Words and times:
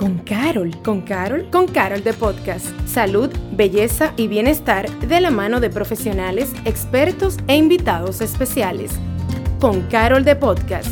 con 0.00 0.16
Carol. 0.20 0.74
¿Con 0.82 1.02
Carol? 1.02 1.50
Con 1.50 1.68
Carol 1.68 2.02
de 2.02 2.14
Podcast. 2.14 2.66
Salud, 2.86 3.28
belleza 3.52 4.14
y 4.16 4.28
bienestar 4.28 4.88
de 5.00 5.20
la 5.20 5.30
mano 5.30 5.60
de 5.60 5.68
profesionales, 5.68 6.54
expertos 6.64 7.36
e 7.48 7.56
invitados 7.56 8.22
especiales. 8.22 8.92
Con 9.60 9.82
Carol 9.88 10.24
de 10.24 10.36
Podcast. 10.36 10.88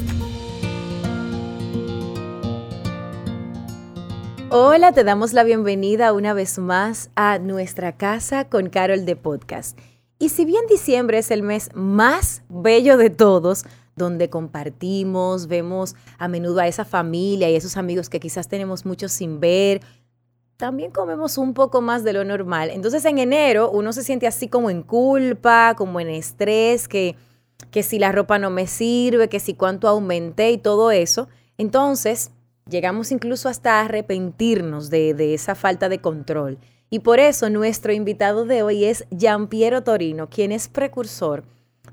Hola, 4.51 4.93
te 4.93 5.05
damos 5.05 5.33
la 5.33 5.43
bienvenida 5.43 6.13
una 6.13 6.35
vez 6.35 6.59
más 6.59 7.09
a 7.15 7.39
nuestra 7.39 7.97
casa 7.97 8.51
con 8.51 8.69
Carol 8.69 9.07
de 9.07 9.17
Podcast. 9.17 9.79
Y 10.19 10.29
si 10.29 10.45
bien 10.45 10.67
diciembre 10.69 11.17
es 11.17 11.31
el 11.31 11.43
mes 11.43 11.71
más 11.73 12.43
bello 12.51 12.99
de 12.99 13.09
todos, 13.09 13.65
donde 13.99 14.31
compartimos, 14.31 15.47
vemos 15.47 15.97
a 16.19 16.29
menudo 16.29 16.61
a 16.61 16.67
esa 16.67 16.85
familia 16.85 17.51
y 17.51 17.57
esos 17.57 17.77
amigos 17.77 18.09
que 18.09 18.21
quizás 18.21 18.49
tenemos 18.49 18.87
mucho 18.87 19.09
sin 19.09 19.41
ver, 19.41 19.83
también 20.59 20.91
comemos 20.91 21.39
un 21.39 21.55
poco 21.55 21.81
más 21.81 22.03
de 22.03 22.13
lo 22.13 22.25
normal. 22.25 22.71
Entonces 22.71 23.05
en 23.05 23.19
enero 23.19 23.71
uno 23.71 23.93
se 23.93 24.03
siente 24.03 24.27
así 24.27 24.49
como 24.49 24.71
en 24.71 24.83
culpa, 24.83 25.75
como 25.77 26.01
en 26.01 26.09
estrés, 26.09 26.89
que, 26.89 27.15
que 27.71 27.85
si 27.85 27.99
la 27.99 28.11
ropa 28.11 28.39
no 28.39 28.51
me 28.51 28.67
sirve, 28.67 29.29
que 29.29 29.39
si 29.39 29.55
cuánto 29.55 29.87
aumenté 29.87 30.51
y 30.51 30.59
todo 30.59 30.91
eso. 30.91 31.29
Entonces 31.59 32.33
llegamos 32.69 33.13
incluso 33.13 33.49
hasta 33.49 33.81
arrepentirnos 33.81 34.91
de, 34.91 35.15
de 35.15 35.35
esa 35.35 35.55
falta 35.55 35.89
de 35.89 36.01
control. 36.01 36.59
Y 36.91 37.01
por 37.01 37.21
eso 37.21 37.49
nuestro 37.51 37.93
invitado 37.93 38.45
de 38.45 38.65
hoy 38.65 38.85
es 38.85 39.07
Giampiero 39.17 39.85
Torino, 39.85 40.29
quien 40.29 40.51
es 40.51 40.69
precursor 40.69 41.45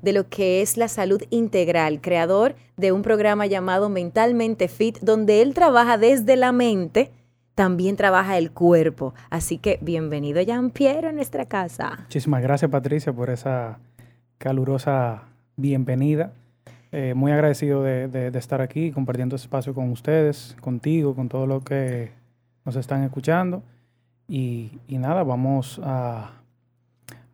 de 0.02 0.12
lo 0.12 0.28
que 0.28 0.62
es 0.62 0.76
la 0.76 0.88
salud 0.88 1.22
integral, 1.30 2.00
creador 2.00 2.54
de 2.76 2.92
un 2.92 3.02
programa 3.02 3.46
llamado 3.46 3.88
Mentalmente 3.88 4.68
Fit, 4.68 4.98
donde 5.00 5.42
él 5.42 5.54
trabaja 5.54 5.98
desde 5.98 6.36
la 6.36 6.52
mente, 6.52 7.10
también 7.54 7.96
trabaja 7.96 8.36
el 8.36 8.52
cuerpo. 8.52 9.14
Así 9.30 9.58
que 9.58 9.78
bienvenido 9.80 10.42
Jean-Pierre 10.42 11.08
a 11.08 11.12
nuestra 11.12 11.46
casa. 11.46 11.96
Muchísimas 12.02 12.42
gracias 12.42 12.70
Patricia 12.70 13.12
por 13.12 13.30
esa 13.30 13.78
calurosa 14.38 15.22
bienvenida. 15.56 16.32
Eh, 16.92 17.14
muy 17.14 17.32
agradecido 17.32 17.82
de, 17.82 18.30
estar 18.34 18.60
aquí 18.60 18.92
compartiendo 18.92 19.36
este 19.36 19.46
espacio 19.46 19.74
con 19.74 19.90
ustedes, 19.90 20.56
contigo, 20.60 21.14
con 21.14 21.28
todo 21.28 21.46
lo 21.46 21.60
que 21.60 22.10
nos 22.64 22.76
están 22.76 23.02
escuchando. 23.02 23.62
Y, 24.28 24.80
nada, 24.88 25.22
vamos 25.22 25.80
a, 25.82 26.32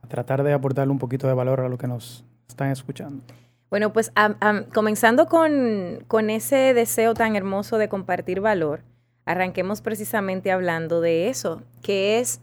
a 0.02 0.06
tratar 0.08 0.42
de 0.42 0.52
aportarle 0.52 0.92
un 0.92 0.98
poquito 0.98 1.26
de 1.26 1.34
valor 1.34 1.60
a 1.60 1.68
lo 1.68 1.78
que 1.78 1.86
nos 1.86 2.24
están 2.52 2.70
escuchando. 2.70 3.22
Bueno, 3.70 3.92
pues 3.92 4.12
comenzando 4.74 5.26
con, 5.26 6.04
con 6.06 6.30
ese 6.30 6.74
deseo 6.74 7.14
tan 7.14 7.36
hermoso 7.36 7.78
de 7.78 7.88
compartir 7.88 8.40
valor, 8.40 8.82
arranquemos 9.24 9.80
precisamente 9.80 10.52
hablando 10.52 11.00
de 11.00 11.28
eso, 11.28 11.62
que 11.80 12.20
es 12.20 12.40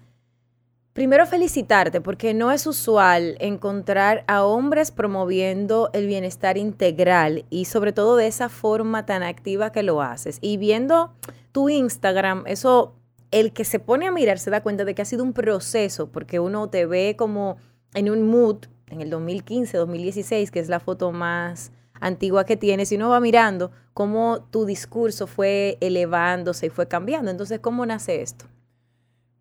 primero 0.93 1.25
felicitarte 1.25 2.01
porque 2.01 2.33
no 2.33 2.51
es 2.51 2.65
usual 2.65 3.37
encontrar 3.39 4.23
a 4.27 4.43
hombres 4.43 4.91
promoviendo 4.91 5.89
el 5.93 6.07
bienestar 6.07 6.57
integral 6.57 7.45
y 7.49 7.65
sobre 7.65 7.93
todo 7.93 8.15
de 8.15 8.27
esa 8.27 8.49
forma 8.49 9.05
tan 9.05 9.23
activa 9.23 9.71
que 9.71 9.83
lo 9.83 10.01
haces. 10.01 10.39
Y 10.41 10.57
viendo 10.57 11.13
tu 11.51 11.69
Instagram, 11.69 12.43
eso, 12.47 12.95
el 13.31 13.53
que 13.53 13.65
se 13.65 13.79
pone 13.79 14.07
a 14.07 14.11
mirar 14.11 14.39
se 14.39 14.49
da 14.49 14.61
cuenta 14.61 14.83
de 14.83 14.95
que 14.95 15.01
ha 15.01 15.05
sido 15.05 15.23
un 15.23 15.33
proceso 15.33 16.11
porque 16.11 16.39
uno 16.39 16.69
te 16.69 16.85
ve 16.85 17.15
como 17.17 17.57
en 17.93 18.09
un 18.09 18.27
mood 18.27 18.65
en 18.89 19.01
el 19.01 19.09
2015, 19.09 19.77
2016, 19.77 20.51
que 20.51 20.59
es 20.59 20.69
la 20.69 20.79
foto 20.79 21.11
más 21.11 21.71
antigua 21.99 22.45
que 22.45 22.57
tienes, 22.57 22.91
y 22.91 22.95
uno 22.95 23.09
va 23.09 23.19
mirando 23.19 23.71
cómo 23.93 24.41
tu 24.51 24.65
discurso 24.65 25.27
fue 25.27 25.77
elevándose 25.81 26.67
y 26.67 26.69
fue 26.69 26.87
cambiando. 26.87 27.31
Entonces, 27.31 27.59
¿cómo 27.59 27.85
nace 27.85 28.21
esto? 28.21 28.45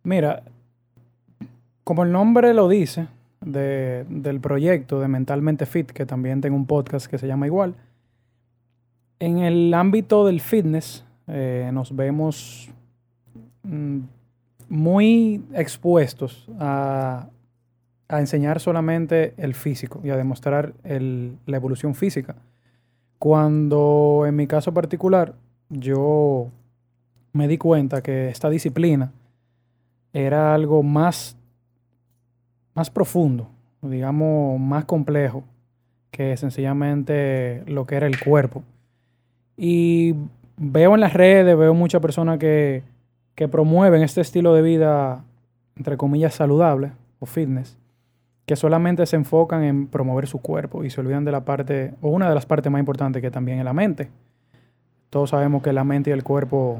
Mira, 0.02 0.42
como 1.84 2.02
el 2.02 2.12
nombre 2.12 2.54
lo 2.54 2.68
dice, 2.68 3.08
del 3.40 4.40
proyecto 4.40 5.00
de 5.00 5.08
Mentalmente 5.08 5.66
Fit, 5.66 5.90
que 5.90 6.06
también 6.06 6.40
tengo 6.40 6.56
un 6.56 6.66
podcast 6.66 7.06
que 7.06 7.18
se 7.18 7.26
llama 7.26 7.46
igual, 7.46 7.74
en 9.20 9.38
el 9.38 9.72
ámbito 9.74 10.26
del 10.26 10.40
fitness 10.40 11.04
eh, 11.26 11.70
nos 11.72 11.94
vemos 11.94 12.68
mm, 13.62 13.98
muy 14.68 15.42
expuestos 15.54 16.46
a 16.58 17.26
a 18.08 18.20
enseñar 18.20 18.58
solamente 18.58 19.34
el 19.36 19.54
físico 19.54 20.00
y 20.02 20.10
a 20.10 20.16
demostrar 20.16 20.72
la 20.82 21.56
evolución 21.56 21.94
física. 21.94 22.36
Cuando 23.18 24.24
en 24.26 24.34
mi 24.34 24.46
caso 24.46 24.72
particular 24.72 25.34
yo 25.68 26.48
me 27.32 27.48
di 27.48 27.58
cuenta 27.58 28.02
que 28.02 28.28
esta 28.28 28.48
disciplina 28.48 29.12
era 30.14 30.54
algo 30.54 30.82
más, 30.82 31.36
más 32.74 32.88
profundo, 32.90 33.50
digamos, 33.82 34.58
más 34.58 34.86
complejo 34.86 35.44
que 36.10 36.36
sencillamente 36.38 37.62
lo 37.66 37.86
que 37.86 37.96
era 37.96 38.06
el 38.06 38.18
cuerpo. 38.18 38.62
Y 39.54 40.14
veo 40.56 40.94
en 40.94 41.00
las 41.00 41.12
redes, 41.12 41.58
veo 41.58 41.74
muchas 41.74 42.00
personas 42.00 42.38
que, 42.38 42.82
que 43.34 43.48
promueven 43.48 44.02
este 44.02 44.22
estilo 44.22 44.54
de 44.54 44.62
vida, 44.62 45.24
entre 45.76 45.98
comillas, 45.98 46.34
saludable 46.34 46.92
o 47.20 47.26
fitness 47.26 47.76
que 48.48 48.56
solamente 48.56 49.04
se 49.04 49.14
enfocan 49.16 49.62
en 49.62 49.86
promover 49.88 50.26
su 50.26 50.40
cuerpo 50.40 50.82
y 50.82 50.88
se 50.88 51.02
olvidan 51.02 51.22
de 51.22 51.30
la 51.30 51.44
parte, 51.44 51.92
o 52.00 52.08
una 52.08 52.30
de 52.30 52.34
las 52.34 52.46
partes 52.46 52.72
más 52.72 52.78
importantes 52.78 53.20
que 53.20 53.30
también 53.30 53.58
es 53.58 53.64
la 53.66 53.74
mente. 53.74 54.08
Todos 55.10 55.30
sabemos 55.30 55.62
que 55.62 55.70
la 55.74 55.84
mente 55.84 56.08
y 56.08 56.14
el 56.14 56.24
cuerpo 56.24 56.78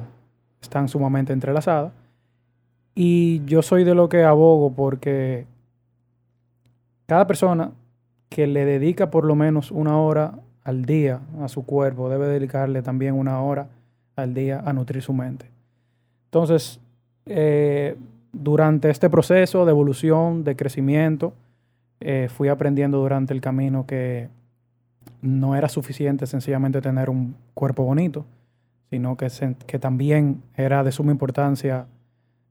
están 0.63 0.89
sumamente 0.89 1.35
entrelazadas. 1.35 1.93
Y 2.95 3.45
yo 3.45 3.61
soy 3.61 3.85
de 3.85 3.95
lo 3.95 4.09
que 4.09 4.25
abogo 4.25 4.73
porque 4.73 5.45
cada 7.05 7.27
persona 7.27 7.73
que 8.31 8.47
le 8.47 8.65
dedica 8.65 9.11
por 9.11 9.27
lo 9.27 9.35
menos 9.35 9.71
una 9.71 10.01
hora 10.01 10.39
al 10.65 10.87
día 10.87 11.21
a 11.43 11.49
su 11.49 11.67
cuerpo 11.67 12.09
debe 12.09 12.29
dedicarle 12.29 12.81
también 12.81 13.13
una 13.13 13.43
hora 13.43 13.69
al 14.17 14.33
día 14.33 14.63
a 14.65 14.73
nutrir 14.73 15.03
su 15.03 15.13
mente. 15.13 15.45
Entonces, 16.29 16.81
eh, 17.27 17.95
durante 18.33 18.89
este 18.89 19.11
proceso 19.11 19.67
de 19.67 19.71
evolución, 19.71 20.45
de 20.45 20.57
crecimiento, 20.57 21.35
eh, 22.01 22.29
fui 22.31 22.49
aprendiendo 22.49 22.99
durante 22.99 23.33
el 23.35 23.41
camino 23.41 23.87
que 23.87 24.29
no 25.21 25.57
era 25.57 25.69
suficiente 25.69 26.27
sencillamente 26.27 26.81
tener 26.81 27.11
un 27.11 27.35
cuerpo 27.55 27.85
bonito, 27.85 28.25
sino 28.91 29.17
que, 29.17 29.29
que 29.67 29.79
también 29.79 30.43
era 30.57 30.85
de 30.85 30.93
suma 30.93 31.13
importancia 31.13 31.87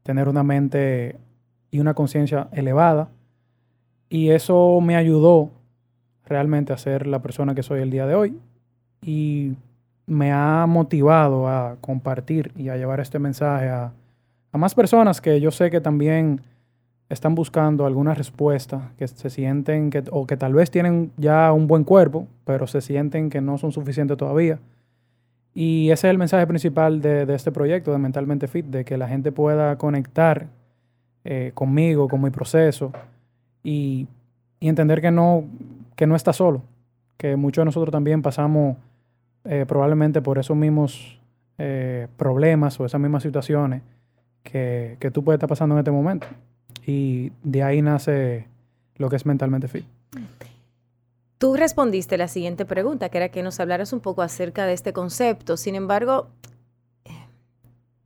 tener 0.03 0.27
una 0.27 0.43
mente 0.43 1.17
y 1.71 1.79
una 1.79 1.93
conciencia 1.93 2.47
elevada. 2.51 3.09
Y 4.09 4.29
eso 4.29 4.79
me 4.81 4.95
ayudó 4.95 5.51
realmente 6.25 6.73
a 6.73 6.77
ser 6.77 7.07
la 7.07 7.21
persona 7.21 7.55
que 7.55 7.63
soy 7.63 7.81
el 7.81 7.91
día 7.91 8.05
de 8.05 8.15
hoy. 8.15 8.39
Y 9.01 9.55
me 10.05 10.31
ha 10.31 10.65
motivado 10.67 11.47
a 11.47 11.75
compartir 11.81 12.51
y 12.55 12.69
a 12.69 12.77
llevar 12.77 12.99
este 12.99 13.19
mensaje 13.19 13.67
a, 13.67 13.91
a 14.51 14.57
más 14.57 14.73
personas 14.73 15.19
que 15.19 15.41
yo 15.41 15.51
sé 15.51 15.69
que 15.69 15.81
también 15.81 16.41
están 17.09 17.35
buscando 17.35 17.85
alguna 17.85 18.13
respuesta, 18.13 18.91
que 18.97 19.07
se 19.07 19.29
sienten 19.29 19.89
que, 19.89 20.03
o 20.11 20.27
que 20.27 20.35
tal 20.35 20.53
vez 20.53 20.69
tienen 20.69 21.11
ya 21.17 21.53
un 21.53 21.67
buen 21.67 21.83
cuerpo, 21.83 22.27
pero 22.43 22.67
se 22.67 22.81
sienten 22.81 23.29
que 23.29 23.39
no 23.39 23.57
son 23.57 23.71
suficientes 23.71 24.17
todavía. 24.17 24.59
Y 25.53 25.89
ese 25.89 26.07
es 26.07 26.11
el 26.11 26.17
mensaje 26.17 26.45
principal 26.45 27.01
de, 27.01 27.33
este 27.33 27.51
proyecto 27.51 27.91
de 27.91 27.97
Mentalmente 27.97 28.47
Fit, 28.47 28.65
de 28.65 28.85
que 28.85 28.97
la 28.97 29.07
gente 29.07 29.31
pueda 29.31 29.77
conectar 29.77 30.47
eh, 31.23 31.51
conmigo, 31.53 32.07
con 32.07 32.21
mi 32.21 32.29
proceso 32.29 32.91
y, 33.63 34.07
entender 34.59 35.01
que 35.01 35.11
no, 35.11 35.45
que 35.95 36.07
no 36.07 36.15
está 36.15 36.33
solo, 36.33 36.63
que 37.15 37.35
muchos 37.35 37.61
de 37.61 37.65
nosotros 37.65 37.91
también 37.91 38.23
pasamos 38.23 38.75
eh, 39.45 39.65
probablemente 39.67 40.19
por 40.21 40.39
esos 40.39 40.57
mismos 40.57 41.19
eh, 41.59 42.07
problemas 42.17 42.79
o 42.79 42.85
esas 42.85 42.99
mismas 42.99 43.21
situaciones 43.21 43.83
que, 44.41 44.97
que 44.99 45.11
tú 45.11 45.23
puedes 45.23 45.37
estar 45.37 45.47
pasando 45.47 45.75
en 45.75 45.79
este 45.79 45.91
momento 45.91 46.27
y 46.87 47.33
de 47.43 47.63
ahí 47.63 47.81
nace 47.81 48.47
lo 48.95 49.09
que 49.09 49.17
es 49.17 49.25
mentalmente 49.25 49.67
fit. 49.67 49.85
Tú 51.37 51.55
respondiste 51.55 52.17
la 52.17 52.29
siguiente 52.29 52.65
pregunta, 52.65 53.09
que 53.09 53.17
era 53.17 53.29
que 53.29 53.43
nos 53.43 53.59
hablaras 53.59 53.93
un 53.93 53.99
poco 53.99 54.23
acerca 54.23 54.65
de 54.65 54.73
este 54.73 54.93
concepto. 54.93 55.57
Sin 55.57 55.75
embargo, 55.75 56.29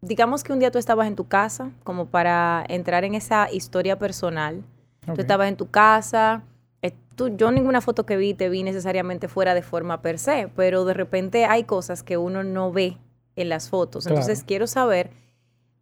digamos 0.01 0.43
que 0.43 0.51
un 0.51 0.59
día 0.59 0.71
tú 0.71 0.79
estabas 0.79 1.07
en 1.07 1.15
tu 1.15 1.27
casa, 1.27 1.69
como 1.83 2.07
para 2.07 2.65
entrar 2.67 3.05
en 3.05 3.15
esa 3.15 3.49
historia 3.51 3.97
personal. 3.99 4.63
Tú 5.05 5.21
estabas 5.21 5.47
en 5.47 5.57
tu 5.57 5.69
casa, 5.69 6.43
eh, 6.81 6.91
tú, 7.15 7.29
yo 7.35 7.51
ninguna 7.51 7.81
foto 7.81 8.05
que 8.05 8.17
vi 8.17 8.33
te 8.33 8.49
vi 8.49 8.63
necesariamente 8.63 9.27
fuera 9.27 9.53
de 9.53 9.61
forma 9.61 10.01
per 10.01 10.19
se, 10.19 10.49
pero 10.55 10.85
de 10.85 10.93
repente 10.93 11.45
hay 11.45 11.63
cosas 11.63 12.03
que 12.03 12.17
uno 12.17 12.43
no 12.43 12.71
ve 12.71 12.97
en 13.35 13.49
las 13.49 13.69
fotos. 13.69 14.07
Entonces 14.07 14.43
quiero 14.43 14.67
saber 14.67 15.11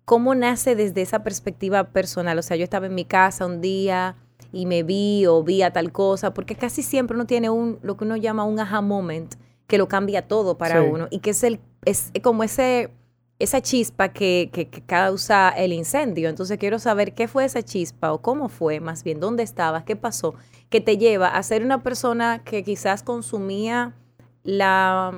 ¿Cómo 0.10 0.34
nace 0.34 0.76
desde 0.76 1.04
esa 1.04 1.22
perspectiva 1.22 1.84
personal? 1.84 2.40
O 2.40 2.42
sea, 2.42 2.58
yo 2.58 2.64
estaba 2.64 2.88
en 2.88 2.96
mi 2.96 3.06
casa 3.06 3.46
un 3.46 3.62
día 3.62 4.16
y 4.52 4.66
me 4.66 4.82
vi 4.82 5.28
o 5.28 5.44
vi 5.44 5.62
a 5.62 5.72
tal 5.72 5.92
cosa, 5.92 6.34
porque 6.34 6.56
casi 6.56 6.82
siempre 6.82 7.14
uno 7.14 7.28
tiene 7.28 7.52
un, 7.52 7.78
lo 7.84 7.96
que 7.96 8.06
uno 8.06 8.18
llama 8.18 8.44
un 8.44 8.60
aha 8.60 8.82
moment, 8.82 9.36
que 9.68 9.78
lo 9.78 9.88
cambia 9.88 10.28
todo 10.28 10.58
para 10.58 10.82
uno 10.82 11.08
y 11.12 11.20
que 11.20 11.30
es, 11.30 11.44
el, 11.44 11.60
es 11.86 12.12
como 12.24 12.44
ese 12.44 12.90
esa 13.38 13.62
chispa 13.62 14.10
que, 14.10 14.50
que, 14.52 14.68
que, 14.68 14.82
causa 14.82 15.50
el 15.50 15.74
incendio. 15.74 16.28
Entonces 16.28 16.58
quiero 16.58 16.80
saber 16.80 17.14
qué 17.14 17.28
fue 17.28 17.46
esa 17.46 17.62
chispa 17.62 18.12
o 18.12 18.20
cómo 18.20 18.50
fue, 18.50 18.80
más 18.80 19.04
bien, 19.04 19.20
dónde 19.20 19.44
estabas, 19.44 19.84
qué 19.84 19.96
pasó, 19.96 20.34
que 20.72 20.82
te 20.82 20.98
lleva 20.98 21.28
a 21.28 21.44
ser 21.44 21.64
una 21.64 21.84
persona 21.84 22.44
que 22.44 22.64
quizás 22.64 23.04
consumía 23.04 23.94
la 24.42 25.14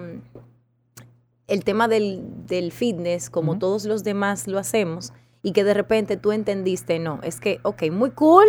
el 1.52 1.66
tema 1.66 1.88
del, 1.88 2.22
del 2.48 2.72
fitness, 2.72 3.30
como 3.30 3.60
todos 3.60 3.84
los 3.86 4.06
demás 4.06 4.48
lo 4.48 4.58
hacemos, 4.58 5.12
y 5.44 5.52
que 5.52 5.64
de 5.64 5.74
repente 5.74 6.16
tú 6.16 6.32
entendiste, 6.32 6.98
no, 6.98 7.20
es 7.24 7.40
que, 7.40 7.60
ok, 7.64 7.92
muy 7.92 8.12
cool 8.12 8.46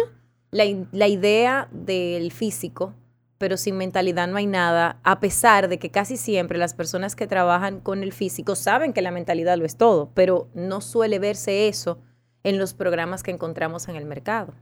la, 0.52 0.64
la 0.92 1.08
idea 1.08 1.68
del 1.72 2.30
físico, 2.30 2.94
pero 3.38 3.56
sin 3.56 3.76
mentalidad 3.76 4.28
no 4.28 4.36
hay 4.36 4.46
nada, 4.46 5.00
a 5.02 5.18
pesar 5.18 5.68
de 5.68 5.78
que 5.78 5.90
casi 5.90 6.16
siempre 6.16 6.58
las 6.58 6.74
personas 6.74 7.16
que 7.16 7.26
trabajan 7.26 7.80
con 7.80 8.04
el 8.04 8.12
físico 8.12 8.54
saben 8.54 8.92
que 8.92 9.02
la 9.02 9.10
mentalidad 9.10 9.58
lo 9.58 9.64
es 9.64 9.76
todo, 9.76 10.10
pero 10.14 10.46
no 10.54 10.80
suele 10.80 11.18
verse 11.18 11.66
eso 11.66 11.98
en 12.44 12.56
los 12.56 12.72
programas 12.72 13.24
que 13.24 13.32
encontramos 13.32 13.88
en 13.88 13.96
el 13.96 14.04
mercado. 14.04 14.54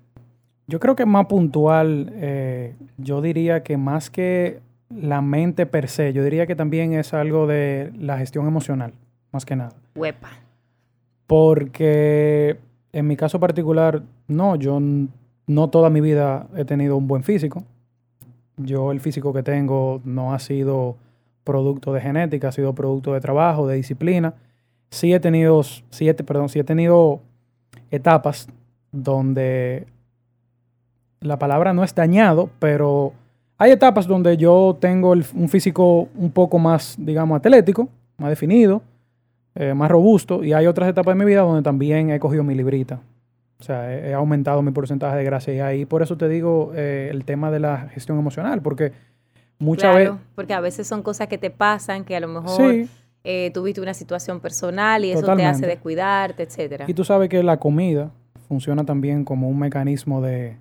Yo 0.67 0.81
creo 0.81 0.97
que 0.97 1.05
más 1.05 1.27
puntual, 1.27 2.11
eh, 2.15 2.75
yo 2.97 3.21
diría 3.21 3.63
que 3.63 3.77
más 3.77 4.09
que 4.09 4.63
la 4.91 5.23
mente 5.23 5.67
per 5.67 5.89
se, 5.89 6.13
yo 6.13 6.23
diría 6.25 6.47
que 6.47 6.57
también 6.57 6.93
es 6.93 7.15
algo 7.15 7.47
de 7.47 7.93
la 7.99 8.19
gestión 8.19 8.47
emocional, 8.47 8.93
más 9.33 9.47
que 9.47 9.57
nada. 9.57 9.73
Huepa. 9.95 10.31
Porque 11.27 12.59
en 12.93 13.07
mi 13.07 13.17
caso 13.17 13.39
particular, 13.39 14.03
no, 14.27 14.57
yo 14.57 14.81
no 15.47 15.71
toda 15.71 15.91
mi 15.91 16.01
vida 16.01 16.49
he 16.57 16.65
tenido 16.65 16.97
un 16.97 17.07
buen 17.07 17.23
físico. 17.23 17.65
Yo 18.57 18.93
el 18.93 19.01
físico 19.01 19.33
que 19.33 19.43
tengo 19.43 20.01
no 20.05 20.35
ha 20.35 20.39
sido 20.39 20.97
producto 21.45 21.93
de 21.93 22.01
genética, 22.01 22.49
ha 22.49 22.53
sido 22.53 22.75
producto 22.75 23.15
de 23.15 23.21
trabajo, 23.21 23.67
de 23.67 23.77
disciplina. 23.77 24.35
Sí 24.91 25.15
he 25.15 25.21
tenido, 25.21 25.63
siete, 25.63 26.25
perdón, 26.25 26.49
sí 26.49 26.59
he 26.59 26.65
tenido 26.65 27.21
etapas 27.91 28.49
donde 28.93 29.87
la 31.21 31.39
palabra 31.39 31.73
no 31.73 31.85
es 31.85 31.95
dañado, 31.95 32.51
pero 32.59 33.13
hay 33.61 33.73
etapas 33.73 34.07
donde 34.07 34.39
yo 34.39 34.79
tengo 34.81 35.11
un 35.11 35.49
físico 35.51 36.09
un 36.17 36.31
poco 36.31 36.59
más, 36.59 36.97
digamos, 36.99 37.37
atlético, 37.37 37.91
más 38.17 38.31
definido, 38.31 38.81
eh, 39.55 39.75
más 39.75 39.91
robusto, 39.91 40.43
y 40.43 40.55
hay 40.55 40.67
otras 40.67 40.89
etapas 40.89 41.15
de 41.15 41.19
mi 41.23 41.27
vida 41.27 41.43
donde 41.43 41.63
también 41.63 42.09
he 42.09 42.19
cogido 42.19 42.43
mi 42.43 42.55
librita. 42.55 43.01
O 43.61 43.63
sea, 43.63 43.95
he, 43.95 44.15
aumentado 44.15 44.63
mi 44.63 44.71
porcentaje 44.71 45.19
de 45.19 45.25
grasa 45.25 45.53
y 45.53 45.61
ahí 45.61 45.85
por 45.85 46.01
eso 46.01 46.17
te 46.17 46.27
digo 46.31 46.73
eh, 46.75 47.09
el 47.11 47.27
tema 47.27 47.51
de 47.51 47.61
la 47.61 47.91
gestión 47.91 48.19
emocional, 48.19 48.63
porque 48.63 48.93
muchas 49.59 49.95
veces... 49.95 50.15
Porque 50.35 50.55
a 50.55 50.61
veces 50.61 50.87
son 50.87 51.03
cosas 51.03 51.29
que 51.29 51.37
te 51.37 51.51
pasan, 51.51 52.07
que 52.07 52.17
a 52.17 52.21
lo 52.21 52.29
mejor 52.29 52.87
eh, 53.25 53.51
tuviste 53.53 53.83
una 53.83 53.93
situación 53.93 54.41
personal 54.41 55.05
y 55.05 55.11
eso 55.11 55.37
te 55.37 55.45
hace 55.45 55.67
descuidarte, 55.67 56.45
etcétera. 56.45 56.87
Y 56.89 56.95
tú 56.95 57.05
sabes 57.05 57.29
que 57.29 57.43
la 57.43 57.59
comida 57.59 58.11
funciona 58.49 58.87
también 58.87 59.27
como 59.27 59.51
un 59.51 59.59
mecanismo 59.59 60.23
de, 60.23 60.57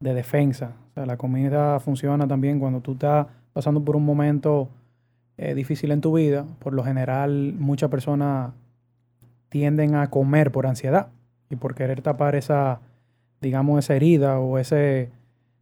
defensa. 0.00 0.72
La 0.94 1.16
comida 1.16 1.80
funciona 1.80 2.28
también 2.28 2.60
cuando 2.60 2.80
tú 2.80 2.92
estás 2.92 3.26
pasando 3.52 3.84
por 3.84 3.96
un 3.96 4.04
momento 4.04 4.68
eh, 5.36 5.54
difícil 5.54 5.90
en 5.90 6.00
tu 6.00 6.14
vida. 6.14 6.44
Por 6.60 6.72
lo 6.72 6.84
general, 6.84 7.54
muchas 7.58 7.90
personas 7.90 8.52
tienden 9.48 9.94
a 9.96 10.08
comer 10.10 10.52
por 10.52 10.66
ansiedad 10.66 11.08
y 11.50 11.56
por 11.56 11.74
querer 11.74 12.02
tapar 12.02 12.36
esa, 12.36 12.80
digamos, 13.40 13.78
esa 13.78 13.94
herida 13.94 14.38
o 14.38 14.58
ese, 14.58 15.10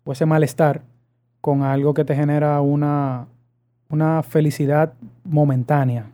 o 0.04 0.12
ese 0.12 0.26
malestar 0.26 0.82
con 1.40 1.62
algo 1.62 1.94
que 1.94 2.04
te 2.04 2.14
genera 2.14 2.60
una, 2.60 3.26
una 3.88 4.22
felicidad 4.22 4.92
momentánea. 5.24 6.06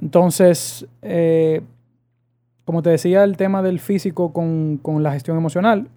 Entonces, 0.00 0.86
eh, 1.02 1.62
como 2.64 2.82
te 2.82 2.90
decía, 2.90 3.24
el 3.24 3.36
tema 3.36 3.62
del 3.62 3.80
físico 3.80 4.32
con, 4.32 4.78
con, 4.78 5.02
la 5.02 5.12
gestión 5.12 5.36
emocional, 5.36 5.88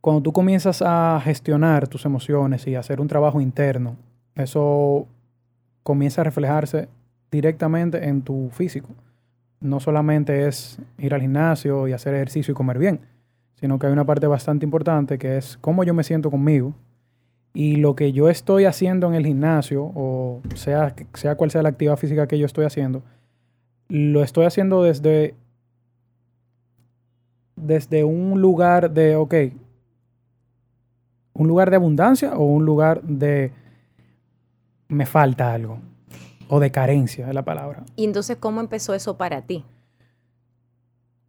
cuando 0.00 0.22
tú 0.22 0.32
comienzas 0.32 0.82
a 0.82 1.20
gestionar 1.22 1.88
tus 1.88 2.04
emociones 2.04 2.66
y 2.66 2.74
hacer 2.74 3.00
un 3.00 3.08
trabajo 3.08 3.40
interno, 3.40 3.96
eso 4.34 5.06
comienza 5.82 6.22
a 6.22 6.24
reflejarse 6.24 6.88
directamente 7.30 8.08
en 8.08 8.22
tu 8.22 8.50
físico. 8.50 8.88
No 9.60 9.78
solamente 9.78 10.48
es 10.48 10.78
ir 10.98 11.12
al 11.12 11.20
gimnasio 11.20 11.86
y 11.86 11.92
hacer 11.92 12.14
ejercicio 12.14 12.52
y 12.52 12.54
comer 12.54 12.78
bien, 12.78 13.00
sino 13.56 13.78
que 13.78 13.86
hay 13.86 13.92
una 13.92 14.06
parte 14.06 14.26
bastante 14.26 14.64
importante 14.64 15.18
que 15.18 15.36
es 15.36 15.58
cómo 15.60 15.84
yo 15.84 15.92
me 15.92 16.02
siento 16.02 16.30
conmigo 16.30 16.72
y 17.52 17.76
lo 17.76 17.94
que 17.94 18.12
yo 18.12 18.30
estoy 18.30 18.64
haciendo 18.64 19.08
en 19.08 19.14
el 19.14 19.26
gimnasio, 19.26 19.84
o 19.94 20.40
sea, 20.54 20.94
sea 21.14 21.34
cual 21.34 21.50
sea 21.50 21.62
la 21.62 21.68
actividad 21.70 21.96
física 21.96 22.26
que 22.26 22.38
yo 22.38 22.46
estoy 22.46 22.64
haciendo, 22.64 23.02
lo 23.88 24.22
estoy 24.22 24.46
haciendo 24.46 24.82
desde, 24.82 25.34
desde 27.56 28.04
un 28.04 28.40
lugar 28.40 28.92
de, 28.92 29.16
ok, 29.16 29.34
un 31.40 31.48
lugar 31.48 31.70
de 31.70 31.76
abundancia 31.76 32.34
o 32.34 32.44
un 32.44 32.66
lugar 32.66 33.00
de 33.02 33.50
me 34.88 35.06
falta 35.06 35.54
algo. 35.54 35.78
O 36.48 36.60
de 36.60 36.70
carencia 36.70 37.28
es 37.28 37.34
la 37.34 37.42
palabra. 37.42 37.82
¿Y 37.96 38.04
entonces 38.04 38.36
cómo 38.36 38.60
empezó 38.60 38.92
eso 38.92 39.16
para 39.16 39.40
ti? 39.40 39.64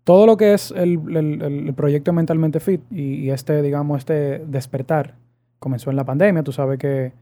Todo 0.03 0.25
lo 0.25 0.35
que 0.35 0.53
es 0.53 0.71
el, 0.71 1.73
proyecto 1.77 2.11
Mentalmente 2.11 2.59
Fit 2.59 2.81
y, 2.91 3.29
este, 3.29 3.61
digamos, 3.61 3.99
este 3.99 4.39
despertar 4.39 5.15
comenzó 5.59 5.91
en 5.91 5.95
la 5.95 6.03
pandemia. 6.03 6.43
Tú 6.43 6.51
sabes 6.51 6.77
que 6.77 7.13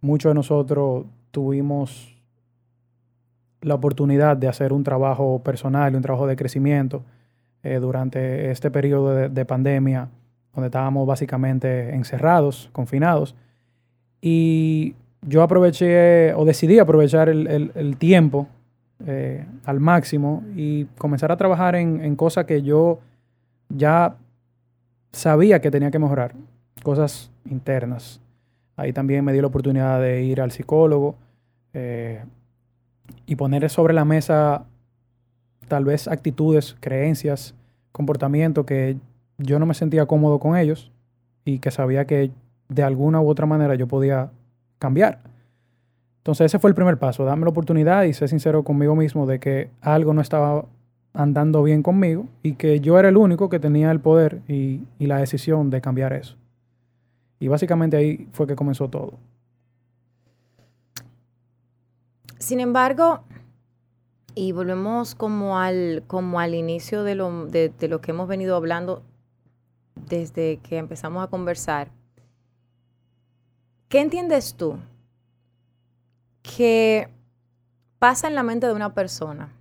muchos 0.00 0.30
de 0.30 0.34
nosotros 0.34 1.06
tuvimos 1.32 2.22
la 3.62 3.74
oportunidad 3.74 4.36
de 4.36 4.46
hacer 4.46 4.72
un 4.72 4.84
trabajo 4.84 5.42
personal, 5.42 5.96
un 5.96 6.02
trabajo 6.02 6.28
de 6.28 6.36
crecimiento 6.36 7.02
eh, 7.64 7.80
durante 7.80 8.52
este 8.52 8.70
periodo 8.70 9.12
de, 9.12 9.28
de 9.28 9.44
pandemia, 9.44 10.08
donde 10.54 10.66
estábamos 10.66 11.06
básicamente 11.06 11.94
encerrados, 11.94 12.68
confinados. 12.72 13.34
Y 14.20 14.94
yo 15.22 15.42
aproveché 15.42 16.34
o 16.34 16.44
decidí 16.44 16.78
aprovechar 16.78 17.28
el, 17.28 17.96
tiempo 17.98 18.48
eh, 19.06 19.44
al 19.64 19.80
máximo 19.80 20.42
y 20.56 20.84
comenzar 20.96 21.32
a 21.32 21.36
trabajar 21.36 21.74
en, 21.76 22.16
cosas 22.16 22.44
que 22.44 22.62
yo 22.62 23.00
ya 23.68 24.16
sabía 25.12 25.60
que 25.60 25.70
tenía 25.70 25.90
que 25.90 25.98
mejorar, 25.98 26.34
cosas 26.82 27.30
internas. 27.44 28.20
Ahí 28.76 28.92
también 28.92 29.24
me 29.24 29.32
dio 29.32 29.42
la 29.42 29.48
oportunidad 29.48 30.00
de 30.00 30.22
ir 30.22 30.40
al 30.40 30.52
psicólogo 30.52 31.16
eh, 31.74 32.22
y 33.26 33.36
poner 33.36 33.68
sobre 33.70 33.94
la 33.94 34.04
mesa 34.04 34.64
tal 35.66 35.84
vez 35.84 36.08
actitudes, 36.08 36.76
creencias, 36.80 37.54
comportamientos 37.92 38.64
que 38.64 38.96
yo 39.38 39.58
no 39.58 39.66
me 39.66 39.74
sentía 39.74 40.06
cómodo 40.06 40.38
con 40.38 40.56
ellos 40.56 40.90
y 41.44 41.60
que 41.60 41.70
sabía 41.70 42.06
que 42.06 42.30
de 42.68 42.82
alguna 42.82 43.20
u 43.20 43.28
otra 43.28 43.46
manera 43.46 43.74
yo 43.76 43.86
podía 43.86 44.30
cambiar. 44.78 45.20
Entonces 46.18 46.46
ese 46.46 46.58
fue 46.58 46.68
el 46.68 46.74
primer 46.74 46.98
paso, 46.98 47.24
darme 47.24 47.44
la 47.44 47.50
oportunidad 47.50 48.02
y 48.02 48.12
ser 48.12 48.28
sincero 48.28 48.62
conmigo 48.64 48.94
mismo 48.94 49.26
de 49.26 49.40
que 49.40 49.70
algo 49.80 50.12
no 50.12 50.20
estaba 50.20 50.66
andando 51.14 51.62
bien 51.62 51.82
conmigo 51.82 52.26
y 52.42 52.54
que 52.54 52.80
yo 52.80 52.98
era 52.98 53.08
el 53.08 53.16
único 53.16 53.48
que 53.48 53.58
tenía 53.58 53.90
el 53.90 54.00
poder 54.00 54.42
y, 54.46 54.82
la 54.98 55.18
decisión 55.18 55.70
de 55.70 55.80
cambiar 55.80 56.12
eso. 56.12 56.36
Y 57.40 57.48
básicamente 57.48 57.96
ahí 57.96 58.28
fue 58.32 58.46
que 58.46 58.56
comenzó 58.56 58.88
todo. 58.88 59.14
Sin 62.38 62.60
embargo, 62.60 63.22
y 64.34 64.52
volvemos 64.52 65.14
como 65.14 65.58
al, 65.58 66.02
como 66.06 66.40
al 66.40 66.54
inicio 66.54 67.04
de 67.04 67.14
lo, 67.14 67.46
de 67.46 67.72
lo 67.88 68.00
que 68.00 68.10
hemos 68.10 68.28
venido 68.28 68.54
hablando 68.54 69.02
desde 70.06 70.58
que 70.58 70.78
empezamos 70.78 71.22
a 71.24 71.28
conversar, 71.28 71.90
¿Qué 73.88 74.00
entiendes 74.00 74.54
tú 74.54 74.76
que 76.42 77.08
pasa 77.98 78.28
en 78.28 78.34
la 78.34 78.42
mente 78.42 78.66
de 78.66 78.74
una 78.74 78.92
persona 78.92 79.54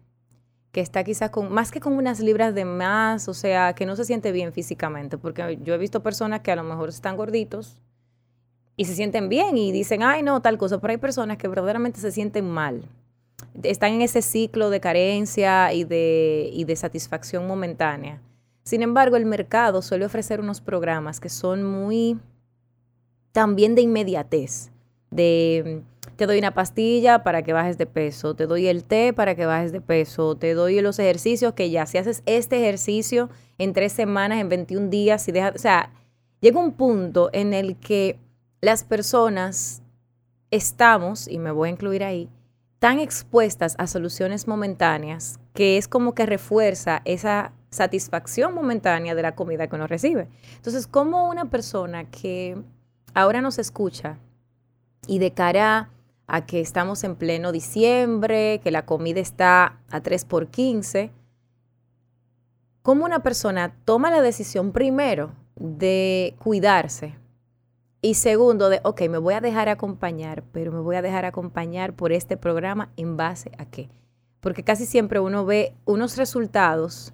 que 0.74 0.82
está 0.82 1.06
quizás 1.06 1.30
con, 1.30 1.50
más 1.50 1.72
que 1.72 1.80
con 1.80 1.94
unas 1.94 2.20
libras 2.20 2.54
de 2.54 2.66
más, 2.66 3.30
o 3.30 3.34
sea, 3.34 3.74
que 3.74 3.86
no 3.86 3.96
se 3.96 4.04
siente 4.04 4.34
bien 4.34 4.52
físicamente? 4.52 5.18
Porque 5.18 5.58
yo 5.64 5.74
he 5.74 5.78
visto 5.78 6.04
personas 6.04 6.42
que 6.42 6.52
a 6.52 6.58
lo 6.58 6.64
mejor 6.64 6.90
están 6.90 7.16
gorditos 7.16 7.82
y 8.76 8.84
se 8.84 8.96
sienten 8.96 9.30
bien 9.30 9.58
y 9.58 9.72
dicen, 9.72 10.04
ay, 10.04 10.24
no, 10.24 10.42
tal 10.42 10.58
cosa, 10.58 10.82
pero 10.82 10.92
hay 10.92 10.98
personas 10.98 11.38
que 11.38 11.48
verdaderamente 11.48 12.02
se 12.02 12.12
sienten 12.12 12.50
mal. 12.50 12.84
Están 13.64 13.94
en 13.94 14.02
ese 14.02 14.22
ciclo 14.22 14.70
de 14.70 14.82
carencia 14.82 15.72
y 15.72 15.86
de, 15.86 16.50
y 16.52 16.66
de 16.66 16.76
satisfacción 16.76 17.48
momentánea. 17.48 18.22
Sin 18.68 18.82
embargo, 18.82 19.16
el 19.16 19.26
mercado 19.26 19.82
suele 19.82 20.06
ofrecer 20.06 20.42
unos 20.42 20.60
programas 20.60 21.22
que 21.22 21.30
son 21.30 21.64
muy 21.64 22.20
también 23.32 23.76
de 23.76 23.82
inmediatez, 23.82 24.72
de 25.10 25.84
te 26.18 26.26
doy 26.26 26.38
una 26.38 26.54
pastilla 26.54 27.24
para 27.24 27.44
que 27.44 27.54
bajes 27.54 27.78
de 27.78 27.86
peso, 27.86 28.36
te 28.36 28.46
doy 28.46 28.68
el 28.68 28.84
té 28.84 29.14
para 29.14 29.36
que 29.36 29.46
bajes 29.46 29.72
de 29.72 29.80
peso, 29.80 30.36
te 30.36 30.54
doy 30.54 30.82
los 30.82 31.00
ejercicios 31.00 31.54
que 31.54 31.70
ya, 31.70 31.86
si 31.86 31.98
haces 31.98 32.24
este 32.26 32.58
ejercicio 32.58 33.30
en 33.58 33.72
tres 33.72 33.94
semanas, 33.94 34.42
en 34.42 34.50
21 34.50 34.90
días, 34.90 35.26
o 35.56 35.58
sea, 35.58 35.94
llega 36.42 36.60
un 36.60 36.74
punto 36.74 37.30
en 37.32 37.54
el 37.54 37.78
que 37.78 38.20
las 38.60 38.84
personas 38.84 39.82
estamos, 40.52 41.30
y 41.30 41.40
me 41.40 41.52
voy 41.52 41.70
a 41.70 41.72
incluir 41.72 42.04
ahí, 42.04 42.30
tan 42.80 43.00
expuestas 43.00 43.76
a 43.78 43.88
soluciones 43.88 44.46
momentáneas 44.46 45.40
que 45.54 45.78
es 45.78 45.88
como 45.88 46.14
que 46.14 46.26
refuerza 46.26 47.02
esa 47.06 47.54
satisfacción 47.70 48.54
momentánea 48.54 49.16
de 49.16 49.22
la 49.22 49.36
comida 49.36 49.68
que 49.68 49.76
uno 49.76 49.88
recibe. 49.88 50.28
Entonces, 50.56 50.88
como 50.88 51.30
una 51.30 51.50
persona 51.50 52.10
que 52.10 52.58
ahora 53.14 53.42
nos 53.42 53.60
escucha 53.60 54.18
y 55.08 55.20
de 55.20 55.32
cara 55.32 55.90
a 56.28 56.46
que 56.46 56.60
estamos 56.60 57.04
en 57.04 57.16
pleno 57.16 57.52
diciembre, 57.52 58.60
que 58.64 58.72
la 58.72 58.86
comida 58.86 59.20
está 59.20 59.80
a 59.90 60.02
3 60.02 60.26
por 60.26 60.48
15, 60.48 61.12
cómo 62.82 63.06
una 63.06 63.24
persona 63.24 63.76
toma 63.86 64.12
la 64.12 64.22
decisión 64.22 64.72
primero 64.72 65.32
de 65.56 66.36
cuidarse 66.40 67.16
y 68.02 68.14
segundo 68.14 68.70
de, 68.70 68.80
ok, 68.84 69.02
me 69.10 69.18
voy 69.18 69.34
a 69.34 69.42
dejar 69.42 69.70
acompañar, 69.70 70.44
pero 70.52 70.72
me 70.72 70.80
voy 70.80 70.96
a 70.96 71.02
dejar 71.02 71.26
acompañar 71.26 71.94
por 71.94 72.12
este 72.12 72.38
programa 72.38 72.92
en 72.96 73.18
base 73.18 73.52
a 73.58 73.66
qué. 73.66 73.90
Porque 74.40 74.64
casi 74.64 74.86
siempre 74.86 75.20
uno 75.20 75.46
ve 75.46 75.74
unos 75.86 76.16
resultados 76.16 77.14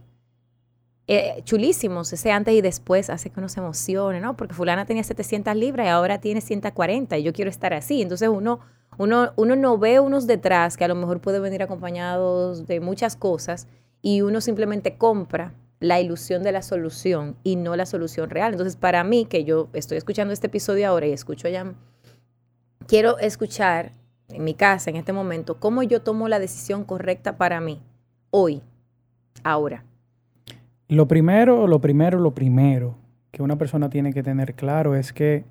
eh, 1.08 1.42
chulísimos, 1.44 2.14
ese 2.14 2.32
antes 2.32 2.54
y 2.54 2.62
después 2.62 3.10
hace 3.10 3.30
que 3.30 3.40
uno 3.40 3.50
se 3.50 3.60
emocione, 3.60 4.22
¿no? 4.22 4.38
Porque 4.38 4.54
fulana 4.54 4.86
tenía 4.86 5.04
700 5.04 5.56
libras 5.56 5.86
y 5.86 5.90
ahora 5.90 6.20
tiene 6.20 6.40
140 6.40 7.18
y 7.18 7.24
yo 7.24 7.34
quiero 7.34 7.50
estar 7.50 7.74
así. 7.74 8.02
Entonces 8.02 8.30
uno, 8.30 8.62
uno, 8.98 9.34
uno 9.36 9.56
no 9.56 9.78
ve 9.78 10.00
unos 10.00 10.28
detrás 10.28 10.78
que 10.78 10.86
a 10.86 10.88
lo 10.88 10.96
mejor 10.96 11.20
puede 11.20 11.40
venir 11.40 11.62
acompañados 11.62 12.68
de 12.68 12.80
muchas 12.80 13.18
cosas 13.18 13.68
y 14.02 14.22
uno 14.22 14.40
simplemente 14.40 14.98
compra 14.98 15.54
la 15.82 16.00
ilusión 16.00 16.44
de 16.44 16.54
la 16.54 16.62
solución 16.62 17.36
y 17.44 17.58
no 17.58 17.76
la 17.76 17.86
solución 17.86 18.30
real. 18.30 18.54
Entonces, 18.54 18.78
para 18.78 19.04
mí, 19.04 19.26
que 19.26 19.44
yo 19.44 19.68
estoy 19.74 19.98
escuchando 19.98 20.34
este 20.34 20.48
episodio 20.48 20.88
ahora 20.88 21.08
y 21.08 21.12
escucho 21.12 21.50
ya, 21.50 21.74
quiero 22.88 23.18
escuchar 23.20 23.92
en 24.30 24.46
mi 24.46 24.54
casa 24.54 24.90
en 24.90 24.96
este 24.96 25.12
momento 25.12 25.60
cómo 25.60 25.84
yo 25.84 26.02
tomo 26.02 26.30
la 26.30 26.40
decisión 26.40 26.86
correcta 26.86 27.36
para 27.36 27.60
mí, 27.60 27.82
hoy, 28.30 28.62
ahora. 29.44 29.84
Lo 30.94 31.08
primero, 31.08 31.66
lo 31.66 31.82
primero, 31.82 32.20
lo 32.20 32.36
primero 32.36 32.94
que 33.32 33.42
una 33.42 33.58
persona 33.58 33.90
tiene 33.90 34.14
que 34.14 34.22
tener 34.22 34.54
claro 34.54 34.96
es 34.96 35.12
que 35.12 35.44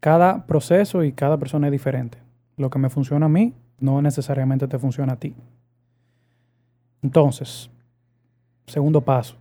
cada 0.00 0.44
proceso 0.44 1.04
y 1.04 1.12
cada 1.12 1.36
persona 1.38 1.68
es 1.68 1.70
diferente. 1.70 2.18
Lo 2.56 2.68
que 2.68 2.80
me 2.80 2.90
funciona 2.90 3.26
a 3.26 3.28
mí 3.28 3.54
no 3.78 4.02
necesariamente 4.02 4.66
te 4.66 4.76
funciona 4.80 5.12
a 5.12 5.20
ti. 5.20 5.36
Entonces, 7.00 7.70
segundo 8.66 9.00
paso. 9.02 9.36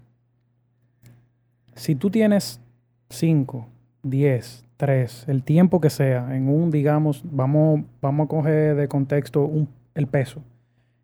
Si 1.74 1.96
tú 1.96 2.12
tienes 2.12 2.62
5, 3.10 3.68
10, 4.04 4.64
3, 4.78 5.26
el 5.28 5.42
tiempo 5.42 5.82
que 5.82 5.90
sea, 5.90 6.36
en 6.36 6.48
un, 6.48 6.70
digamos, 6.70 7.24
vamos, 7.26 7.82
vamos 8.00 8.26
a 8.26 8.28
coger 8.28 8.76
de 8.76 8.88
contexto 8.88 9.50
el 9.96 10.06
peso. 10.06 10.44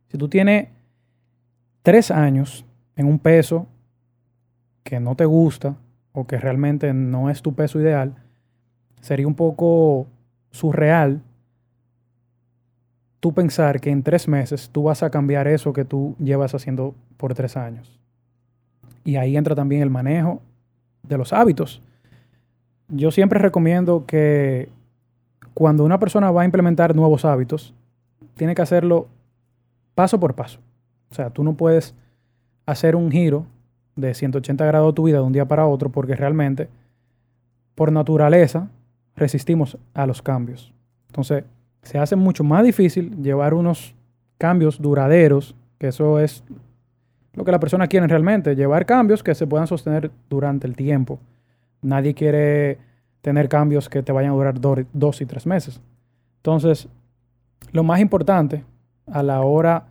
Si 0.10 0.20
tú 0.20 0.30
tienes 0.30 0.68
3 1.82 2.12
años 2.12 2.64
en 2.96 3.08
un 3.08 3.18
peso 3.18 3.66
que 4.84 5.00
no 5.00 5.16
te 5.16 5.26
gusta 5.26 5.76
o 6.14 6.26
que 6.28 6.38
realmente 6.38 6.94
no 6.94 7.30
es 7.30 7.42
tu 7.42 7.54
peso 7.54 7.80
ideal, 7.80 8.16
sería 9.02 9.28
un 9.28 9.36
poco 9.36 10.08
surreal 10.52 11.22
tú 13.20 13.34
pensar 13.34 13.80
que 13.80 13.92
en 13.92 14.04
tres 14.04 14.28
meses 14.28 14.70
tú 14.72 14.84
vas 14.84 15.04
a 15.04 15.10
cambiar 15.10 15.48
eso 15.48 15.74
que 15.74 15.86
tú 15.86 16.16
llevas 16.20 16.54
haciendo 16.54 16.96
por 17.18 17.34
tres 17.34 17.56
años. 17.56 18.00
Y 19.04 19.16
ahí 19.16 19.38
entra 19.38 19.56
también 19.56 19.82
el 19.82 19.90
manejo 19.90 20.42
de 21.04 21.18
los 21.18 21.32
hábitos. 21.32 21.82
Yo 22.90 23.12
siempre 23.12 23.40
recomiendo 23.40 24.06
que 24.06 24.70
cuando 25.54 25.86
una 25.86 26.00
persona 26.00 26.32
va 26.32 26.42
a 26.42 26.46
implementar 26.46 26.96
nuevos 26.96 27.24
hábitos, 27.24 27.74
tiene 28.36 28.56
que 28.56 28.62
hacerlo 28.62 29.08
paso 29.96 30.20
por 30.20 30.34
paso. 30.34 30.60
O 31.12 31.16
sea, 31.16 31.30
tú 31.30 31.44
no 31.44 31.54
puedes 31.54 31.94
hacer 32.66 32.96
un 32.96 33.12
giro 33.12 33.46
de 33.96 34.14
180 34.14 34.66
grados 34.66 34.96
tu 34.96 35.04
vida 35.04 35.18
de 35.18 35.24
un 35.24 35.34
día 35.34 35.46
para 35.46 35.68
otro, 35.68 35.90
porque 35.90 36.16
realmente, 36.16 36.70
por 37.76 37.92
naturaleza, 37.92 38.70
resistimos 39.16 39.78
a 39.94 40.06
los 40.06 40.22
cambios. 40.22 40.74
Entonces, 41.08 41.44
se 41.82 41.98
hace 41.98 42.16
mucho 42.16 42.44
más 42.44 42.64
difícil 42.64 43.22
llevar 43.22 43.54
unos 43.54 43.96
cambios 44.38 44.82
duraderos, 44.82 45.56
que 45.78 45.88
eso 45.88 46.20
es 46.20 46.44
lo 47.34 47.44
que 47.44 47.52
la 47.52 47.60
persona 47.60 47.88
quiere 47.88 48.08
realmente, 48.08 48.56
llevar 48.56 48.86
cambios 48.86 49.24
que 49.24 49.36
se 49.36 49.48
puedan 49.48 49.68
sostener 49.68 50.12
durante 50.30 50.68
el 50.68 50.76
tiempo. 50.76 51.20
Nadie 51.82 52.14
quiere 52.14 52.78
tener 53.22 53.50
cambios 53.50 53.90
que 53.90 54.04
te 54.04 54.12
vayan 54.12 54.32
a 54.32 54.36
durar 54.36 54.60
dos 54.94 55.22
y 55.22 55.26
tres 55.26 55.46
meses. 55.46 55.82
Entonces, 56.38 56.88
lo 57.72 57.84
más 57.84 58.00
importante 58.00 58.64
a 59.08 59.24
la 59.24 59.42
hora 59.42 59.86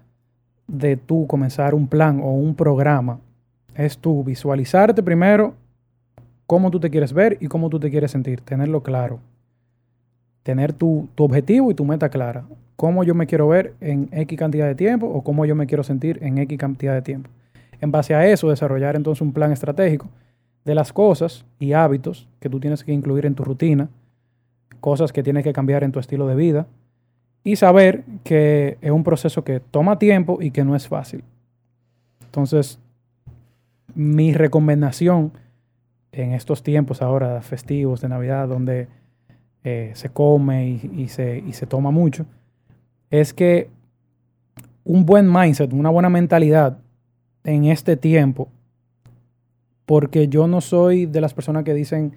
de 0.66 0.96
tú 0.96 1.26
comenzar 1.26 1.74
un 1.74 1.86
plan 1.86 2.20
o 2.20 2.32
un 2.32 2.54
programa 2.54 3.18
es 3.74 3.98
tú 3.98 4.24
visualizarte 4.24 5.02
primero 5.02 5.54
cómo 6.46 6.70
tú 6.70 6.80
te 6.80 6.90
quieres 6.90 7.12
ver 7.12 7.38
y 7.40 7.46
cómo 7.46 7.70
tú 7.70 7.78
te 7.78 7.90
quieres 7.90 8.10
sentir, 8.10 8.40
tenerlo 8.40 8.82
claro. 8.82 9.20
Tener 10.42 10.72
tu, 10.72 11.08
objetivo 11.16 11.70
y 11.70 11.74
tu 11.74 11.84
meta 11.84 12.08
clara. 12.08 12.44
Cómo 12.74 13.04
yo 13.04 13.14
me 13.14 13.26
quiero 13.26 13.46
ver 13.46 13.74
en 13.80 14.08
X 14.10 14.38
cantidad 14.38 14.66
de 14.66 14.74
tiempo 14.74 15.06
o 15.06 15.22
cómo 15.22 15.44
yo 15.44 15.54
me 15.54 15.66
quiero 15.66 15.84
sentir 15.84 16.18
en 16.22 16.38
X 16.38 16.58
cantidad 16.58 16.94
de 16.94 17.02
tiempo. 17.02 17.30
En 17.80 17.92
base 17.92 18.14
a 18.14 18.26
eso, 18.26 18.50
desarrollar 18.50 18.96
entonces 18.96 19.22
un 19.22 19.32
plan 19.32 19.52
estratégico 19.52 20.08
de 20.64 20.74
las 20.74 20.92
cosas 20.92 21.44
y 21.58 21.72
hábitos 21.72 22.26
que 22.40 22.50
tú 22.50 22.58
tienes 22.58 22.82
que 22.82 22.92
incluir 22.92 23.26
en 23.26 23.34
tu 23.34 23.44
rutina, 23.44 23.88
cosas 24.80 25.12
que 25.12 25.22
tienes 25.22 25.44
que 25.44 25.52
cambiar 25.52 25.84
en 25.84 25.92
tu 25.92 26.00
estilo 26.00 26.26
de 26.26 26.34
vida 26.34 26.66
y 27.44 27.56
saber 27.56 28.02
que 28.24 28.76
es 28.80 28.90
un 28.90 29.04
proceso 29.04 29.44
que 29.44 29.60
toma 29.60 29.98
tiempo 29.98 30.38
y 30.40 30.50
que 30.50 30.64
no 30.64 30.74
es 30.74 30.88
fácil. 30.88 31.22
Entonces, 32.24 32.78
mi 33.94 34.32
recomendación 34.32 35.32
en 36.12 36.32
estos 36.32 36.62
tiempos 36.62 37.02
ahora 37.02 37.40
festivos 37.42 38.00
de 38.00 38.08
Navidad, 38.08 38.48
donde 38.48 38.88
eh, 39.64 39.92
se 39.94 40.08
come 40.10 40.68
y, 40.68 41.08
se, 41.08 41.38
y 41.46 41.52
se 41.52 41.66
toma 41.66 41.90
mucho, 41.90 42.26
es 43.10 43.34
que 43.34 43.68
un 44.84 45.04
buen 45.04 45.30
mindset, 45.30 45.72
una 45.72 45.90
buena 45.90 46.08
mentalidad 46.08 46.78
en 47.44 47.64
este 47.66 47.96
tiempo, 47.96 48.48
porque 49.86 50.28
yo 50.28 50.46
no 50.46 50.60
soy 50.60 51.06
de 51.06 51.20
las 51.20 51.34
personas 51.34 51.64
que 51.64 51.74
dicen 51.74 52.14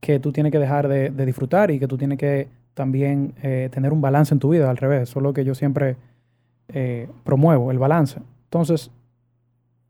que 0.00 0.18
tú 0.18 0.32
tienes 0.32 0.52
que 0.52 0.58
dejar 0.58 0.88
de, 0.88 1.10
disfrutar 1.26 1.70
y 1.70 1.78
que 1.78 1.86
tú 1.86 1.96
tienes 1.96 2.18
que 2.18 2.48
también 2.74 3.34
eh, 3.42 3.68
tener 3.72 3.92
un 3.92 4.00
balance 4.00 4.34
en 4.34 4.40
tu 4.40 4.50
vida, 4.50 4.70
al 4.70 4.76
revés, 4.76 5.08
solo 5.08 5.32
que 5.32 5.44
yo 5.44 5.54
siempre 5.54 5.96
eh, 6.68 7.08
promuevo 7.24 7.70
el 7.70 7.78
balance. 7.78 8.20
Entonces, 8.44 8.90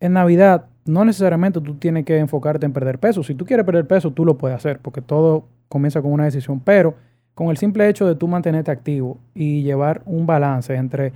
en 0.01 0.15
Navidad 0.15 0.67
no 0.87 1.05
necesariamente 1.05 1.61
tú 1.61 1.75
tienes 1.75 2.05
que 2.05 2.19
enfocarte 2.19 2.67
en 2.67 2.73
perder 2.73 2.99
peso. 2.99 3.23
Si 3.23 3.35
tú 3.35 3.45
quieres 3.45 3.65
perder 3.65 3.87
peso, 3.87 4.11
tú 4.11 4.25
lo 4.25 4.37
puedes 4.37 4.57
hacer, 4.57 4.81
porque 4.81 5.03
todo 5.03 5.45
comienza 5.69 6.03
con 6.03 6.13
una 6.13 6.25
decisión. 6.25 6.61
Pero 6.61 6.95
con 7.35 7.49
el 7.49 7.57
simple 7.57 7.89
hecho 7.89 8.07
de 8.07 8.15
tú 8.15 8.27
mantenerte 8.27 8.71
activo 8.71 9.19
y 9.35 9.63
llevar 9.63 10.03
un 10.07 10.27
balance 10.27 10.75
entre 10.75 11.13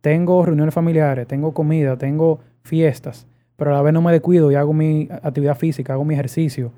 tengo 0.00 0.44
reuniones 0.44 0.72
familiares, 0.72 1.26
tengo 1.26 1.52
comida, 1.52 1.96
tengo 1.96 2.40
fiestas, 2.62 3.26
pero 3.56 3.72
a 3.72 3.74
la 3.74 3.82
vez 3.82 3.92
no 3.92 4.02
me 4.02 4.12
descuido 4.12 4.52
y 4.52 4.54
hago 4.54 4.72
mi 4.72 5.08
actividad 5.10 5.56
física, 5.56 5.94
hago 5.94 6.04
mi 6.04 6.14
ejercicio 6.14 6.72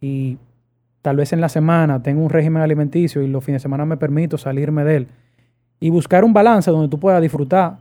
y 0.00 0.38
tal 1.02 1.16
vez 1.16 1.32
en 1.32 1.40
la 1.40 1.48
semana 1.48 2.02
tengo 2.02 2.22
un 2.22 2.30
régimen 2.30 2.62
alimenticio 2.62 3.22
y 3.22 3.28
los 3.28 3.44
fines 3.44 3.60
de 3.60 3.64
semana 3.64 3.84
me 3.84 3.96
permito 3.96 4.38
salirme 4.38 4.84
de 4.84 4.96
él 4.96 5.08
y 5.78 5.90
buscar 5.90 6.24
un 6.24 6.32
balance 6.32 6.70
donde 6.70 6.88
tú 6.88 6.98
puedas 6.98 7.20
disfrutar 7.20 7.78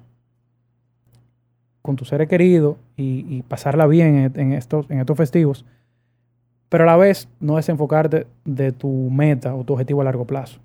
con 1.89 1.95
tus 1.95 2.09
seres 2.09 2.29
queridos 2.29 2.77
y, 2.97 3.41
pasarla 3.47 3.87
bien 3.87 4.31
en, 4.35 4.53
estos, 4.53 4.85
festivos, 5.15 5.65
pero 6.69 6.83
a 6.83 6.85
la 6.85 6.97
vez 6.97 7.27
no 7.39 7.55
desenfocarte 7.55 8.27
de 8.45 8.71
tu 8.71 9.09
meta 9.09 9.55
o 9.55 9.63
tu 9.63 9.73
objetivo 9.73 10.01
a 10.01 10.03
largo 10.03 10.25
plazo. 10.25 10.59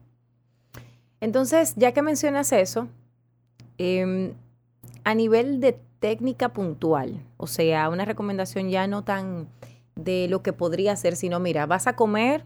Entonces, 1.22 1.72
ya 1.76 1.92
que 1.92 2.02
mencionas 2.02 2.52
eso, 2.52 2.88
em, 3.78 4.32
a 5.02 5.14
nivel 5.14 5.60
de 5.60 5.78
técnica 5.98 6.50
puntual, 6.50 7.22
o 7.38 7.46
sea, 7.46 7.88
una 7.88 8.04
recomendación 8.04 8.68
ya 8.68 8.86
no 8.86 9.02
tan 9.02 9.46
de 9.96 10.28
lo 10.28 10.42
que 10.42 10.52
podría 10.52 10.94
ser, 10.94 11.16
sino 11.16 11.40
mira, 11.40 11.64
vas 11.64 11.86
a 11.86 11.96
comer 11.96 12.44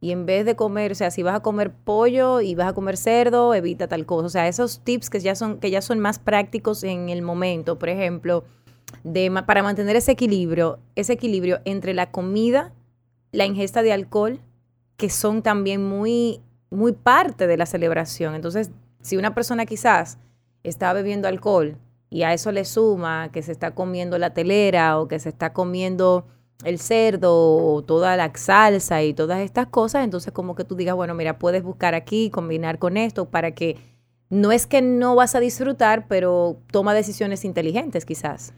y 0.00 0.10
en 0.10 0.26
vez 0.26 0.44
de 0.44 0.56
comer, 0.56 0.92
o 0.92 0.94
sea, 0.94 1.10
si 1.10 1.22
vas 1.22 1.34
a 1.34 1.40
comer 1.40 1.72
pollo 1.72 2.40
y 2.40 2.54
vas 2.54 2.68
a 2.68 2.72
comer 2.74 2.96
cerdo, 2.96 3.54
evita 3.54 3.88
tal 3.88 4.04
cosa. 4.04 4.26
O 4.26 4.30
sea, 4.30 4.48
esos 4.48 4.80
tips 4.80 5.08
que 5.08 5.20
ya 5.20 5.34
son, 5.34 5.58
que 5.58 5.70
ya 5.70 5.80
son 5.80 6.00
más 6.00 6.18
prácticos 6.18 6.84
en 6.84 7.08
el 7.08 7.22
momento, 7.22 7.78
por 7.78 7.88
ejemplo, 7.88 8.44
de, 9.04 9.30
para 9.46 9.62
mantener 9.62 9.96
ese 9.96 10.12
equilibrio, 10.12 10.78
ese 10.94 11.14
equilibrio 11.14 11.60
entre 11.64 11.94
la 11.94 12.10
comida, 12.10 12.72
la 13.32 13.46
ingesta 13.46 13.82
de 13.82 13.92
alcohol, 13.92 14.40
que 14.96 15.10
son 15.10 15.42
también 15.42 15.82
muy, 15.84 16.40
muy 16.70 16.92
parte 16.92 17.46
de 17.46 17.56
la 17.56 17.66
celebración. 17.66 18.34
Entonces, 18.34 18.70
si 19.00 19.16
una 19.16 19.34
persona 19.34 19.66
quizás 19.66 20.18
está 20.62 20.92
bebiendo 20.92 21.28
alcohol 21.28 21.78
y 22.10 22.22
a 22.22 22.32
eso 22.32 22.52
le 22.52 22.64
suma 22.64 23.30
que 23.32 23.42
se 23.42 23.52
está 23.52 23.74
comiendo 23.74 24.18
la 24.18 24.34
telera 24.34 24.98
o 24.98 25.08
que 25.08 25.18
se 25.18 25.28
está 25.28 25.52
comiendo 25.52 26.26
el 26.64 26.78
cerdo 26.78 27.34
o 27.34 27.82
toda 27.82 28.16
la 28.16 28.30
salsa 28.34 29.02
y 29.02 29.12
todas 29.14 29.40
estas 29.40 29.66
cosas, 29.66 30.04
entonces 30.04 30.32
como 30.32 30.54
que 30.54 30.64
tú 30.64 30.74
digas, 30.74 30.94
bueno, 30.94 31.14
mira, 31.14 31.38
puedes 31.38 31.62
buscar 31.62 31.94
aquí, 31.94 32.30
combinar 32.30 32.78
con 32.78 32.96
esto 32.96 33.26
para 33.26 33.52
que 33.52 33.76
no 34.30 34.52
es 34.52 34.66
que 34.66 34.82
no 34.82 35.14
vas 35.14 35.34
a 35.34 35.40
disfrutar, 35.40 36.06
pero 36.08 36.58
toma 36.70 36.94
decisiones 36.94 37.44
inteligentes 37.44 38.04
quizás. 38.04 38.54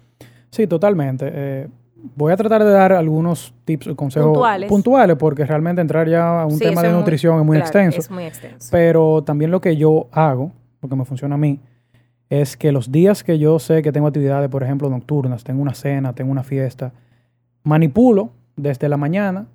Sí, 0.50 0.67
totalmente. 0.67 1.31
Eh, 1.31 1.69
voy 2.17 2.33
a 2.33 2.37
tratar 2.37 2.64
de 2.64 2.71
dar 2.71 2.93
algunos 2.93 3.52
tips 3.64 3.88
y 3.88 3.95
consejos 3.95 4.38
puntuales. 4.69 5.17
porque 5.19 5.45
realmente 5.45 5.83
entrar 5.83 6.09
ya 6.09 6.43
a 6.43 6.47
un 6.47 6.59
tema 6.59 6.83
de 6.83 6.93
nutrición 6.93 7.38
es 7.40 7.45
muy 7.45 7.59
extenso. 7.59 7.99
Es 7.99 8.11
muy 8.11 8.25
extenso. 8.25 8.69
Pero 8.71 9.23
también 9.25 9.50
lo 9.50 9.61
que 9.61 9.76
yo 9.76 10.09
hago, 10.12 10.52
lo 10.81 10.88
que 10.88 10.97
me 10.97 11.05
funciona 11.05 11.35
a 11.35 11.38
mí, 11.38 11.61
es 12.31 12.57
que 12.57 12.73
los 12.73 12.93
días 12.93 13.25
que 13.25 13.38
yo 13.38 13.59
sé 13.59 13.83
que 13.83 13.93
tengo 13.93 14.07
actividades, 14.07 14.49
por 14.49 14.62
ejemplo, 14.62 14.88
nocturnas, 14.88 15.45
tengo 15.45 15.62
una 15.62 15.75
cena, 15.75 16.14
tengo 16.14 16.31
una 16.31 16.45
fiesta, 16.45 16.93
manipulo 17.68 18.30
desde 18.56 18.88
la 18.88 18.96
mañana 18.96 19.46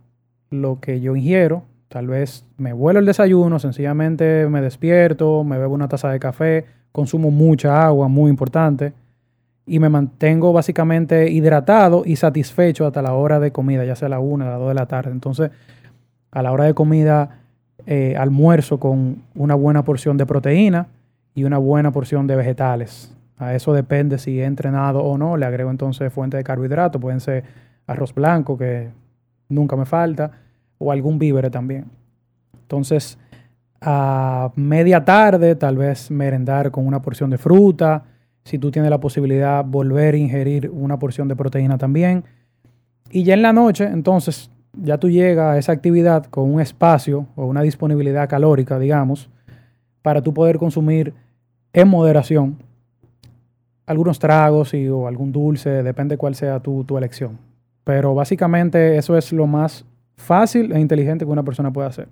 lo 0.50 0.79
que 0.79 1.01
yo 1.01 1.15
ingiero. 1.15 1.63
Tal 1.89 2.08
vez 2.08 2.46
me 2.58 2.74
vuelo 2.74 3.00
el 3.00 3.05
desayuno, 3.05 3.60
sencillamente 3.60 4.48
me 4.50 4.62
despierto, 4.62 5.43
me 5.43 5.58
bebo 5.58 5.74
una 5.74 5.88
taza 5.88 6.10
de 6.10 6.20
café, 6.20 6.65
consumo 6.91 7.32
mucha 7.32 7.86
agua, 7.86 8.08
muy 8.08 8.29
importante, 8.29 8.93
y 9.65 9.79
me 9.79 9.89
mantengo 9.89 10.53
básicamente 10.53 11.32
hidratado 11.32 12.03
y 12.05 12.15
satisfecho 12.15 12.86
hasta 12.86 13.01
la 13.01 13.13
hora 13.13 13.39
de 13.39 13.51
comida, 13.51 13.86
ya 13.86 13.96
sea 13.96 14.10
la 14.10 14.20
una, 14.20 14.46
la 14.46 14.58
dos 14.58 14.70
de 14.70 14.74
la 14.74 14.88
tarde. 14.88 15.12
Entonces, 15.12 15.51
a 16.32 16.41
la 16.41 16.51
hora 16.51 16.65
de 16.65 16.74
comida, 16.74 17.39
eh, 17.86 18.15
almuerzo 18.17 18.79
con 18.79 19.24
una 19.36 19.55
buena 19.55 19.84
porción 19.84 20.17
de 20.17 20.25
proteína 20.25 20.88
y 21.36 21.43
una 21.43 21.58
buena 21.58 21.91
porción 21.91 22.27
de 22.27 22.36
vegetales. 22.36 23.15
A 23.38 23.53
eso 23.55 23.74
depende 23.74 24.17
si 24.17 24.39
he 24.39 24.46
entrenado 24.46 25.03
o 25.03 25.17
no. 25.17 25.38
Le 25.38 25.46
agrego 25.46 25.70
entonces 25.70 26.12
fuente 26.12 26.38
de 26.38 26.43
carbohidratos, 26.43 27.01
pueden 27.01 27.20
ser 27.20 27.43
arroz 27.88 28.13
blanco, 28.13 28.58
que 28.58 28.90
nunca 29.50 29.75
me 29.75 29.86
falta, 29.86 30.32
o 30.78 30.92
algún 30.92 31.20
víver 31.20 31.50
también. 31.50 31.86
Entonces, 32.62 33.18
a 33.82 34.52
media 34.56 35.04
tarde, 35.04 35.56
tal 35.56 35.78
vez 35.78 36.10
merendar 36.10 36.72
con 36.72 36.88
una 36.88 37.02
porción 37.02 37.30
de 37.30 37.38
fruta. 37.38 38.04
Si 38.44 38.58
tú 38.58 38.72
tienes 38.72 38.90
la 38.90 39.00
posibilidad, 39.00 39.63
volver 39.63 40.16
a 40.16 40.18
ingerir 40.18 40.70
una 40.70 40.98
porción 40.98 41.28
de 41.28 41.36
proteína 41.36 41.78
también. 41.78 42.24
Y 43.10 43.24
ya 43.24 43.34
en 43.34 43.42
la 43.42 43.54
noche, 43.54 43.86
entonces, 43.86 44.50
ya 44.74 44.98
tú 44.98 45.10
llegas 45.10 45.56
a 45.56 45.58
esa 45.58 45.72
actividad 45.72 46.25
con 46.25 46.52
un 46.52 46.62
espacio 46.62 47.28
o 47.36 47.46
una 47.46 47.62
disponibilidad 47.62 48.28
calórica, 48.28 48.80
digamos, 48.80 49.30
para 50.02 50.22
tú 50.22 50.34
poder 50.34 50.58
consumir 50.58 51.13
en 51.74 51.88
moderación 51.88 52.58
algunos 53.86 54.18
tragos 54.18 54.74
y, 54.74 54.88
o 54.88 55.08
algún 55.08 55.32
dulce, 55.32 55.84
depende 55.84 56.18
cuál 56.18 56.36
sea 56.36 56.60
tu, 56.60 56.84
tu 56.84 56.98
elección. 56.98 57.38
Pero 57.84 58.16
básicamente 58.16 58.98
eso 58.98 59.18
es 59.18 59.32
lo 59.34 59.48
más 59.48 59.86
fácil 60.16 60.72
e 60.72 60.80
inteligente 60.80 61.25
que 61.25 61.32
una 61.32 61.44
persona 61.44 61.72
puede 61.72 61.88
hacer. 61.88 62.08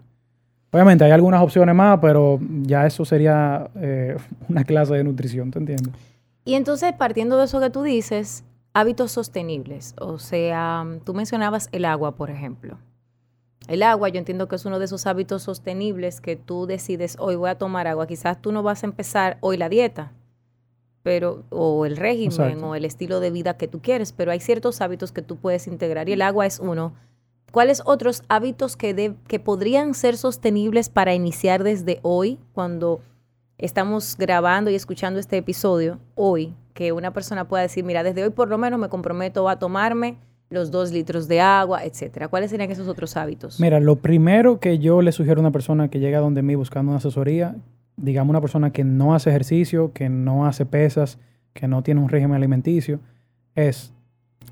Obviamente 0.71 1.03
hay 1.03 1.11
algunas 1.11 1.41
opciones 1.41 1.75
más, 1.75 1.99
pero 2.01 2.39
ya 2.63 2.85
eso 2.85 3.03
sería 3.03 3.69
eh, 3.75 4.15
una 4.49 4.63
clase 4.63 4.95
de 4.95 5.03
nutrición, 5.03 5.51
¿te 5.51 5.59
entiendes? 5.59 5.93
Y 6.45 6.55
entonces, 6.55 6.93
partiendo 6.93 7.37
de 7.37 7.45
eso 7.45 7.59
que 7.59 7.69
tú 7.69 7.83
dices, 7.83 8.43
hábitos 8.73 9.11
sostenibles. 9.11 9.93
O 9.99 10.17
sea, 10.17 10.85
tú 11.03 11.13
mencionabas 11.13 11.69
el 11.71 11.85
agua, 11.85 12.15
por 12.15 12.29
ejemplo. 12.29 12.77
El 13.67 13.83
agua, 13.83 14.09
yo 14.09 14.17
entiendo 14.17 14.47
que 14.47 14.55
es 14.55 14.65
uno 14.65 14.79
de 14.79 14.85
esos 14.85 15.05
hábitos 15.05 15.43
sostenibles 15.43 16.19
que 16.19 16.35
tú 16.35 16.65
decides, 16.65 17.15
hoy 17.19 17.35
voy 17.35 17.49
a 17.49 17.57
tomar 17.57 17.87
agua. 17.87 18.07
Quizás 18.07 18.41
tú 18.41 18.51
no 18.51 18.63
vas 18.63 18.83
a 18.83 18.87
empezar 18.87 19.37
hoy 19.41 19.57
la 19.57 19.69
dieta, 19.69 20.11
pero 21.03 21.43
o 21.49 21.85
el 21.85 21.97
régimen 21.97 22.63
o 22.63 22.75
el 22.75 22.85
estilo 22.85 23.19
de 23.19 23.31
vida 23.31 23.57
que 23.57 23.67
tú 23.67 23.81
quieres, 23.81 24.13
pero 24.13 24.31
hay 24.31 24.39
ciertos 24.39 24.81
hábitos 24.81 25.11
que 25.11 25.21
tú 25.21 25.37
puedes 25.37 25.67
integrar 25.67 26.09
y 26.09 26.13
el 26.13 26.21
agua 26.21 26.45
es 26.45 26.59
uno. 26.59 26.93
¿Cuáles 27.51 27.81
otros 27.85 28.23
hábitos 28.29 28.77
que, 28.77 29.15
que 29.27 29.39
podrían 29.39 29.93
ser 29.93 30.15
sostenibles 30.15 30.89
para 30.89 31.13
iniciar 31.13 31.63
desde 31.63 31.99
hoy, 32.01 32.39
cuando 32.53 33.01
estamos 33.57 34.15
grabando 34.17 34.71
y 34.71 34.75
escuchando 34.75 35.19
este 35.19 35.37
episodio, 35.37 35.99
hoy, 36.15 36.53
que 36.73 36.91
una 36.93 37.11
persona 37.11 37.47
pueda 37.47 37.63
decir, 37.63 37.83
mira, 37.83 38.03
desde 38.03 38.23
hoy 38.23 38.29
por 38.29 38.47
lo 38.47 38.57
menos 38.57 38.79
me 38.79 38.89
comprometo 38.89 39.49
a 39.49 39.59
tomarme 39.59 40.17
los 40.49 40.71
dos 40.71 40.91
litros 40.91 41.27
de 41.27 41.41
agua, 41.41 41.83
etcétera? 41.83 42.27
¿Cuáles 42.27 42.51
serían 42.51 42.71
esos 42.71 42.87
otros 42.87 43.17
hábitos? 43.17 43.59
Mira, 43.59 43.79
lo 43.79 43.97
primero 43.97 44.59
que 44.59 44.79
yo 44.79 45.01
le 45.01 45.11
sugiero 45.11 45.39
a 45.39 45.41
una 45.41 45.51
persona 45.51 45.89
que 45.89 45.99
llega 45.99 46.19
donde 46.19 46.41
mí 46.41 46.55
buscando 46.55 46.91
una 46.91 46.97
asesoría, 46.97 47.55
digamos, 48.01 48.31
una 48.31 48.41
persona 48.41 48.71
que 48.71 48.83
no 48.83 49.13
hace 49.13 49.29
ejercicio, 49.29 49.93
que 49.93 50.09
no 50.09 50.45
hace 50.45 50.65
pesas, 50.65 51.17
que 51.53 51.67
no 51.67 51.83
tiene 51.83 52.01
un 52.01 52.09
régimen 52.09 52.35
alimenticio, 52.35 52.99
es, 53.55 53.93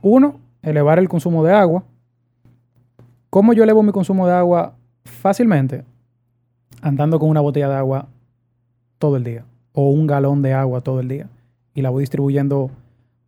uno, 0.01 0.39
elevar 0.62 0.99
el 0.99 1.09
consumo 1.09 1.43
de 1.43 1.53
agua. 1.53 1.83
¿Cómo 3.29 3.53
yo 3.53 3.63
elevo 3.63 3.83
mi 3.83 3.91
consumo 3.91 4.27
de 4.27 4.33
agua 4.33 4.73
fácilmente? 5.05 5.83
Andando 6.81 7.19
con 7.19 7.29
una 7.29 7.41
botella 7.41 7.69
de 7.69 7.75
agua 7.75 8.07
todo 8.97 9.17
el 9.17 9.23
día 9.23 9.45
o 9.73 9.89
un 9.89 10.07
galón 10.07 10.41
de 10.41 10.53
agua 10.53 10.81
todo 10.81 10.99
el 10.99 11.07
día 11.07 11.27
y 11.73 11.81
la 11.81 11.89
voy 11.89 12.01
distribuyendo 12.01 12.71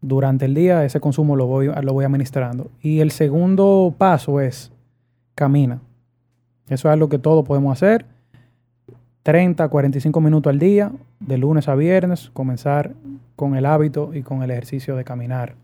durante 0.01 0.45
el 0.45 0.55
día, 0.55 0.84
ese 0.84 0.99
consumo 0.99 1.36
lo 1.36 1.45
voy, 1.45 1.67
lo 1.67 1.93
voy 1.93 2.05
administrando. 2.05 2.71
Y 2.81 2.99
el 2.99 3.12
segundo 3.12 3.93
paso 3.97 4.41
es 4.41 4.71
camina. 5.36 5.79
Eso 6.67 6.88
es 6.88 6.93
algo 6.93 7.07
que 7.10 7.19
todos 7.19 7.45
podemos 7.45 7.71
hacer 7.73 8.05
30, 9.23 9.67
45 9.67 10.21
minutos 10.21 10.51
al 10.51 10.60
día, 10.60 10.91
de 11.19 11.38
lunes 11.38 11.67
a 11.67 11.75
viernes, 11.75 12.31
comenzar 12.34 12.93
con 13.36 13.55
el 13.55 13.65
hábito 13.65 14.13
y 14.13 14.23
con 14.23 14.41
el 14.41 14.51
ejercicio 14.51 14.95
de 14.95 15.03
caminar. 15.03 15.55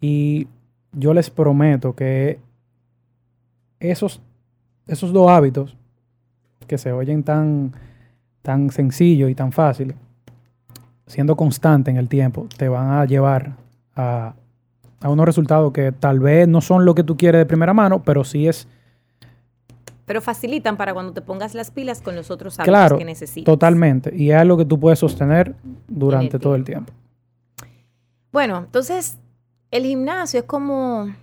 Y 0.00 0.46
yo 0.92 1.12
les 1.12 1.30
prometo 1.30 1.94
que 1.94 2.38
esos, 3.80 4.20
esos 4.86 5.12
dos 5.12 5.28
hábitos, 5.30 5.76
que 6.66 6.78
se 6.78 6.92
oyen 6.92 7.22
tan, 7.22 7.72
tan 8.42 8.70
sencillos 8.70 9.30
y 9.30 9.34
tan 9.34 9.52
fáciles, 9.52 9.96
siendo 11.06 11.36
constante 11.36 11.90
en 11.90 11.96
el 11.96 12.08
tiempo, 12.08 12.46
te 12.56 12.68
van 12.68 12.90
a 12.90 13.04
llevar 13.04 13.56
a, 13.96 14.34
a 15.00 15.08
unos 15.10 15.26
resultados 15.26 15.72
que 15.72 15.92
tal 15.92 16.20
vez 16.20 16.48
no 16.48 16.60
son 16.60 16.84
lo 16.84 16.94
que 16.94 17.02
tú 17.02 17.16
quieres 17.16 17.40
de 17.40 17.46
primera 17.46 17.74
mano, 17.74 18.02
pero 18.02 18.24
sí 18.24 18.46
es 18.46 18.66
pero 20.04 20.20
facilitan 20.20 20.76
para 20.76 20.92
cuando 20.92 21.12
te 21.12 21.22
pongas 21.22 21.54
las 21.54 21.70
pilas 21.70 22.00
con 22.00 22.14
los 22.14 22.30
otros 22.30 22.58
hábitos 22.58 22.98
que 22.98 23.04
necesitas. 23.04 23.46
Totalmente. 23.46 24.14
Y 24.14 24.30
es 24.30 24.36
algo 24.36 24.56
que 24.56 24.64
tú 24.64 24.78
puedes 24.78 24.98
sostener 24.98 25.54
durante 25.88 26.38
todo 26.38 26.54
el 26.54 26.64
tiempo. 26.64 26.92
Bueno, 28.32 28.58
entonces 28.58 29.18
el 29.70 29.84
gimnasio 29.84 30.40
es 30.40 30.46
como 30.46 31.14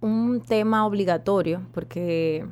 un 0.00 0.40
tema 0.40 0.86
obligatorio 0.86 1.62
porque 1.72 2.44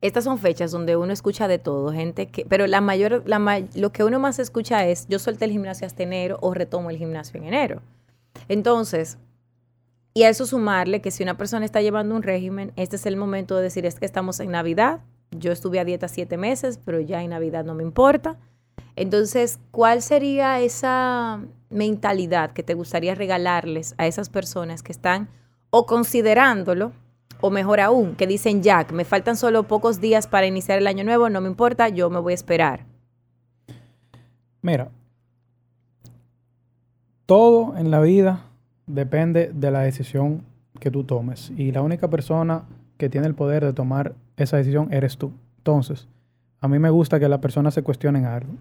estas 0.00 0.24
son 0.24 0.38
fechas 0.38 0.70
donde 0.70 0.96
uno 0.96 1.12
escucha 1.12 1.48
de 1.48 1.58
todo, 1.58 1.92
gente 1.92 2.26
que, 2.26 2.44
pero 2.44 2.66
la 2.66 2.80
mayor, 2.80 3.22
la, 3.26 3.64
lo 3.74 3.92
que 3.92 4.04
uno 4.04 4.18
más 4.18 4.38
escucha 4.38 4.86
es 4.86 5.06
yo 5.08 5.18
solté 5.18 5.46
el 5.46 5.52
gimnasio 5.52 5.86
hasta 5.86 6.02
enero 6.02 6.38
o 6.42 6.52
retomo 6.52 6.90
el 6.90 6.98
gimnasio 6.98 7.40
en 7.40 7.46
enero. 7.46 7.82
Entonces, 8.48 9.18
y 10.16 10.22
a 10.22 10.30
eso 10.30 10.46
sumarle 10.46 11.02
que 11.02 11.10
si 11.10 11.22
una 11.22 11.36
persona 11.36 11.66
está 11.66 11.82
llevando 11.82 12.16
un 12.16 12.22
régimen, 12.22 12.72
este 12.76 12.96
es 12.96 13.04
el 13.04 13.18
momento 13.18 13.54
de 13.54 13.64
decir, 13.64 13.84
es 13.84 14.00
que 14.00 14.06
estamos 14.06 14.40
en 14.40 14.50
Navidad, 14.50 15.00
yo 15.30 15.52
estuve 15.52 15.78
a 15.78 15.84
dieta 15.84 16.08
siete 16.08 16.38
meses, 16.38 16.80
pero 16.82 17.00
ya 17.00 17.22
en 17.22 17.28
Navidad 17.28 17.66
no 17.66 17.74
me 17.74 17.82
importa. 17.82 18.38
Entonces, 18.94 19.58
¿cuál 19.72 20.00
sería 20.00 20.58
esa 20.60 21.42
mentalidad 21.68 22.52
que 22.52 22.62
te 22.62 22.72
gustaría 22.72 23.14
regalarles 23.14 23.94
a 23.98 24.06
esas 24.06 24.30
personas 24.30 24.82
que 24.82 24.92
están 24.92 25.28
o 25.68 25.84
considerándolo, 25.84 26.92
o 27.42 27.50
mejor 27.50 27.80
aún, 27.80 28.14
que 28.14 28.26
dicen, 28.26 28.62
Jack, 28.62 28.92
me 28.92 29.04
faltan 29.04 29.36
solo 29.36 29.64
pocos 29.64 30.00
días 30.00 30.26
para 30.26 30.46
iniciar 30.46 30.78
el 30.78 30.86
año 30.86 31.04
nuevo, 31.04 31.28
no 31.28 31.42
me 31.42 31.48
importa, 31.48 31.90
yo 31.90 32.08
me 32.08 32.20
voy 32.20 32.32
a 32.32 32.36
esperar? 32.36 32.86
Mira, 34.62 34.88
todo 37.26 37.76
en 37.76 37.90
la 37.90 38.00
vida 38.00 38.46
depende 38.86 39.50
de 39.54 39.70
la 39.70 39.80
decisión 39.80 40.42
que 40.78 40.90
tú 40.90 41.04
tomes. 41.04 41.52
Y 41.56 41.72
la 41.72 41.82
única 41.82 42.08
persona 42.08 42.64
que 42.96 43.08
tiene 43.08 43.26
el 43.26 43.34
poder 43.34 43.64
de 43.64 43.72
tomar 43.72 44.14
esa 44.36 44.56
decisión 44.56 44.92
eres 44.92 45.18
tú. 45.18 45.32
Entonces, 45.58 46.06
a 46.60 46.68
mí 46.68 46.78
me 46.78 46.90
gusta 46.90 47.20
que 47.20 47.28
las 47.28 47.40
personas 47.40 47.74
se 47.74 47.82
cuestionen 47.82 48.24
algo. 48.24 48.52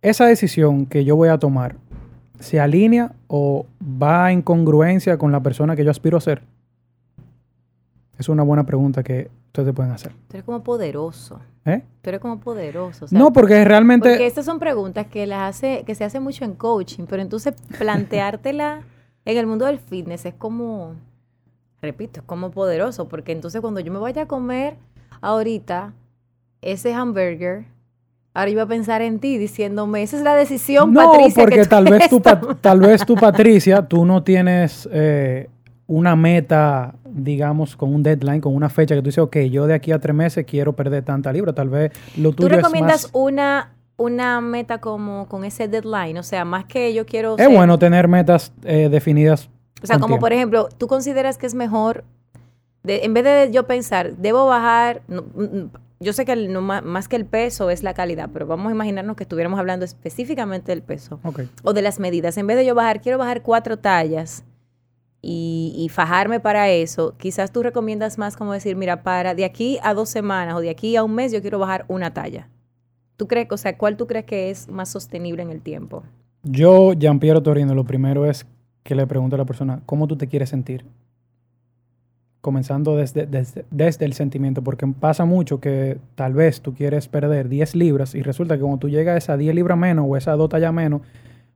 Esa 0.00 0.26
decisión 0.26 0.86
que 0.86 1.04
yo 1.04 1.14
voy 1.14 1.28
a 1.28 1.38
tomar, 1.38 1.76
¿se 2.40 2.58
alinea 2.58 3.12
o 3.28 3.66
va 3.80 4.32
en 4.32 4.42
congruencia 4.42 5.16
con 5.16 5.30
la 5.30 5.42
persona 5.42 5.76
que 5.76 5.84
yo 5.84 5.92
aspiro 5.92 6.18
a 6.18 6.20
ser? 6.20 6.42
Es 8.18 8.28
una 8.28 8.42
buena 8.42 8.66
pregunta 8.66 9.02
que 9.02 9.30
ustedes 9.52 9.74
pueden 9.74 9.92
hacer. 9.92 10.12
Tú 10.28 10.36
eres 10.36 10.44
como 10.44 10.62
poderoso. 10.62 11.38
¿Eh? 11.66 11.82
Tú 12.00 12.08
eres 12.08 12.20
como 12.20 12.40
poderoso. 12.40 13.06
no, 13.10 13.32
porque 13.32 13.64
realmente... 13.64 14.08
Porque 14.08 14.26
estas 14.26 14.46
son 14.46 14.58
preguntas 14.58 15.06
que, 15.06 15.26
las 15.26 15.56
hace, 15.56 15.84
que 15.86 15.94
se 15.94 16.04
hace 16.04 16.20
mucho 16.20 16.44
en 16.44 16.54
coaching, 16.54 17.04
pero 17.08 17.22
entonces 17.22 17.54
planteártela 17.78 18.80
en 19.24 19.36
el 19.36 19.46
mundo 19.46 19.66
del 19.66 19.78
fitness 19.78 20.24
es 20.24 20.34
como, 20.34 20.94
repito, 21.82 22.20
es 22.20 22.26
como 22.26 22.50
poderoso, 22.50 23.08
porque 23.08 23.32
entonces 23.32 23.60
cuando 23.60 23.80
yo 23.80 23.92
me 23.92 23.98
vaya 23.98 24.22
a 24.22 24.26
comer 24.26 24.76
ahorita 25.20 25.92
ese 26.62 26.94
hamburger, 26.94 27.66
ahora 28.32 28.50
iba 28.50 28.62
a 28.62 28.66
pensar 28.66 29.02
en 29.02 29.20
ti 29.20 29.36
diciéndome, 29.36 30.02
esa 30.02 30.16
es 30.16 30.22
la 30.22 30.34
decisión, 30.34 30.92
no, 30.94 31.12
porque 31.12 31.66
tal, 31.66 31.84
vez 31.84 32.08
tú, 32.10 32.20
tal 32.20 32.80
vez 32.80 33.04
tú, 33.04 33.14
Patricia, 33.16 33.86
tú 33.86 34.06
no 34.06 34.22
tienes... 34.22 34.88
Eh, 34.90 35.50
una 35.92 36.16
meta 36.16 36.94
digamos, 37.14 37.76
con 37.76 37.94
un 37.94 38.02
deadline, 38.02 38.40
con 38.40 38.54
una 38.54 38.68
fecha 38.68 38.94
que 38.94 39.00
tú 39.02 39.06
dices, 39.06 39.18
ok, 39.22 39.36
yo 39.50 39.66
de 39.66 39.74
aquí 39.74 39.92
a 39.92 39.98
tres 39.98 40.14
meses 40.14 40.44
quiero 40.46 40.72
perder 40.74 41.04
tanta 41.04 41.32
libra, 41.32 41.52
tal 41.52 41.68
vez 41.68 41.92
lo 42.16 42.32
tuyo 42.32 42.48
¿Tú 42.48 42.54
recomiendas 42.56 42.96
es 42.96 43.04
más... 43.06 43.10
una, 43.14 43.72
una 43.96 44.40
meta 44.40 44.78
como 44.78 45.26
con 45.28 45.44
ese 45.44 45.68
deadline? 45.68 46.16
O 46.18 46.22
sea, 46.22 46.44
más 46.44 46.64
que 46.64 46.92
yo 46.94 47.06
quiero... 47.06 47.36
Es 47.36 47.44
ser- 47.46 47.54
bueno 47.54 47.78
tener 47.78 48.08
metas 48.08 48.52
eh, 48.64 48.88
definidas. 48.90 49.48
O 49.82 49.86
sea, 49.86 49.96
como 49.96 50.06
tiempo. 50.08 50.20
por 50.20 50.32
ejemplo, 50.32 50.68
¿tú 50.78 50.86
consideras 50.86 51.38
que 51.38 51.46
es 51.46 51.54
mejor, 51.54 52.04
de- 52.82 53.04
en 53.04 53.14
vez 53.14 53.24
de 53.24 53.50
yo 53.52 53.66
pensar, 53.66 54.16
debo 54.16 54.46
bajar, 54.46 55.02
no, 55.08 55.22
mm, 55.22 55.42
mm, 55.42 55.70
yo 56.00 56.12
sé 56.12 56.24
que 56.24 56.32
el- 56.32 56.52
no, 56.52 56.60
más 56.62 57.08
que 57.08 57.16
el 57.16 57.26
peso 57.26 57.70
es 57.70 57.82
la 57.84 57.94
calidad, 57.94 58.28
pero 58.32 58.46
vamos 58.46 58.68
a 58.68 58.74
imaginarnos 58.74 59.16
que 59.16 59.22
estuviéramos 59.24 59.58
hablando 59.60 59.84
específicamente 59.84 60.72
del 60.72 60.82
peso 60.82 61.20
o 61.62 61.72
de 61.72 61.82
las 61.82 62.00
medidas. 62.00 62.36
En 62.38 62.46
vez 62.48 62.56
de 62.56 62.64
yo 62.64 62.74
bajar, 62.74 63.00
quiero 63.00 63.18
bajar 63.18 63.42
cuatro 63.42 63.78
tallas 63.78 64.44
y, 65.24 65.88
fajarme 65.92 66.40
para 66.40 66.68
eso, 66.68 67.14
quizás 67.16 67.52
tú 67.52 67.62
recomiendas 67.62 68.18
más 68.18 68.36
como 68.36 68.52
decir, 68.52 68.74
mira, 68.74 69.04
para 69.04 69.36
de 69.36 69.44
aquí 69.44 69.78
a 69.84 69.94
dos 69.94 70.08
semanas 70.08 70.56
o 70.56 70.60
de 70.60 70.68
aquí 70.68 70.96
a 70.96 71.04
un 71.04 71.14
mes 71.14 71.30
yo 71.30 71.40
quiero 71.40 71.60
bajar 71.60 71.84
una 71.86 72.12
talla. 72.12 72.48
¿Tú 73.16 73.28
crees, 73.28 73.46
o 73.52 73.56
sea, 73.56 73.78
cuál 73.78 73.96
tú 73.96 74.08
crees 74.08 74.24
que 74.24 74.50
es 74.50 74.68
más 74.68 74.88
sostenible 74.88 75.42
en 75.42 75.50
el 75.50 75.60
tiempo? 75.60 76.02
Yo, 76.42 76.92
Giampiero 76.98 77.40
Torino, 77.40 77.72
lo 77.72 77.84
primero 77.84 78.28
es 78.28 78.46
que 78.82 78.96
le 78.96 79.06
pregunto 79.06 79.36
a 79.36 79.38
la 79.38 79.44
persona, 79.44 79.80
¿cómo 79.86 80.08
tú 80.08 80.16
te 80.16 80.26
quieres 80.26 80.48
sentir? 80.48 80.84
Comenzando 82.40 82.96
desde, 82.96 83.26
desde, 83.26 83.64
desde 83.70 84.04
el 84.04 84.14
sentimiento, 84.14 84.62
porque 84.62 84.88
pasa 84.88 85.24
mucho 85.24 85.60
que 85.60 85.98
tal 86.16 86.32
vez 86.32 86.60
tú 86.60 86.74
quieres 86.74 87.06
perder 87.06 87.48
10 87.48 87.76
libras 87.76 88.16
y 88.16 88.22
resulta 88.22 88.56
que 88.56 88.62
cuando 88.62 88.78
tú 88.78 88.88
llegas 88.88 89.14
a 89.14 89.18
esa 89.18 89.36
10 89.36 89.54
libras 89.54 89.78
menos 89.78 90.04
o 90.08 90.16
esa 90.16 90.32
2 90.32 90.48
tallas 90.48 90.72
menos, 90.72 91.02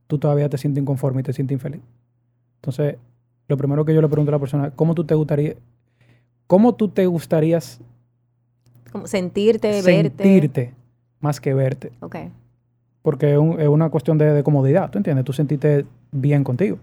tú 0.06 0.18
todavía 0.18 0.48
te 0.48 0.56
sientes 0.56 0.80
inconforme 0.80 1.22
y 1.22 1.24
te 1.24 1.32
sientes 1.32 1.56
infeliz. 1.56 1.80
Entonces, 2.60 2.96
lo 3.48 3.56
primero 3.56 3.84
que 3.84 3.94
yo 3.94 4.00
le 4.02 4.08
pregunto 4.08 4.30
a 4.30 4.36
la 4.36 4.38
persona, 4.38 4.70
¿cómo 4.70 4.94
tú 4.94 5.04
te 5.04 5.14
gustaría, 5.14 5.54
cómo 6.46 6.74
tú 6.74 6.88
te 6.88 7.06
gustarías 7.06 7.80
Como 8.92 9.06
sentirte, 9.06 9.68
verte. 9.82 10.22
sentirte 10.24 10.74
más 11.20 11.40
que 11.40 11.54
verte? 11.54 11.92
Ok. 12.00 12.16
Porque 13.02 13.32
es, 13.32 13.38
un- 13.38 13.60
es 13.60 13.68
una 13.68 13.88
cuestión 13.90 14.18
de, 14.18 14.32
de 14.32 14.42
comodidad, 14.42 14.90
¿tú 14.90 14.98
entiendes? 14.98 15.24
Tú 15.24 15.32
sentiste 15.32 15.86
bien 16.10 16.42
contigo. 16.42 16.78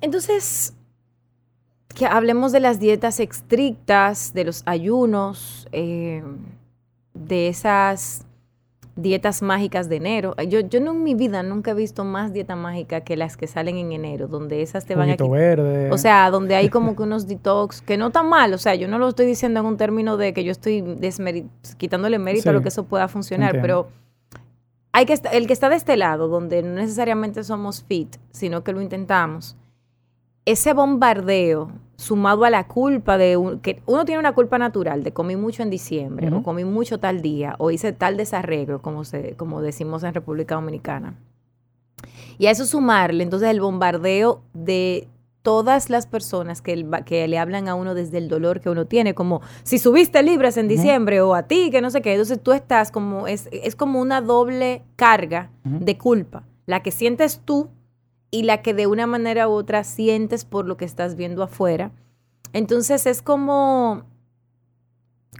Entonces, 0.00 0.74
que 1.94 2.06
hablemos 2.06 2.52
de 2.52 2.60
las 2.60 2.78
dietas 2.78 3.20
estrictas, 3.20 4.32
de 4.32 4.44
los 4.44 4.62
ayunos, 4.66 5.68
eh, 5.72 6.22
de 7.14 7.48
esas 7.48 8.24
dietas 8.96 9.42
mágicas 9.42 9.88
de 9.88 9.96
enero. 9.96 10.34
Yo, 10.48 10.60
yo 10.60 10.80
no 10.80 10.92
en 10.92 11.02
mi 11.02 11.14
vida 11.14 11.42
nunca 11.42 11.70
he 11.72 11.74
visto 11.74 12.04
más 12.04 12.32
dieta 12.32 12.56
mágica 12.56 13.00
que 13.02 13.16
las 13.16 13.36
que 13.36 13.46
salen 13.46 13.76
en 13.76 13.92
enero, 13.92 14.28
donde 14.28 14.62
esas 14.62 14.86
te 14.86 14.94
van 14.94 15.10
a 15.10 15.16
verde. 15.16 15.90
O 15.90 15.98
sea, 15.98 16.30
donde 16.30 16.54
hay 16.54 16.68
como 16.68 16.96
que 16.96 17.02
unos 17.02 17.26
detox 17.26 17.80
que 17.82 17.96
no 17.96 18.10
tan 18.10 18.28
mal. 18.28 18.52
O 18.54 18.58
sea, 18.58 18.74
yo 18.74 18.88
no 18.88 18.98
lo 18.98 19.08
estoy 19.08 19.26
diciendo 19.26 19.60
en 19.60 19.66
un 19.66 19.76
término 19.76 20.16
de 20.16 20.32
que 20.32 20.44
yo 20.44 20.52
estoy 20.52 20.84
quitándole 21.76 22.18
mérito 22.18 22.50
a 22.50 22.52
lo 22.52 22.62
que 22.62 22.68
eso 22.68 22.84
pueda 22.84 23.08
funcionar, 23.08 23.54
entiendo. 23.54 23.62
pero 23.62 24.00
hay 24.92 25.06
que 25.06 25.14
el 25.32 25.46
que 25.46 25.52
está 25.52 25.68
de 25.68 25.76
este 25.76 25.96
lado, 25.96 26.28
donde 26.28 26.62
no 26.62 26.74
necesariamente 26.74 27.44
somos 27.44 27.84
fit, 27.84 28.16
sino 28.32 28.64
que 28.64 28.72
lo 28.72 28.80
intentamos, 28.80 29.56
ese 30.44 30.72
bombardeo 30.72 31.70
sumado 32.00 32.44
a 32.44 32.50
la 32.50 32.66
culpa 32.66 33.18
de 33.18 33.36
un- 33.36 33.60
que 33.60 33.82
uno 33.86 34.04
tiene 34.06 34.18
una 34.20 34.32
culpa 34.32 34.56
natural 34.58 35.02
de 35.04 35.12
comí 35.12 35.36
mucho 35.36 35.62
en 35.62 35.68
diciembre 35.70 36.28
o 36.38 36.42
comí 36.42 36.64
mucho 36.64 36.98
tal 36.98 37.20
día 37.20 37.54
o 37.58 37.70
hice 37.70 37.92
tal 37.92 38.16
desarreglo 38.16 38.80
como 38.80 39.04
se 39.04 39.34
como 39.36 39.60
decimos 39.60 40.02
en 40.02 40.14
República 40.14 40.54
Dominicana. 40.54 41.14
Y 42.38 42.46
a 42.46 42.50
eso 42.50 42.64
sumarle 42.64 43.22
entonces 43.22 43.50
el 43.50 43.60
bombardeo 43.60 44.40
de 44.54 45.08
todas 45.42 45.90
las 45.90 46.06
personas 46.06 46.62
que, 46.62 46.72
el- 46.72 46.86
que 47.04 47.26
le 47.28 47.38
hablan 47.38 47.68
a 47.68 47.74
uno 47.74 47.94
desde 47.94 48.18
el 48.18 48.28
dolor 48.28 48.60
que 48.60 48.70
uno 48.70 48.86
tiene, 48.86 49.14
como 49.14 49.40
si 49.62 49.78
subiste 49.78 50.22
libras 50.22 50.56
en 50.56 50.68
diciembre 50.68 51.20
o 51.20 51.34
a 51.34 51.42
ti, 51.44 51.70
que 51.70 51.80
no 51.82 51.90
sé 51.90 52.00
qué. 52.02 52.12
Entonces 52.12 52.40
tú 52.42 52.52
estás 52.52 52.90
como, 52.90 53.26
es, 53.26 53.48
es 53.52 53.74
como 53.76 54.00
una 54.00 54.20
doble 54.22 54.82
carga 54.96 55.50
de 55.64 55.98
culpa, 55.98 56.44
la 56.66 56.82
que 56.82 56.90
sientes 56.90 57.40
tú 57.44 57.68
y 58.30 58.44
la 58.44 58.62
que 58.62 58.74
de 58.74 58.86
una 58.86 59.06
manera 59.06 59.48
u 59.48 59.52
otra 59.52 59.84
sientes 59.84 60.44
por 60.44 60.66
lo 60.66 60.76
que 60.76 60.84
estás 60.84 61.16
viendo 61.16 61.42
afuera. 61.42 61.92
Entonces 62.52 63.06
es 63.06 63.22
como 63.22 64.04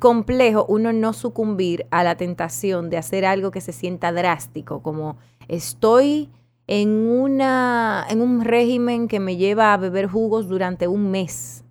complejo 0.01 0.65
uno 0.69 0.93
no 0.93 1.13
sucumbir 1.13 1.87
a 1.91 2.05
la 2.05 2.17
tentación 2.17 2.91
de 2.91 2.97
hacer 2.97 3.25
algo 3.25 3.51
que 3.51 3.61
se 3.61 3.73
sienta 3.73 4.13
drástico, 4.13 4.83
como 4.83 5.17
estoy 5.49 6.31
en 6.67 6.91
una 7.09 8.07
en 8.09 8.23
un 8.23 8.45
régimen 8.45 9.09
que 9.09 9.19
me 9.19 9.37
lleva 9.37 9.73
a 9.73 9.77
beber 9.77 10.07
jugos 10.07 10.49
durante 10.49 10.87
un 10.87 11.11
mes 11.11 11.65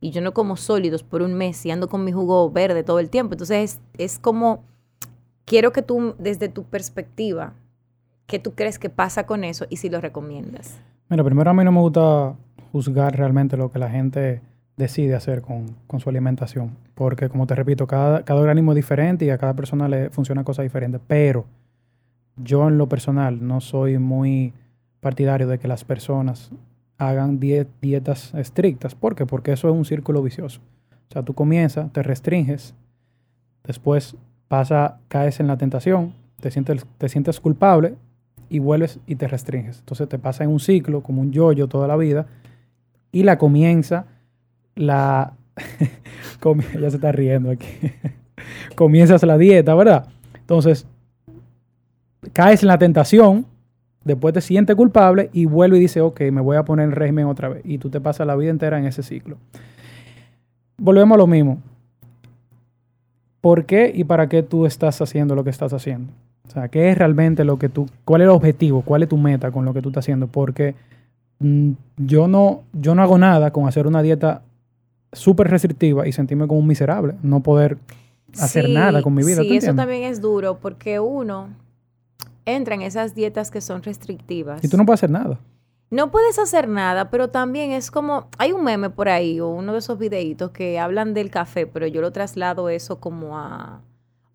y 0.00 0.10
yo 0.10 0.20
no 0.20 0.32
como 0.32 0.56
sólidos 0.56 1.02
por 1.02 1.22
un 1.22 1.34
mes 1.34 1.64
y 1.66 1.70
ando 1.70 1.88
con 1.88 2.04
mi 2.04 2.12
jugo 2.12 2.50
verde 2.50 2.84
todo 2.84 3.00
el 3.00 3.10
tiempo. 3.10 3.34
Entonces 3.34 3.80
es, 3.96 4.12
es 4.14 4.18
como 4.18 4.62
quiero 5.44 5.72
que 5.72 5.82
tú 5.82 6.14
desde 6.18 6.48
tu 6.48 6.64
perspectiva 6.64 7.54
¿qué 8.26 8.38
tú 8.38 8.52
crees 8.52 8.78
que 8.78 8.90
pasa 8.90 9.26
con 9.26 9.44
eso 9.44 9.66
y 9.68 9.76
si 9.76 9.88
lo 9.90 10.00
recomiendas? 10.00 10.78
Mira, 11.08 11.22
primero 11.24 11.50
a 11.50 11.54
mí 11.54 11.64
no 11.64 11.72
me 11.72 11.80
gusta 11.80 12.34
juzgar 12.72 13.16
realmente 13.16 13.56
lo 13.56 13.70
que 13.70 13.78
la 13.78 13.90
gente 13.90 14.40
decide 14.76 15.14
hacer 15.14 15.42
con, 15.42 15.66
con 15.86 16.00
su 16.00 16.08
alimentación. 16.10 16.76
Porque, 16.94 17.28
como 17.28 17.46
te 17.46 17.54
repito, 17.54 17.86
cada, 17.86 18.24
cada 18.24 18.40
organismo 18.40 18.72
es 18.72 18.76
diferente 18.76 19.24
y 19.24 19.30
a 19.30 19.38
cada 19.38 19.54
persona 19.54 19.88
le 19.88 20.10
funciona 20.10 20.42
cosas 20.44 20.64
diferentes. 20.64 21.00
Pero 21.06 21.44
yo 22.36 22.66
en 22.68 22.78
lo 22.78 22.88
personal 22.88 23.46
no 23.46 23.60
soy 23.60 23.98
muy 23.98 24.52
partidario 25.00 25.46
de 25.46 25.58
que 25.58 25.68
las 25.68 25.84
personas 25.84 26.50
hagan 26.98 27.38
die- 27.38 27.66
dietas 27.80 28.34
estrictas. 28.34 28.94
¿Por 28.94 29.14
qué? 29.14 29.26
Porque 29.26 29.52
eso 29.52 29.68
es 29.68 29.74
un 29.74 29.84
círculo 29.84 30.22
vicioso. 30.22 30.60
O 31.08 31.12
sea, 31.12 31.22
tú 31.22 31.34
comienzas, 31.34 31.92
te 31.92 32.02
restringes, 32.02 32.74
después 33.64 34.16
pasa, 34.48 34.98
caes 35.08 35.38
en 35.40 35.46
la 35.46 35.56
tentación, 35.56 36.14
te 36.40 36.50
sientes, 36.50 36.84
te 36.98 37.08
sientes 37.08 37.40
culpable 37.40 37.94
y 38.48 38.58
vuelves 38.58 38.98
y 39.06 39.16
te 39.16 39.28
restringes. 39.28 39.78
Entonces 39.78 40.08
te 40.08 40.18
pasa 40.18 40.44
en 40.44 40.50
un 40.50 40.60
ciclo, 40.60 41.02
como 41.02 41.20
un 41.20 41.32
yoyo 41.32 41.68
toda 41.68 41.88
la 41.88 41.96
vida, 41.96 42.26
y 43.12 43.22
la 43.22 43.38
comienza, 43.38 44.06
la... 44.74 45.34
ya 46.80 46.90
se 46.90 46.96
está 46.96 47.12
riendo 47.12 47.50
aquí. 47.50 47.68
Comienzas 48.74 49.22
la 49.22 49.38
dieta, 49.38 49.74
¿verdad? 49.74 50.06
Entonces, 50.38 50.86
caes 52.32 52.62
en 52.62 52.68
la 52.68 52.78
tentación, 52.78 53.46
después 54.04 54.34
te 54.34 54.40
sientes 54.40 54.76
culpable 54.76 55.30
y 55.32 55.46
vuelve 55.46 55.78
y 55.78 55.80
dice, 55.80 56.00
ok, 56.00 56.20
me 56.32 56.40
voy 56.40 56.56
a 56.56 56.64
poner 56.64 56.86
en 56.86 56.92
régimen 56.92 57.26
otra 57.26 57.48
vez. 57.48 57.62
Y 57.64 57.78
tú 57.78 57.90
te 57.90 58.00
pasas 58.00 58.26
la 58.26 58.36
vida 58.36 58.50
entera 58.50 58.78
en 58.78 58.86
ese 58.86 59.02
ciclo. 59.02 59.38
Volvemos 60.76 61.14
a 61.14 61.18
lo 61.18 61.26
mismo. 61.26 61.62
¿Por 63.40 63.64
qué 63.66 63.92
y 63.94 64.04
para 64.04 64.28
qué 64.28 64.42
tú 64.42 64.66
estás 64.66 65.00
haciendo 65.00 65.34
lo 65.34 65.44
que 65.44 65.50
estás 65.50 65.72
haciendo? 65.72 66.12
O 66.46 66.50
sea, 66.50 66.68
¿qué 66.68 66.90
es 66.90 66.98
realmente 66.98 67.44
lo 67.44 67.58
que 67.58 67.68
tú, 67.68 67.88
cuál 68.04 68.20
es 68.22 68.26
el 68.26 68.30
objetivo, 68.30 68.82
cuál 68.82 69.02
es 69.02 69.08
tu 69.08 69.16
meta 69.16 69.50
con 69.50 69.64
lo 69.64 69.72
que 69.72 69.82
tú 69.82 69.88
estás 69.88 70.04
haciendo? 70.04 70.26
Porque 70.26 70.74
mm, 71.38 71.72
yo 71.96 72.28
no, 72.28 72.62
yo 72.72 72.94
no 72.94 73.02
hago 73.02 73.18
nada 73.18 73.50
con 73.50 73.66
hacer 73.66 73.86
una 73.86 74.02
dieta 74.02 74.42
súper 75.12 75.48
restrictiva 75.48 76.06
y 76.06 76.12
sentirme 76.12 76.46
como 76.46 76.60
un 76.60 76.66
miserable, 76.66 77.14
no 77.22 77.40
poder 77.40 77.78
hacer 78.38 78.66
Sí, 78.66 78.74
nada 78.74 79.02
con 79.02 79.14
mi 79.14 79.24
vida. 79.24 79.42
Sí, 79.42 79.48
¿tú 79.48 79.54
eso 79.54 79.74
también 79.74 80.02
es 80.02 80.20
duro 80.20 80.58
porque 80.58 81.00
uno 81.00 81.48
entra 82.44 82.74
en 82.74 82.82
esas 82.82 83.14
dietas 83.14 83.50
que 83.50 83.60
son 83.60 83.82
restrictivas. 83.82 84.62
Y 84.62 84.68
tú 84.68 84.76
no 84.76 84.84
puedes 84.84 85.00
hacer 85.00 85.10
nada. 85.10 85.38
No 85.90 86.10
puedes 86.10 86.38
hacer 86.38 86.68
nada, 86.68 87.10
pero 87.10 87.28
también 87.28 87.70
es 87.70 87.90
como, 87.90 88.28
hay 88.38 88.52
un 88.52 88.64
meme 88.64 88.90
por 88.90 89.08
ahí 89.08 89.38
o 89.40 89.48
uno 89.48 89.72
de 89.72 89.78
esos 89.78 89.98
videitos 89.98 90.50
que 90.50 90.78
hablan 90.78 91.14
del 91.14 91.30
café, 91.30 91.66
pero 91.66 91.86
yo 91.86 92.00
lo 92.00 92.10
traslado 92.10 92.68
eso 92.68 92.98
como 92.98 93.38
a 93.38 93.80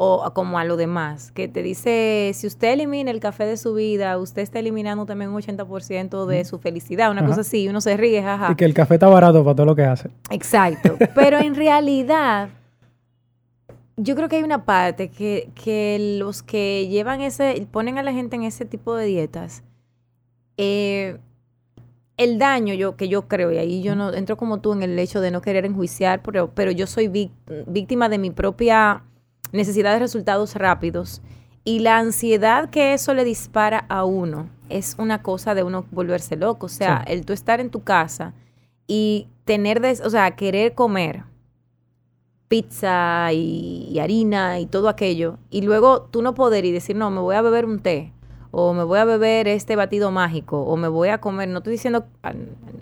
o 0.02 0.32
como 0.34 0.58
a 0.58 0.64
lo 0.64 0.78
demás, 0.78 1.34
que 1.34 1.50
te 1.50 1.62
dice, 1.62 2.32
si 2.34 2.48
usted 2.48 2.72
elimina 2.72 3.12
el 3.12 3.20
café 3.20 3.46
de 3.46 3.58
su 3.58 3.74
vida, 3.74 4.18
usted 4.18 4.42
está 4.42 4.60
eliminando 4.60 5.06
también 5.06 5.30
un 5.30 5.36
80% 5.42 6.26
de 6.26 6.46
su 6.46 6.58
felicidad, 6.58 7.12
una 7.12 7.20
Ajá. 7.20 7.30
cosa 7.32 7.42
así, 7.42 7.68
uno 7.68 7.82
se 7.82 7.98
ríe, 7.98 8.24
jaja. 8.24 8.50
Y 8.54 8.56
que 8.56 8.64
el 8.64 8.74
café 8.74 8.94
está 8.94 9.10
barato 9.10 9.44
para 9.44 9.56
todo 9.56 9.66
lo 9.66 9.76
que 9.76 9.84
hace. 9.84 10.10
Exacto. 10.32 10.96
Pero 11.16 11.40
en 11.40 11.54
realidad, 11.54 12.48
yo 13.98 14.16
creo 14.16 14.30
que 14.30 14.38
hay 14.38 14.44
una 14.44 14.64
parte 14.64 15.10
que, 15.10 15.50
que 15.54 16.16
los 16.18 16.44
que 16.44 16.88
llevan 16.88 17.20
ese, 17.20 17.68
ponen 17.70 17.98
a 17.98 18.04
la 18.04 18.14
gente 18.14 18.38
en 18.38 18.44
ese 18.44 18.64
tipo 18.64 18.96
de 18.96 19.06
dietas, 19.06 19.64
eh, 20.56 21.18
el 22.16 22.38
daño 22.40 22.74
yo, 22.74 22.96
que 22.96 23.10
yo 23.10 23.28
creo, 23.28 23.52
y 23.52 23.58
ahí 23.58 23.82
yo 23.82 23.96
no 23.96 24.14
entro 24.14 24.38
como 24.38 24.60
tú 24.62 24.72
en 24.72 24.82
el 24.84 24.98
hecho 24.98 25.20
de 25.20 25.32
no 25.32 25.42
querer 25.42 25.66
enjuiciar, 25.66 26.22
pero, 26.22 26.52
pero 26.54 26.72
yo 26.72 26.88
soy 26.88 27.08
víc- 27.10 27.32
víctima 27.68 28.08
de 28.08 28.18
mi 28.18 28.30
propia 28.32 29.04
necesidad 29.52 29.94
de 29.94 30.00
resultados 30.00 30.56
rápidos. 30.56 31.22
Y 31.64 31.80
la 31.80 31.98
ansiedad 31.98 32.70
que 32.70 32.94
eso 32.94 33.14
le 33.14 33.24
dispara 33.24 33.86
a 33.90 34.06
uno 34.06 34.50
es 34.70 34.96
una 34.98 35.22
cosa 35.22 35.54
de 35.56 35.64
uno 35.64 35.86
volverse 35.92 36.36
loco. 36.36 36.68
O 36.68 36.70
sea, 36.70 37.04
Sí. 37.06 37.14
el 37.14 37.26
tú 37.26 37.34
estar 37.34 37.60
en 37.60 37.70
tu 37.70 37.84
casa 37.84 38.34
y 38.88 39.28
tener, 39.46 39.80
des- 39.82 40.02
o 40.02 40.10
sea, 40.10 40.32
querer 40.36 40.74
comer 40.74 41.24
pizza 42.48 43.32
y, 43.32 43.88
y 43.92 44.00
harina 44.00 44.60
y 44.60 44.66
todo 44.66 44.90
aquello, 44.90 45.38
y 45.52 45.62
luego 45.62 46.02
tú 46.10 46.22
no 46.24 46.34
poder 46.34 46.66
y 46.66 46.72
decir, 46.72 46.96
no, 46.96 47.12
me 47.12 47.20
voy 47.22 47.36
a 47.36 47.42
beber 47.44 47.66
un 47.66 47.80
té, 47.80 48.12
o 48.50 48.74
me 48.74 48.84
voy 48.84 48.98
a 48.98 49.06
beber 49.06 49.48
este 49.48 49.76
batido 49.76 50.10
mágico, 50.10 50.62
o 50.64 50.76
me 50.76 50.88
voy 50.88 51.10
a 51.10 51.20
comer, 51.20 51.48
no 51.50 51.60
estoy 51.60 51.74
diciendo, 51.74 52.08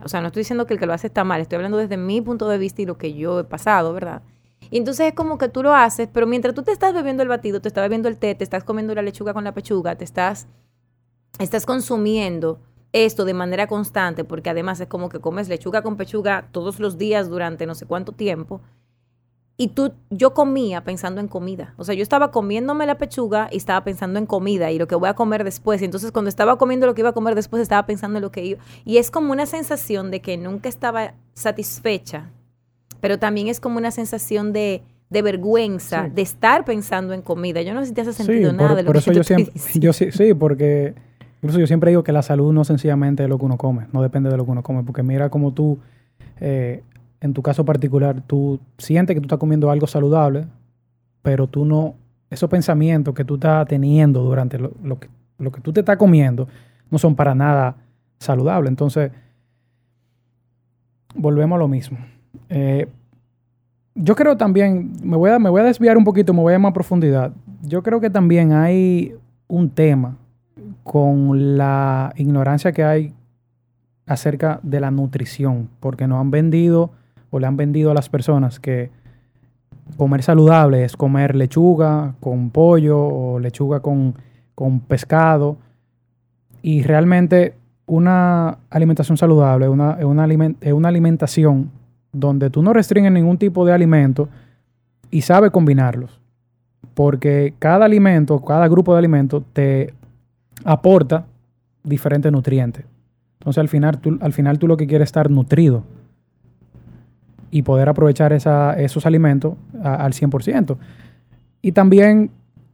o 0.04 0.08
sea, 0.08 0.22
no 0.22 0.28
estoy 0.28 0.42
diciendo 0.42 0.66
que 0.66 0.74
el 0.76 0.80
que 0.80 0.86
lo 0.86 0.94
hace 0.94 1.08
está 1.08 1.26
mal, 1.26 1.42
estoy 1.42 1.58
hablando 1.58 1.78
desde 1.78 1.98
mi 1.98 2.22
punto 2.22 2.48
de 2.48 2.58
vista 2.58 2.82
y 2.82 2.86
lo 2.86 2.98
que 2.98 3.14
yo 3.14 3.42
he 3.42 3.44
pasado, 3.44 3.92
¿verdad? 3.94 4.22
Y 4.70 4.78
entonces 4.78 5.08
es 5.08 5.14
como 5.14 5.38
que 5.38 5.50
tú 5.50 5.64
lo 5.64 5.74
haces, 5.74 6.10
pero 6.12 6.28
mientras 6.28 6.54
tú 6.54 6.64
te 6.64 6.72
estás 6.72 6.94
bebiendo 6.94 7.24
el 7.24 7.30
batido, 7.30 7.62
te 7.62 7.68
estás 7.68 7.84
bebiendo 7.84 8.10
el 8.10 8.18
té, 8.18 8.36
te 8.36 8.44
estás 8.44 8.64
comiendo 8.64 8.94
la 8.96 9.02
lechuga 9.02 9.34
con 9.34 9.44
la 9.44 9.54
pechuga, 9.54 9.96
te 9.96 10.04
estás, 10.04 10.48
estás 11.40 11.66
consumiendo 11.66 12.60
esto 12.94 13.26
de 13.26 13.34
manera 13.34 13.68
constante, 13.68 14.24
porque 14.24 14.50
además 14.50 14.80
es 14.80 14.88
como 14.88 15.10
que 15.10 15.20
comes 15.20 15.50
lechuga 15.50 15.82
con 15.82 15.98
pechuga 15.98 16.50
todos 16.52 16.80
los 16.80 16.98
días 16.98 17.30
durante 17.30 17.66
no 17.66 17.76
sé 17.76 17.86
cuánto 17.86 18.12
tiempo. 18.12 18.62
Y 19.60 19.70
tú, 19.70 19.94
yo 20.12 20.36
comía 20.36 20.84
pensando 20.84 21.20
en 21.20 21.28
comida. 21.28 21.74
O 21.78 21.84
sea, 21.84 21.96
yo 21.96 22.04
estaba 22.04 22.30
comiéndome 22.30 22.86
la 22.86 23.00
pechuga 23.00 23.50
y 23.52 23.58
estaba 23.58 23.84
pensando 23.84 24.20
en 24.20 24.28
comida 24.28 24.72
y 24.72 24.78
lo 24.78 24.88
que 24.88 24.94
voy 24.94 25.10
a 25.10 25.16
comer 25.16 25.44
después. 25.44 25.82
Y 25.82 25.86
entonces 25.86 26.12
cuando 26.12 26.30
estaba 26.30 26.60
comiendo 26.60 26.86
lo 26.86 26.94
que 26.94 27.02
iba 27.02 27.10
a 27.10 27.14
comer 27.14 27.34
después, 27.34 27.64
estaba 27.64 27.88
pensando 27.88 28.20
en 28.20 28.22
lo 28.22 28.32
que 28.32 28.46
iba. 28.46 28.64
Y 28.86 28.98
es 28.98 29.10
como 29.10 29.32
una 29.32 29.48
sensación 29.48 30.12
de 30.12 30.22
que 30.22 30.38
nunca 30.38 30.70
estaba 30.70 31.16
satisfecha, 31.34 32.32
pero 33.00 33.20
también 33.20 33.48
es 33.48 33.60
como 33.60 33.78
una 33.78 33.92
sensación 33.92 34.54
de, 34.54 34.82
de 35.10 35.22
vergüenza 35.22 36.10
de 36.14 36.22
estar 36.22 36.66
pensando 36.66 37.14
en 37.14 37.22
comida. 37.22 37.62
Yo 37.62 37.74
no 37.74 37.82
sé 37.82 37.88
si 37.88 37.94
te 37.94 38.02
hace 38.02 38.14
sentido 38.14 38.54
nada 38.54 38.76
de 38.76 38.84
lo 38.84 38.92
que 38.92 38.98
eso 38.98 39.12
yo 39.12 39.24
siempre, 39.24 39.54
yo 39.76 39.94
sí, 39.94 40.12
sí, 40.12 40.34
porque 40.34 40.96
incluso 41.38 41.60
yo 41.60 41.68
siempre 41.68 41.92
digo 41.92 42.04
que 42.04 42.12
la 42.12 42.22
salud 42.22 42.54
no 42.54 42.64
sencillamente 42.64 43.24
es 43.24 43.30
lo 43.30 43.38
que 43.38 43.46
uno 43.46 43.58
come, 43.58 43.88
no 43.94 44.02
depende 44.02 44.30
de 44.30 44.38
lo 44.38 44.46
que 44.46 44.52
uno 44.52 44.64
come, 44.64 44.84
porque 44.84 45.04
mira 45.04 45.30
como 45.30 45.54
tú 45.54 45.80
eh, 46.40 46.84
en 47.22 47.34
tu 47.34 47.42
caso 47.42 47.66
particular, 47.66 48.22
tú 48.26 48.60
sientes 48.78 49.16
que 49.16 49.22
tú 49.22 49.26
estás 49.26 49.40
comiendo 49.40 49.72
algo 49.72 49.88
saludable, 49.88 50.46
pero 51.22 51.48
tú 51.48 51.66
no, 51.66 51.96
esos 52.30 52.50
pensamientos 52.50 53.14
que 53.14 53.26
tú 53.26 53.36
estás 53.36 53.68
teniendo 53.68 54.22
durante 54.22 54.60
lo, 54.60 55.00
que, 55.00 55.10
lo 55.40 55.52
que 55.52 55.62
tú 55.62 55.74
te 55.74 55.80
estás 55.80 55.98
comiendo 55.98 56.48
no 56.92 56.98
son 57.00 57.16
para 57.16 57.34
nada 57.34 57.76
saludables. 58.20 58.70
Entonces, 58.70 59.12
volvemos 61.16 61.56
a 61.56 61.60
lo 61.60 61.68
mismo. 61.68 61.98
Eh, 62.50 62.88
yo 63.95 64.15
creo 64.15 64.38
también, 64.38 64.93
me 65.04 65.17
voy, 65.17 65.32
a, 65.32 65.39
me 65.39 65.50
voy 65.50 65.62
a 65.62 65.65
desviar 65.65 65.97
un 65.97 66.04
poquito, 66.04 66.34
me 66.34 66.41
voy 66.41 66.54
a 66.54 66.60
más 66.60 66.73
profundidad. 66.73 67.32
Yo 67.63 67.82
creo 67.82 68.00
que 68.00 68.10
también 68.10 68.54
hay 68.54 69.15
un 69.47 69.69
tema 69.69 70.17
con 70.84 71.58
la 71.58 72.13
ignorancia 72.15 72.71
que 72.71 72.84
hay 72.84 73.13
acerca 74.06 74.60
de 74.63 74.80
la 74.80 74.91
nutrición, 74.91 75.69
porque 75.80 76.08
nos 76.08 76.19
han 76.19 76.32
vendido 76.32 76.91
o 77.30 77.39
le 77.39 77.47
han 77.47 77.58
vendido 77.58 77.91
a 77.91 77.93
las 77.93 78.10
personas 78.10 78.60
que 78.60 78.89
comer 79.95 80.23
saludable 80.23 80.84
es 80.84 80.97
comer 80.97 81.36
lechuga 81.36 82.15
con 82.19 82.50
pollo 82.50 83.00
o 83.00 83.39
lechuga 83.39 83.82
con, 83.82 84.15
pescado. 84.88 85.58
Y 86.62 86.84
realmente 86.84 87.56
una 87.86 88.58
alimentación 88.69 89.17
saludable 89.17 89.65
es 89.65 89.71
una, 89.71 89.97
una, 90.06 90.88
alimentación 90.89 91.71
donde 92.12 92.50
tú 92.50 92.62
no 92.62 92.74
restringes 92.74 93.12
ningún 93.12 93.38
tipo 93.38 93.65
de 93.65 93.74
alimento 93.74 94.30
y 95.12 95.22
sabes 95.22 95.52
combinarlos. 95.52 96.20
Porque 96.93 97.54
cada 97.60 97.86
alimento, 97.86 98.43
cada 98.43 98.67
grupo 98.67 98.93
de 98.93 99.00
alimentos 99.00 99.43
te 99.54 99.93
aporta 100.63 101.26
diferentes 101.84 102.32
nutrientes. 102.32 102.86
Entonces 103.39 103.62
al 103.62 103.70
final, 103.70 104.00
tú, 104.00 104.17
al 104.22 104.34
final 104.34 104.60
tú 104.60 104.67
lo 104.67 104.78
que 104.78 104.88
quieres 104.88 105.06
es 105.06 105.10
estar 105.10 105.30
nutrido 105.30 105.84
y 107.52 107.62
poder 107.62 107.88
aprovechar 107.88 108.34
esos 108.34 109.06
alimentos 109.06 109.54
al 109.82 110.13
100%. 110.13 110.78
Y 111.62 111.72
también 111.72 112.32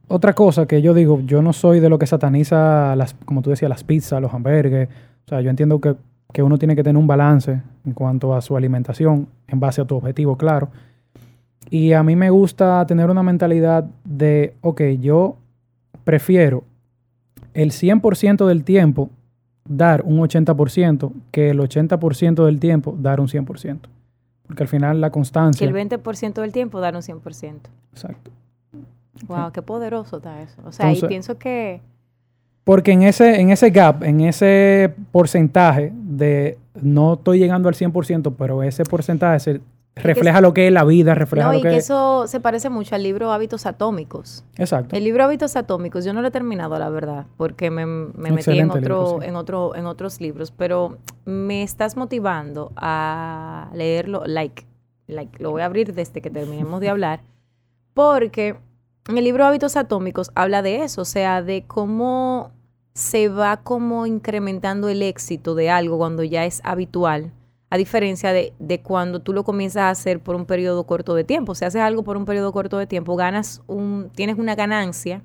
otra 0.08 0.34
cosa 0.34 0.66
que 0.66 0.82
yo 0.82 0.94
digo, 0.94 1.20
yo 1.24 1.42
no 1.42 1.52
soy 1.52 1.80
de 1.80 1.88
lo 1.88 1.98
que 1.98 2.06
sataniza, 2.06 2.94
las, 2.96 3.14
como 3.24 3.42
tú 3.42 3.50
decías, 3.50 3.68
las 3.68 3.84
pizzas, 3.84 4.20
los 4.20 4.32
hamburgues. 4.34 4.88
O 5.26 5.28
sea, 5.28 5.40
yo 5.40 5.50
entiendo 5.50 5.80
que, 5.80 5.96
que 6.32 6.42
uno 6.42 6.58
tiene 6.58 6.74
que 6.74 6.82
tener 6.82 6.98
un 6.98 7.06
balance 7.06 7.62
en 7.84 7.92
cuanto 7.92 8.34
a 8.34 8.40
su 8.40 8.56
alimentación 8.56 9.28
en 9.46 9.60
base 9.60 9.80
a 9.80 9.84
tu 9.84 9.96
objetivo, 9.96 10.36
claro. 10.36 10.68
Y 11.70 11.92
a 11.92 12.02
mí 12.02 12.16
me 12.16 12.30
gusta 12.30 12.84
tener 12.86 13.10
una 13.10 13.22
mentalidad 13.22 13.84
de, 14.04 14.54
ok, 14.60 14.82
yo 15.00 15.36
prefiero 16.04 16.64
el 17.54 17.70
100% 17.70 18.46
del 18.46 18.64
tiempo 18.64 19.10
dar 19.66 20.02
un 20.04 20.18
80% 20.18 21.12
que 21.30 21.50
el 21.50 21.58
80% 21.58 22.44
del 22.44 22.60
tiempo 22.60 22.96
dar 22.98 23.20
un 23.20 23.28
100%. 23.28 23.78
Porque 24.46 24.62
al 24.62 24.68
final 24.68 25.00
la 25.00 25.10
constancia... 25.10 25.66
Que 25.66 25.72
el 25.72 25.88
20% 25.88 26.34
del 26.34 26.52
tiempo 26.52 26.80
dar 26.80 26.94
un 26.94 27.02
100%. 27.02 27.54
Exacto. 27.92 28.30
Wow, 29.26 29.52
qué 29.52 29.62
poderoso 29.62 30.18
está 30.18 30.42
eso. 30.42 30.60
O 30.66 30.72
sea, 30.72 30.92
y 30.92 31.00
pienso 31.02 31.38
que... 31.38 31.80
Porque 32.64 32.92
en 32.92 33.02
ese, 33.02 33.40
en 33.40 33.50
ese 33.50 33.70
gap, 33.70 34.02
en 34.02 34.22
ese 34.22 34.94
porcentaje 35.12 35.92
de 35.94 36.58
no 36.80 37.14
estoy 37.14 37.38
llegando 37.38 37.68
al 37.68 37.74
100%, 37.74 38.34
pero 38.36 38.62
ese 38.62 38.84
porcentaje 38.84 39.40
se 39.40 39.60
refleja 39.96 40.40
lo 40.40 40.54
que 40.54 40.66
es 40.66 40.72
la 40.72 40.84
vida, 40.84 41.14
refleja 41.14 41.52
no, 41.52 41.58
y 41.58 41.62
que, 41.62 41.76
eso 41.76 42.26
se 42.26 42.40
parece 42.40 42.68
mucho 42.70 42.94
al 42.94 43.02
libro 43.02 43.32
Hábitos 43.32 43.66
Atómicos. 43.66 44.44
Exacto. 44.56 44.96
El 44.96 45.04
libro 45.04 45.24
Hábitos 45.24 45.56
Atómicos, 45.56 46.04
yo 46.04 46.12
no 46.12 46.20
lo 46.20 46.28
he 46.28 46.30
terminado, 46.30 46.78
la 46.78 46.88
verdad, 46.88 47.26
porque 47.36 47.70
me, 47.70 47.86
metí 47.86 48.58
en 48.58 48.70
otro, 48.70 49.22
en 49.22 49.36
otro, 49.36 49.76
en 49.76 49.86
otros 49.86 50.20
libros, 50.20 50.50
pero 50.50 50.98
me 51.24 51.62
estás 51.62 51.96
motivando 51.96 52.72
a 52.76 53.70
leerlo, 53.74 54.24
like, 54.26 54.66
like, 55.06 55.40
lo 55.42 55.52
voy 55.52 55.62
a 55.62 55.66
abrir 55.66 55.94
desde 55.94 56.20
que 56.20 56.30
terminemos 56.30 56.80
de 56.80 56.88
hablar, 56.88 57.20
porque 57.92 58.56
en 59.08 59.18
el 59.18 59.24
libro 59.24 59.44
Hábitos 59.44 59.76
Atómicos 59.76 60.30
habla 60.34 60.62
de 60.62 60.82
eso, 60.82 61.02
o 61.02 61.04
sea, 61.04 61.42
de 61.42 61.64
cómo 61.66 62.52
se 62.94 63.28
va 63.28 63.58
como 63.58 64.06
incrementando 64.06 64.88
el 64.88 65.02
éxito 65.02 65.54
de 65.54 65.70
algo 65.70 65.98
cuando 65.98 66.22
ya 66.22 66.44
es 66.44 66.60
habitual 66.64 67.32
a 67.74 67.76
diferencia 67.76 68.32
de, 68.32 68.80
cuando 68.84 69.20
tú 69.20 69.32
lo 69.32 69.42
comienzas 69.42 69.82
a 69.82 69.90
hacer 69.90 70.20
por 70.20 70.36
un 70.36 70.46
periodo 70.46 70.84
corto 70.84 71.16
de 71.16 71.24
tiempo. 71.24 71.56
Si 71.56 71.64
haces 71.64 71.80
algo 71.80 72.04
por 72.04 72.16
un 72.16 72.24
periodo 72.24 72.52
corto 72.52 72.78
de 72.78 72.86
tiempo, 72.86 73.16
ganas 73.16 73.62
un, 73.66 74.10
tienes 74.14 74.38
una 74.38 74.54
ganancia, 74.54 75.22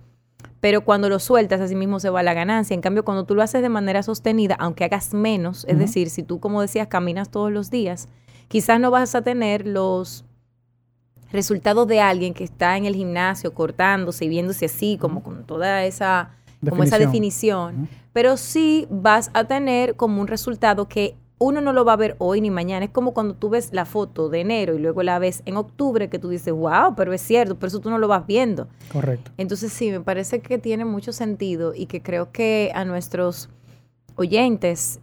pero 0.60 0.84
cuando 0.84 1.10
lo 1.10 1.20
sueltas, 1.20 1.62
así 1.62 1.76
mismo 1.76 2.00
se 2.00 2.10
va 2.10 2.24
la 2.24 2.34
ganancia. 2.34 2.74
En 2.74 2.82
cambio, 2.82 3.06
cuando 3.06 3.26
tú 3.26 3.36
lo 3.36 3.44
haces 3.44 3.62
de 3.62 3.70
manera 3.70 4.02
sostenida, 4.02 4.56
aunque 4.58 4.84
hagas 4.84 5.14
menos, 5.14 5.64
es 5.70 5.78
decir, 5.78 6.10
si 6.10 6.24
tú, 6.24 6.40
como 6.40 6.60
decías, 6.62 6.88
caminas 6.88 7.30
todos 7.30 7.52
los 7.52 7.70
días, 7.70 8.10
quizás 8.48 8.80
no 8.80 8.90
vas 8.90 9.14
a 9.14 9.22
tener 9.22 9.68
los 9.68 10.26
resultados 11.32 11.88
de 11.88 12.02
alguien 12.02 12.34
que 12.34 12.44
está 12.44 12.78
en 12.78 12.86
el 12.86 12.96
gimnasio 12.96 13.54
cortándose 13.54 14.26
y 14.26 14.30
viéndose 14.30 14.66
así, 14.66 14.98
como 15.00 15.24
con 15.24 15.46
toda 15.46 15.86
esa, 15.86 16.32
como 16.68 16.84
esa 16.84 17.00
definición, 17.00 17.88
pero 18.14 18.38
sí 18.38 18.88
vas 18.90 19.30
a 19.34 19.46
tener 19.46 19.96
como 19.96 20.22
un 20.22 20.28
resultado 20.28 20.88
que 20.88 21.16
uno 21.40 21.62
no 21.62 21.72
lo 21.72 21.86
va 21.86 21.94
a 21.94 21.96
ver 21.96 22.16
hoy 22.20 22.42
ni 22.42 22.52
mañana. 22.52 22.86
Es 22.86 22.92
como 22.92 23.14
cuando 23.14 23.34
tú 23.34 23.50
ves 23.50 23.70
la 23.72 23.86
foto 23.86 24.30
de 24.30 24.42
enero 24.42 24.76
y 24.76 24.80
luego 24.80 25.04
la 25.04 25.18
ves 25.20 25.42
en 25.46 25.56
octubre 25.56 26.10
que 26.10 26.20
tú 26.20 26.30
dices, 26.30 26.54
wow, 26.54 26.96
pero 26.96 27.14
es 27.14 27.22
cierto, 27.22 27.56
pero 27.56 27.70
eso 27.70 27.80
tú 27.80 27.90
no 27.90 27.98
lo 27.98 28.08
vas 28.08 28.28
viendo. 28.28 28.68
Correcto. 28.92 29.32
Entonces 29.38 29.72
sí, 29.72 29.90
me 29.90 30.02
parece 30.02 30.42
que 30.42 30.58
tiene 30.58 30.84
mucho 30.84 31.14
sentido 31.14 31.74
y 31.74 31.86
que 31.86 32.02
creo 32.02 32.32
que 32.32 32.72
a 32.76 32.84
nuestros 32.84 33.50
oyentes 34.16 35.00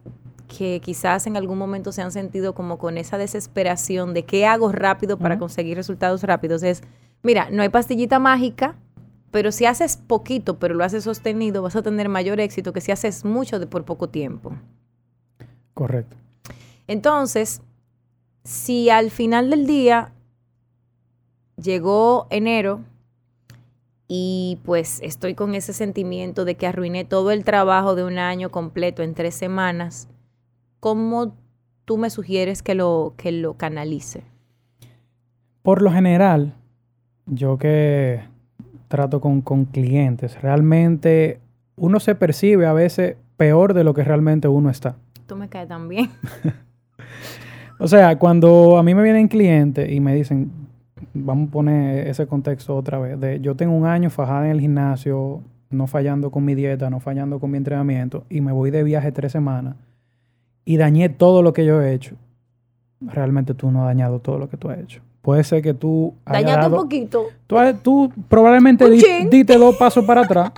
que 0.47 0.81
quizás 0.81 1.27
en 1.27 1.37
algún 1.37 1.59
momento 1.59 1.93
se 1.93 2.03
han 2.03 2.13
sentido 2.13 2.55
como 2.55 2.79
con 2.79 2.99
esa 2.99 3.19
desesperación 3.19 4.15
de 4.15 4.25
qué 4.25 4.47
hago 4.47 4.73
rápido 4.73 5.19
para 5.19 5.39
conseguir 5.39 5.77
resultados 5.77 6.23
rápidos, 6.23 6.63
es, 6.63 6.83
mira, 7.23 7.49
no 7.51 7.63
hay 7.63 7.69
pastillita 7.69 8.19
mágica, 8.19 8.77
pero 9.31 9.53
si 9.53 9.67
haces 9.67 9.97
poquito, 9.97 10.59
pero 10.59 10.75
lo 10.75 10.85
haces 10.85 11.05
sostenido, 11.05 11.63
vas 11.63 11.77
a 11.77 11.83
tener 11.83 12.09
mayor 12.09 12.41
éxito 12.41 12.73
que 12.73 12.81
si 12.81 12.93
haces 12.93 13.25
mucho 13.25 13.59
de 13.59 13.67
por 13.67 13.85
poco 13.85 14.09
tiempo. 14.09 14.55
Correcto. 15.75 16.17
Entonces, 16.87 17.61
si 18.45 18.89
al 18.91 19.11
final 19.11 19.51
del 19.51 19.67
día 19.67 20.13
llegó 21.57 22.27
enero 22.31 22.81
y 24.09 24.61
pues 24.65 25.01
estoy 25.03 25.35
con 25.35 25.55
ese 25.55 25.73
sentimiento 25.73 26.45
de 26.45 26.55
que 26.55 26.67
arruiné 26.67 27.05
todo 27.05 27.31
el 27.31 27.45
trabajo 27.45 27.95
de 27.95 28.05
un 28.05 28.19
año 28.19 28.51
completo 28.51 29.03
en 29.03 29.15
tres 29.15 29.35
semanas, 29.35 30.09
¿cómo 30.81 31.35
tú 31.85 31.99
me 31.99 32.11
sugieres 32.11 32.62
que 32.62 32.75
lo, 32.75 33.15
que 33.17 33.33
lo 33.33 33.55
canalice? 33.55 34.25
Por 35.62 35.83
lo 35.83 35.91
general, 35.91 36.55
yo 37.27 37.59
que 37.59 38.21
trato 38.89 39.21
con, 39.21 39.41
con 39.41 39.65
clientes, 39.65 40.41
realmente 40.41 41.41
uno 41.77 42.01
se 42.01 42.15
percibe 42.15 42.67
a 42.67 42.73
veces 42.73 43.17
peor 43.37 43.75
de 43.75 43.85
lo 43.85 43.95
que 43.95 44.05
realmente 44.05 44.49
uno 44.49 44.71
está. 44.71 44.97
Tú 45.27 45.37
me 45.37 45.49
caes 45.49 45.69
tan 45.69 45.89
bien. 45.89 46.11
O 47.79 47.89
sea, 47.89 48.19
cuando 48.19 48.79
a 48.79 48.83
mí 48.83 48.95
me 48.95 49.03
vienen 49.03 49.29
clientes 49.29 49.91
y 49.93 50.01
me 50.01 50.15
dicen, 50.15 50.51
vamos 51.12 51.49
a 51.49 51.53
poner 51.53 52.09
ese 52.09 52.27
contexto 52.27 52.75
otra 52.75 52.99
vez, 52.99 53.21
de 53.21 53.39
yo 53.41 53.55
tengo 53.55 53.75
un 53.75 53.85
año 53.85 54.09
fajada 54.09 54.47
en 54.47 54.53
el 54.53 54.61
gimnasio, 54.61 55.43
no 55.69 55.87
fallando 55.87 56.31
con 56.31 56.43
mi 56.43 56.55
dieta, 56.55 56.89
no 56.89 57.01
fallando 57.01 57.39
con 57.39 57.51
mi 57.51 57.59
entrenamiento, 57.59 58.25
y 58.31 58.41
me 58.41 58.53
voy 58.53 58.71
de 58.71 58.83
viaje 58.83 59.12
tres 59.12 59.33
semanas 59.33 59.77
y 60.67 60.77
dañé 60.77 61.09
todo 61.09 61.41
lo 61.41 61.55
que 61.55 61.65
yo 61.65 61.81
he 61.81 61.95
hecho. 61.95 62.17
Realmente 63.01 63.55
tú 63.55 63.71
no 63.71 63.83
has 63.83 63.87
dañado 63.87 64.19
todo 64.19 64.37
lo 64.37 64.51
que 64.51 64.59
tú 64.59 64.69
has 64.69 64.79
hecho. 64.79 65.01
Puede 65.23 65.45
ser 65.45 65.63
que 65.63 65.73
tú... 65.73 66.13
Dañaste 66.27 66.67
un 66.67 66.73
poquito. 66.73 67.27
Tú, 67.47 67.57
tú 67.83 68.13
probablemente 68.29 68.89
diste 68.91 69.57
dos 69.57 69.77
pasos 69.77 70.05
para 70.05 70.23
atrás, 70.23 70.53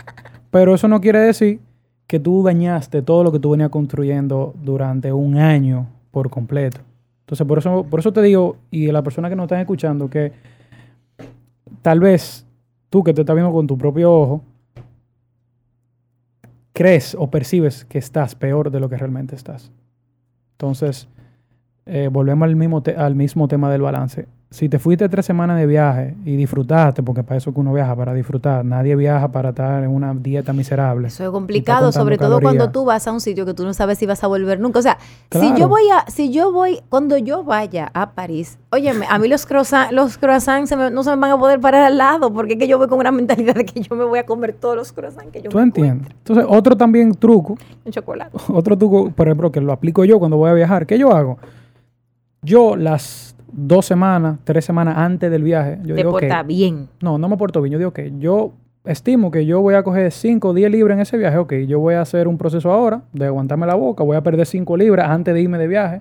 pero 0.50 0.74
eso 0.74 0.88
no 0.88 1.00
quiere 1.00 1.20
decir 1.20 1.60
que 2.06 2.18
tú 2.18 2.42
dañaste 2.42 3.02
todo 3.02 3.22
lo 3.22 3.30
que 3.30 3.38
tú 3.38 3.50
venías 3.50 3.68
construyendo 3.68 4.54
durante 4.62 5.12
un 5.12 5.36
año 5.36 5.86
por 6.10 6.30
completo. 6.30 6.80
Entonces, 7.20 7.46
por 7.46 7.58
eso, 7.58 7.84
por 7.84 8.00
eso 8.00 8.10
te 8.10 8.22
digo, 8.22 8.56
y 8.70 8.88
a 8.88 8.92
la 8.94 9.02
persona 9.02 9.28
que 9.28 9.36
nos 9.36 9.44
están 9.44 9.60
escuchando, 9.60 10.08
que 10.08 10.32
tal 11.82 12.00
vez 12.00 12.46
tú 12.88 13.04
que 13.04 13.12
te 13.12 13.20
estás 13.20 13.36
viendo 13.36 13.52
con 13.52 13.66
tu 13.66 13.76
propio 13.76 14.10
ojo, 14.10 14.42
crees 16.72 17.14
o 17.18 17.28
percibes 17.30 17.84
que 17.84 17.98
estás 17.98 18.34
peor 18.34 18.70
de 18.70 18.80
lo 18.80 18.88
que 18.88 18.96
realmente 18.96 19.36
estás. 19.36 19.70
Entonces, 20.58 21.08
eh, 21.86 22.08
volvemos 22.10 22.48
al 22.48 22.56
mismo, 22.56 22.82
al 22.96 23.14
mismo 23.14 23.46
tema 23.46 23.70
del 23.70 23.82
balance 23.82 24.26
si 24.50 24.70
te 24.70 24.78
fuiste 24.78 25.06
tres 25.10 25.26
semanas 25.26 25.58
de 25.58 25.66
viaje 25.66 26.14
y 26.24 26.36
disfrutaste, 26.36 27.02
porque 27.02 27.22
para 27.22 27.36
eso 27.36 27.52
que 27.52 27.60
uno 27.60 27.74
viaja, 27.74 27.94
para 27.94 28.14
disfrutar, 28.14 28.64
nadie 28.64 28.96
viaja 28.96 29.28
para 29.28 29.50
estar 29.50 29.84
en 29.84 29.90
una 29.90 30.14
dieta 30.14 30.54
miserable. 30.54 31.08
Eso 31.08 31.24
es 31.24 31.30
complicado, 31.30 31.92
sobre 31.92 32.16
todo 32.16 32.40
cuando 32.40 32.70
tú 32.70 32.86
vas 32.86 33.06
a 33.06 33.12
un 33.12 33.20
sitio 33.20 33.44
que 33.44 33.52
tú 33.52 33.64
no 33.64 33.74
sabes 33.74 33.98
si 33.98 34.06
vas 34.06 34.24
a 34.24 34.26
volver 34.26 34.58
nunca. 34.58 34.78
O 34.78 34.82
sea, 34.82 34.96
si 35.30 35.54
yo 35.54 35.68
voy 35.68 35.82
a, 35.90 36.10
si 36.10 36.30
yo 36.32 36.50
voy, 36.50 36.80
cuando 36.88 37.18
yo 37.18 37.44
vaya 37.44 37.90
a 37.92 38.12
París, 38.12 38.58
óyeme, 38.70 39.04
a 39.10 39.18
mí 39.18 39.28
los 39.28 39.44
croissants, 39.44 39.92
los 39.92 40.16
croissants 40.16 40.74
no 40.92 41.02
se 41.04 41.10
me 41.10 41.16
van 41.16 41.32
a 41.32 41.38
poder 41.38 41.60
parar 41.60 41.84
al 41.84 41.98
lado, 41.98 42.32
porque 42.32 42.54
es 42.54 42.58
que 42.58 42.68
yo 42.68 42.78
voy 42.78 42.88
con 42.88 42.98
una 42.98 43.12
mentalidad 43.12 43.54
de 43.54 43.66
que 43.66 43.82
yo 43.82 43.96
me 43.96 44.04
voy 44.04 44.18
a 44.18 44.24
comer 44.24 44.54
todos 44.54 44.76
los 44.76 44.92
croissants 44.92 45.30
que 45.30 45.42
yo 45.42 45.50
¿Tú 45.50 45.58
entiendes? 45.58 46.10
Entonces, 46.10 46.46
otro 46.48 46.74
también 46.74 47.14
truco. 47.14 47.58
Un 47.84 47.92
chocolate. 47.92 48.36
Otro 48.48 48.78
truco, 48.78 49.10
por 49.10 49.28
ejemplo, 49.28 49.52
que 49.52 49.60
lo 49.60 49.74
aplico 49.74 50.06
yo 50.06 50.18
cuando 50.18 50.38
voy 50.38 50.48
a 50.48 50.54
viajar. 50.54 50.86
¿Qué 50.86 50.98
yo 50.98 51.12
hago? 51.12 51.38
Yo 52.40 52.76
las 52.76 53.34
dos 53.52 53.86
semanas, 53.86 54.38
tres 54.44 54.64
semanas 54.64 54.96
antes 54.96 55.30
del 55.30 55.42
viaje. 55.42 55.78
Yo 55.82 55.94
Te 55.94 56.00
digo 56.00 56.10
porta 56.10 56.42
bien. 56.42 56.88
No, 57.00 57.18
no 57.18 57.28
me 57.28 57.36
porto 57.36 57.62
bien. 57.62 57.72
Yo 57.72 57.78
digo 57.78 57.92
que 57.92 58.12
yo 58.18 58.52
estimo 58.84 59.30
que 59.30 59.44
yo 59.44 59.60
voy 59.60 59.74
a 59.74 59.82
coger 59.82 60.10
5 60.10 60.48
o 60.48 60.54
10 60.54 60.70
libras 60.70 60.96
en 60.96 61.00
ese 61.00 61.16
viaje. 61.16 61.36
Ok, 61.38 61.52
yo 61.66 61.78
voy 61.78 61.94
a 61.94 62.00
hacer 62.00 62.26
un 62.28 62.38
proceso 62.38 62.70
ahora 62.72 63.02
de 63.12 63.26
aguantarme 63.26 63.66
la 63.66 63.74
boca. 63.74 64.02
Voy 64.02 64.16
a 64.16 64.22
perder 64.22 64.46
5 64.46 64.76
libras 64.76 65.08
antes 65.10 65.34
de 65.34 65.40
irme 65.40 65.58
de 65.58 65.68
viaje. 65.68 66.00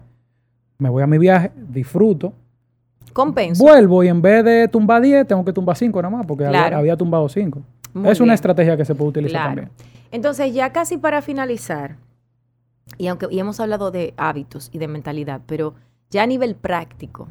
Me 0.77 0.89
voy 0.89 1.03
a 1.03 1.07
mi 1.07 1.17
viaje, 1.17 1.51
disfruto. 1.55 2.33
Compenso. 3.13 3.63
Vuelvo 3.63 4.03
y 4.03 4.09
en 4.09 4.21
vez 4.21 4.43
de 4.45 4.67
tumbar 4.67 5.01
10, 5.01 5.27
tengo 5.27 5.43
que 5.43 5.51
tumbar 5.51 5.75
5 5.75 6.01
nada 6.01 6.15
más 6.15 6.25
porque 6.25 6.45
había, 6.45 6.95
tumbado 6.95 7.27
5. 7.27 7.61
Es 8.05 8.19
una 8.19 8.33
estrategia 8.33 8.77
que 8.77 8.85
se 8.85 8.93
puede 8.93 9.09
utilizar 9.09 9.47
también. 9.47 9.69
Entonces, 10.11 10.53
ya 10.53 10.71
casi 10.71 10.97
para 10.97 11.21
finalizar, 11.21 11.97
y 12.97 13.07
aunque 13.07 13.27
y 13.29 13.39
hemos 13.39 13.59
hablado 13.59 13.91
de 13.91 14.13
hábitos 14.17 14.69
y 14.71 14.77
de 14.77 14.87
mentalidad, 14.87 15.41
pero 15.45 15.73
ya 16.09 16.23
a 16.23 16.27
nivel 16.27 16.55
práctico, 16.55 17.27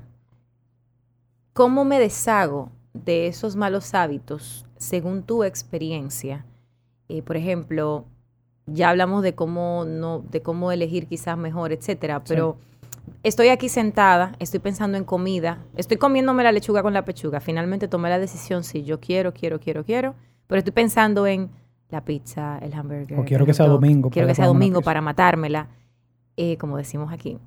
¿cómo 1.53 1.85
me 1.85 1.99
deshago 1.99 2.71
de 2.93 3.27
esos 3.27 3.57
malos 3.57 3.95
hábitos 3.95 4.67
según 4.77 5.23
tu 5.23 5.45
experiencia? 5.45 6.45
Eh, 7.09 7.23
por 7.23 7.37
ejemplo, 7.37 8.05
ya 8.67 8.91
hablamos 8.91 9.23
de 9.23 9.35
cómo 9.35 9.85
no, 9.87 10.25
de 10.31 10.43
cómo 10.43 10.73
elegir 10.73 11.07
quizás 11.07 11.39
mejor, 11.39 11.73
etcétera, 11.73 12.23
pero 12.25 12.57
estoy 13.23 13.49
aquí 13.49 13.69
sentada, 13.69 14.35
estoy 14.39 14.61
pensando 14.61 14.99
en 14.99 15.05
comida, 15.05 15.59
estoy 15.77 15.97
comiéndome 15.97 16.43
la 16.43 16.53
lechuga 16.53 16.83
con 16.83 16.93
la 16.93 17.05
pechuga. 17.05 17.41
Finalmente 17.41 17.89
tomé 17.89 18.11
la 18.11 18.19
decisión 18.19 18.65
si 18.65 18.83
yo 18.83 19.01
quiero, 19.01 19.33
quiero, 19.33 19.61
quiero, 19.61 19.85
quiero, 19.85 20.15
pero 20.47 20.59
estoy 20.59 20.73
pensando 20.73 21.27
en 21.27 21.51
la 21.91 22.05
pizza, 22.05 22.59
el 22.59 22.75
hamburger. 22.75 23.19
O 23.19 23.25
quiero 23.25 23.47
que 23.47 23.55
sea 23.55 23.67
domingo. 23.67 24.11
Quiero 24.11 24.29
que 24.29 24.35
sea 24.35 24.47
domingo 24.47 24.83
para 24.83 25.01
matármela, 25.01 25.69
eh, 26.37 26.57
como 26.59 26.77
decimos 26.77 27.13
aquí. 27.13 27.39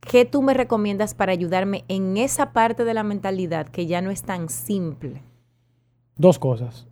¿Qué 0.00 0.24
tú 0.24 0.42
me 0.42 0.54
recomiendas 0.54 1.14
para 1.14 1.32
ayudarme 1.32 1.84
en 1.88 2.16
esa 2.16 2.52
parte 2.52 2.84
de 2.84 2.94
la 2.94 3.02
mentalidad 3.02 3.68
que 3.68 3.86
ya 3.86 4.00
no 4.00 4.10
es 4.10 4.22
tan 4.22 4.48
simple? 4.48 5.22
Dos 6.16 6.38
cosas. 6.38 6.86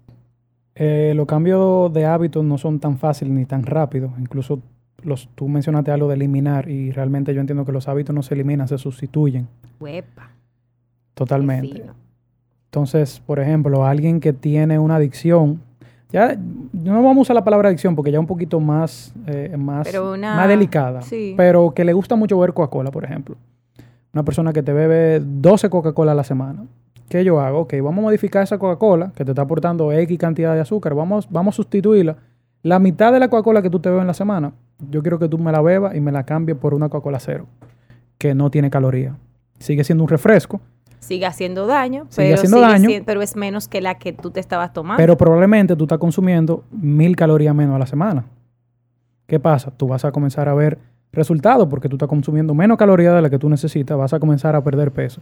Eh, 0.74 1.14
los 1.16 1.26
cambios 1.26 1.92
de 1.92 2.04
hábitos 2.04 2.44
no 2.44 2.58
son 2.58 2.80
tan 2.80 2.98
fáciles 2.98 3.32
ni 3.32 3.46
tan 3.46 3.62
rápidos. 3.62 4.12
Incluso 4.18 4.60
los, 5.02 5.28
tú 5.34 5.48
mencionaste 5.48 5.90
algo 5.90 6.08
de 6.08 6.14
eliminar 6.14 6.68
y 6.68 6.90
realmente 6.90 7.32
yo 7.34 7.40
entiendo 7.40 7.64
que 7.64 7.72
los 7.72 7.88
hábitos 7.88 8.14
no 8.14 8.22
se 8.22 8.34
eliminan, 8.34 8.68
se 8.68 8.76
sustituyen. 8.76 9.48
Huepa. 9.80 10.30
Totalmente. 11.14 11.84
Entonces, 12.66 13.20
por 13.20 13.40
ejemplo, 13.40 13.86
alguien 13.86 14.20
que 14.20 14.34
tiene 14.34 14.78
una 14.78 14.96
adicción, 14.96 15.62
ya 16.16 16.34
no 16.72 16.94
vamos 17.02 17.18
a 17.18 17.20
usar 17.20 17.34
la 17.36 17.44
palabra 17.44 17.68
adicción 17.68 17.94
porque 17.94 18.10
ya 18.10 18.16
es 18.16 18.20
un 18.20 18.26
poquito 18.26 18.58
más, 18.58 19.12
eh, 19.26 19.54
más, 19.58 19.86
más 20.18 20.48
delicada, 20.48 21.00
pero 21.36 21.74
que 21.74 21.84
le 21.84 21.92
gusta 21.92 22.16
mucho 22.16 22.38
ver 22.38 22.54
Coca-Cola, 22.54 22.90
por 22.90 23.04
ejemplo. 23.04 23.36
Una 24.14 24.24
persona 24.24 24.54
que 24.54 24.62
te 24.62 24.72
bebe 24.72 25.20
12 25.22 25.68
Coca-Cola 25.68 26.12
a 26.12 26.14
la 26.14 26.24
semana. 26.24 26.64
¿Qué 27.10 27.22
yo 27.22 27.38
hago? 27.38 27.60
Ok, 27.60 27.74
vamos 27.82 27.98
a 27.98 28.00
modificar 28.00 28.42
esa 28.42 28.56
Coca-Cola 28.56 29.12
que 29.14 29.26
te 29.26 29.32
está 29.32 29.42
aportando 29.42 29.92
X 29.92 30.18
cantidad 30.18 30.54
de 30.54 30.60
azúcar. 30.60 30.94
Vamos, 30.94 31.28
vamos 31.30 31.54
a 31.54 31.56
sustituirla. 31.56 32.16
La 32.62 32.78
mitad 32.78 33.12
de 33.12 33.20
la 33.20 33.28
Coca-Cola 33.28 33.60
que 33.60 33.68
tú 33.68 33.80
te 33.80 33.90
bebes 33.90 34.00
en 34.00 34.06
la 34.06 34.14
semana, 34.14 34.54
yo 34.90 35.02
quiero 35.02 35.18
que 35.18 35.28
tú 35.28 35.36
me 35.36 35.52
la 35.52 35.60
bebas 35.60 35.94
y 35.94 36.00
me 36.00 36.12
la 36.12 36.24
cambies 36.24 36.56
por 36.56 36.72
una 36.72 36.88
Coca-Cola 36.88 37.20
cero, 37.20 37.46
que 38.16 38.34
no 38.34 38.50
tiene 38.50 38.70
calorías. 38.70 39.14
Sigue 39.58 39.84
siendo 39.84 40.02
un 40.02 40.08
refresco, 40.08 40.62
sigue 41.00 41.26
haciendo 41.26 41.66
daño, 41.66 42.06
pero, 42.14 42.42
daño 42.60 42.88
pero 43.04 43.22
es 43.22 43.36
menos 43.36 43.68
que 43.68 43.80
la 43.80 43.96
que 43.96 44.12
tú 44.12 44.30
te 44.30 44.40
estabas 44.40 44.72
tomando. 44.72 44.98
Pero 44.98 45.16
probablemente 45.16 45.76
tú 45.76 45.84
estás 45.84 45.98
consumiendo 45.98 46.64
mil 46.70 47.16
calorías 47.16 47.54
menos 47.54 47.76
a 47.76 47.78
la 47.78 47.86
semana. 47.86 48.24
¿Qué 49.26 49.40
pasa? 49.40 49.70
Tú 49.70 49.88
vas 49.88 50.04
a 50.04 50.12
comenzar 50.12 50.48
a 50.48 50.54
ver 50.54 50.78
resultados 51.12 51.66
porque 51.68 51.88
tú 51.88 51.96
estás 51.96 52.08
consumiendo 52.08 52.54
menos 52.54 52.76
calorías 52.76 53.14
de 53.14 53.22
las 53.22 53.30
que 53.30 53.38
tú 53.38 53.48
necesitas, 53.48 53.96
vas 53.96 54.12
a 54.12 54.20
comenzar 54.20 54.54
a 54.54 54.62
perder 54.62 54.92
peso. 54.92 55.20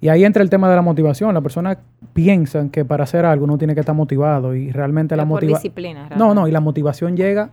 Y 0.00 0.08
ahí 0.08 0.24
entra 0.24 0.42
el 0.42 0.50
tema 0.50 0.68
de 0.68 0.76
la 0.76 0.82
motivación. 0.82 1.32
La 1.32 1.40
persona 1.40 1.78
piensa 2.12 2.68
que 2.70 2.84
para 2.84 3.04
hacer 3.04 3.24
algo 3.24 3.44
uno 3.44 3.56
tiene 3.56 3.74
que 3.74 3.80
estar 3.80 3.94
motivado 3.94 4.54
y 4.54 4.70
realmente 4.70 5.16
la 5.16 5.24
motivación... 5.24 5.62
disciplina. 5.62 6.10
No, 6.16 6.34
no, 6.34 6.48
y 6.48 6.50
la 6.50 6.60
motivación 6.60 7.16
llega 7.16 7.50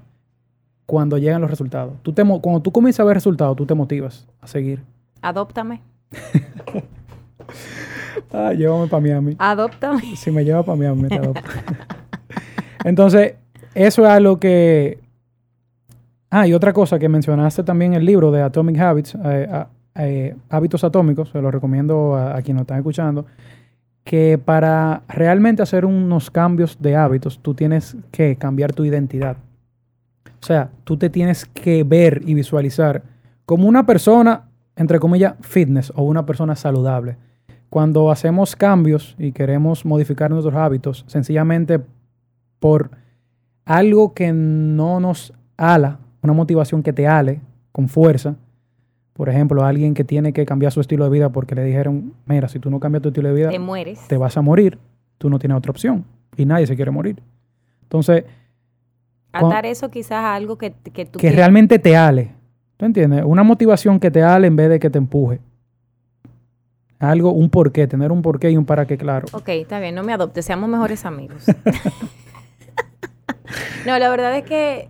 cuando 0.85 1.17
llegan 1.17 1.41
los 1.41 1.49
resultados. 1.49 1.93
Tú 2.01 2.11
te 2.11 2.23
cuando 2.23 2.61
tú 2.61 2.71
comienzas 2.71 3.01
a 3.01 3.03
ver 3.05 3.15
resultados, 3.15 3.55
tú 3.55 3.65
te 3.65 3.73
motivas 3.73 4.27
a 4.41 4.47
seguir. 4.47 4.83
Adóptame. 5.21 5.81
ah, 8.31 8.53
llévame 8.53 8.87
para 8.87 9.01
Miami. 9.01 9.35
Adóptame. 9.39 10.15
Si 10.15 10.31
me 10.31 10.43
lleva 10.43 10.63
para 10.63 10.77
Miami, 10.77 11.07
te 11.07 11.15
adopto. 11.15 11.41
Entonces, 12.83 13.35
eso 13.73 14.03
es 14.05 14.09
algo 14.09 14.39
que... 14.39 14.99
Ah, 16.29 16.47
y 16.47 16.53
otra 16.53 16.73
cosa 16.73 16.97
que 16.97 17.09
mencionaste 17.09 17.63
también 17.63 17.93
en 17.93 17.99
el 17.99 18.05
libro 18.05 18.31
de 18.31 18.41
Atomic 18.41 18.79
Habits, 18.79 19.15
eh, 19.23 19.65
eh, 19.95 20.35
Hábitos 20.49 20.83
Atómicos, 20.83 21.29
se 21.29 21.41
lo 21.41 21.51
recomiendo 21.51 22.15
a, 22.15 22.37
a 22.37 22.41
quien 22.41 22.55
nos 22.55 22.63
están 22.63 22.77
escuchando, 22.77 23.25
que 24.03 24.39
para 24.43 25.03
realmente 25.07 25.61
hacer 25.61 25.85
unos 25.85 26.31
cambios 26.31 26.77
de 26.81 26.95
hábitos, 26.95 27.39
tú 27.39 27.53
tienes 27.53 27.95
que 28.11 28.35
cambiar 28.35 28.73
tu 28.73 28.83
identidad. 28.83 29.37
O 30.25 30.45
sea, 30.45 30.71
tú 30.83 30.97
te 30.97 31.09
tienes 31.09 31.45
que 31.45 31.83
ver 31.83 32.21
y 32.25 32.33
visualizar 32.33 33.03
como 33.45 33.67
una 33.67 33.85
persona, 33.85 34.49
entre 34.75 34.99
comillas, 34.99 35.35
fitness 35.41 35.93
o 35.95 36.03
una 36.03 36.25
persona 36.25 36.55
saludable. 36.55 37.15
Cuando 37.73 38.11
hacemos 38.11 38.55
cambios 38.55 39.15
y 39.17 39.31
queremos 39.31 39.83
modificar 39.83 40.29
nuestros 40.29 40.53
hábitos, 40.53 41.05
sencillamente 41.07 41.81
por 42.59 42.91
algo 43.65 44.13
que 44.13 44.31
no 44.31 44.99
nos 44.99 45.33
ala, 45.57 45.97
una 46.21 46.33
motivación 46.33 46.83
que 46.83 46.93
te 46.93 47.07
ale 47.07 47.41
con 47.71 47.89
fuerza, 47.89 48.35
por 49.13 49.27
ejemplo, 49.27 49.65
alguien 49.65 49.95
que 49.95 50.03
tiene 50.03 50.33
que 50.33 50.45
cambiar 50.45 50.71
su 50.71 50.81
estilo 50.81 51.05
de 51.05 51.09
vida 51.09 51.29
porque 51.29 51.55
le 51.55 51.63
dijeron, 51.63 52.13
mira, 52.27 52.47
si 52.47 52.59
tú 52.59 52.69
no 52.69 52.79
cambias 52.79 53.01
tu 53.01 53.09
estilo 53.09 53.29
de 53.29 53.33
vida, 53.33 53.49
te 53.49 53.57
mueres. 53.57 54.07
Te 54.07 54.17
vas 54.17 54.37
a 54.37 54.43
morir, 54.43 54.77
tú 55.17 55.31
no 55.31 55.39
tienes 55.39 55.57
otra 55.57 55.71
opción 55.71 56.05
y 56.37 56.45
nadie 56.45 56.67
se 56.67 56.75
quiere 56.75 56.91
morir. 56.91 57.23
Entonces... 57.81 58.23
Atar 59.31 59.65
eso 59.65 59.89
quizás 59.89 60.23
a 60.23 60.35
algo 60.35 60.59
que, 60.59 60.75
que 60.93 61.07
tú... 61.07 61.17
Que 61.17 61.31
realmente 61.31 61.79
te 61.79 61.97
ale. 61.97 62.33
¿Tú 62.77 62.85
entiendes? 62.85 63.23
Una 63.25 63.41
motivación 63.41 63.99
que 63.99 64.11
te 64.11 64.21
ale 64.21 64.45
en 64.45 64.55
vez 64.55 64.69
de 64.69 64.79
que 64.79 64.91
te 64.91 64.99
empuje 64.99 65.39
algo, 67.03 67.31
un 67.31 67.49
porqué, 67.49 67.87
tener 67.87 68.11
un 68.11 68.21
porqué 68.21 68.51
y 68.51 68.57
un 68.57 68.65
para 68.65 68.85
qué 68.85 68.97
claro. 68.97 69.27
Ok, 69.33 69.49
está 69.49 69.79
bien, 69.79 69.95
no 69.95 70.03
me 70.03 70.13
adopte, 70.13 70.41
seamos 70.41 70.69
mejores 70.69 71.05
amigos. 71.05 71.45
no, 73.85 73.97
la 73.99 74.09
verdad 74.09 74.35
es 74.37 74.43
que 74.43 74.89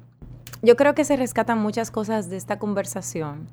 yo 0.62 0.76
creo 0.76 0.96
que 0.96 1.04
se 1.04 1.18
rescatan 1.18 1.60
muchas 1.60 1.92
cosas 1.92 2.30
de 2.30 2.38
esta 2.38 2.60
conversación. 2.60 3.48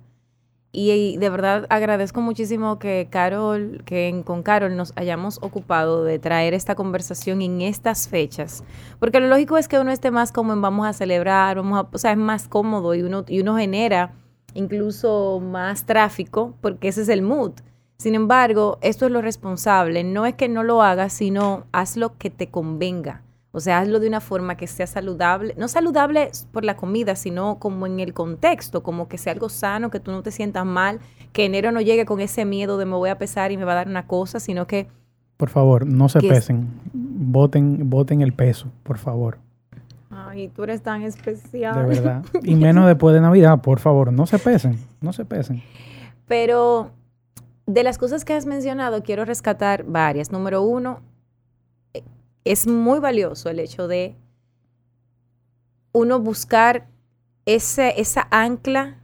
Y, 0.73 1.17
de 1.17 1.31
verdad 1.31 1.67
agradezco 1.69 2.21
muchísimo 2.21 2.79
que 2.79 3.09
Carol, 3.11 3.83
que 3.85 4.23
con 4.25 4.45
Carol 4.45 4.77
nos 4.77 4.93
hayamos 4.95 5.39
ocupado 5.43 6.05
de 6.05 6.21
traer 6.21 6.55
esta 6.55 6.77
conversación 6.77 7.43
en 7.43 7.61
estas 7.61 8.09
fechas. 8.09 8.63
Porque 9.01 9.19
lo 9.19 9.27
lógico 9.27 9.59
es 9.59 9.67
que 9.67 9.81
uno 9.81 9.91
esté 9.91 10.13
más 10.13 10.31
como 10.31 10.53
en 10.53 10.63
vamos 10.63 10.87
a 10.87 10.93
celebrar, 10.93 11.57
vamos 11.57 11.81
a, 11.81 11.89
o 11.93 11.99
sea, 11.99 12.13
es 12.13 12.19
más 12.19 12.47
cómodo 12.47 12.95
y 12.95 13.03
uno, 13.03 13.25
y 13.27 13.41
uno 13.41 13.57
genera 13.57 14.13
incluso 14.55 15.41
más 15.41 15.87
tráfico 15.87 16.55
porque 16.61 16.89
ese 16.89 17.03
es 17.03 17.09
el 17.09 17.23
mood. 17.23 17.53
Sin 18.01 18.15
embargo, 18.15 18.79
esto 18.81 19.05
es 19.05 19.13
lo 19.13 19.21
responsable. 19.21 20.05
No 20.05 20.25
es 20.25 20.35
que 20.35 20.49
no 20.49 20.63
lo 20.63 20.81
hagas, 20.81 21.13
sino 21.13 21.65
haz 21.71 21.99
lo 21.99 22.17
que 22.17 22.31
te 22.31 22.47
convenga. 22.47 23.21
O 23.53 23.61
sea, 23.61 23.79
hazlo 23.79 24.01
de 24.01 24.09
una 24.09 24.23
forma 24.23 24.57
que 24.57 24.67
sea 24.69 24.87
saludable. 24.87 25.55
No 25.59 25.69
saludable 25.69 26.31
por 26.51 26.65
la 26.65 26.79
comida, 26.79 27.15
sino 27.15 27.59
como 27.59 27.87
en 27.87 28.01
el 28.01 28.15
contexto, 28.15 28.83
como 28.83 29.07
que 29.07 29.19
sea 29.19 29.35
algo 29.35 29.51
sano, 29.51 29.91
que 29.91 30.01
tú 30.01 30.13
no 30.13 30.23
te 30.23 30.31
sientas 30.31 30.65
mal, 30.65 31.01
que 31.35 31.45
enero 31.45 31.73
no 31.73 31.83
llegue 31.83 32.07
con 32.07 32.21
ese 32.21 32.47
miedo 32.47 32.79
de 32.79 32.87
me 32.87 32.95
voy 32.95 33.11
a 33.11 33.19
pesar 33.19 33.53
y 33.53 33.59
me 33.59 33.67
va 33.67 33.73
a 33.73 33.75
dar 33.75 33.89
una 33.89 34.07
cosa, 34.07 34.41
sino 34.41 34.67
que... 34.67 34.87
Por 35.37 35.51
favor, 35.51 35.85
no 35.85 36.09
se 36.09 36.21
pesen. 36.21 36.69
Voten, 36.95 37.91
voten 37.91 38.23
el 38.23 38.33
peso, 38.33 38.69
por 38.83 38.97
favor. 38.97 39.37
Ay, 40.09 40.49
tú 40.49 40.63
eres 40.63 40.81
tan 40.81 41.03
especial. 41.03 41.75
De 41.75 41.97
verdad. 41.97 42.25
Y 42.45 42.55
menos 42.55 42.87
después 42.87 43.15
de 43.15 43.21
Navidad, 43.21 43.61
por 43.61 43.79
favor, 43.79 44.11
no 44.11 44.27
se 44.27 44.39
pesen, 44.39 44.79
no 45.03 45.13
se 45.13 45.27
pesen. 45.27 45.63
Pero 46.27 46.93
de 47.73 47.85
las 47.85 47.99
cosas 47.99 48.25
que 48.25 48.35
has 48.35 48.47
mencionado, 48.47 49.03
quiero 49.03 49.25
rescatar 49.25 49.85
varias. 49.85 50.33
Número 50.33 50.63
uno, 50.63 51.03
es 52.45 52.67
muy 52.67 52.99
valioso 52.99 53.49
el 53.49 53.61
hecho 53.61 53.87
de 53.87 54.17
uno 55.93 56.19
buscar 56.19 56.89
ese, 57.47 58.01
esa 58.01 58.27
ancla 58.31 58.99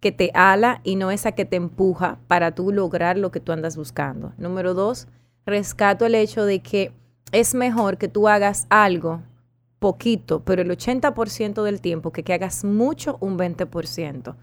que 0.00 0.10
te 0.10 0.30
ala 0.34 0.80
y 0.82 0.96
no 0.96 1.10
esa 1.10 1.32
que 1.32 1.44
te 1.44 1.56
empuja 1.56 2.18
para 2.26 2.54
tú 2.54 2.72
lograr 2.72 3.18
lo 3.18 3.30
que 3.30 3.40
tú 3.40 3.52
andas 3.52 3.76
buscando. 3.76 4.32
Número 4.36 4.74
dos, 4.74 5.06
rescato 5.46 6.04
el 6.04 6.16
hecho 6.16 6.44
de 6.44 6.60
que 6.60 6.92
es 7.30 7.54
mejor 7.54 7.98
que 7.98 8.08
tú 8.08 8.26
hagas 8.26 8.66
algo 8.68 9.22
poquito, 9.78 10.40
pero 10.44 10.62
el 10.62 10.70
80% 10.70 11.62
del 11.62 11.80
tiempo, 11.80 12.12
que, 12.12 12.24
que 12.24 12.32
hagas 12.32 12.64
mucho, 12.64 13.16
un 13.20 13.38
20%. 13.38 14.34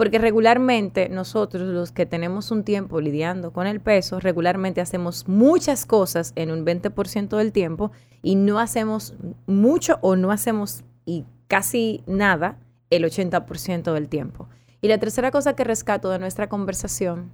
Porque 0.00 0.18
regularmente 0.18 1.10
nosotros, 1.10 1.68
los 1.68 1.92
que 1.92 2.06
tenemos 2.06 2.50
un 2.50 2.64
tiempo 2.64 3.02
lidiando 3.02 3.52
con 3.52 3.66
el 3.66 3.80
peso, 3.80 4.18
regularmente 4.18 4.80
hacemos 4.80 5.28
muchas 5.28 5.84
cosas 5.84 6.32
en 6.36 6.50
un 6.50 6.64
20% 6.64 7.36
del 7.36 7.52
tiempo 7.52 7.92
y 8.22 8.34
no 8.36 8.60
hacemos 8.60 9.12
mucho 9.44 9.98
o 10.00 10.16
no 10.16 10.30
hacemos 10.30 10.84
y 11.04 11.26
casi 11.48 12.02
nada 12.06 12.56
el 12.88 13.04
80% 13.04 13.92
del 13.92 14.08
tiempo. 14.08 14.48
Y 14.80 14.88
la 14.88 14.96
tercera 14.96 15.30
cosa 15.30 15.54
que 15.54 15.64
rescato 15.64 16.08
de 16.08 16.18
nuestra 16.18 16.48
conversación 16.48 17.30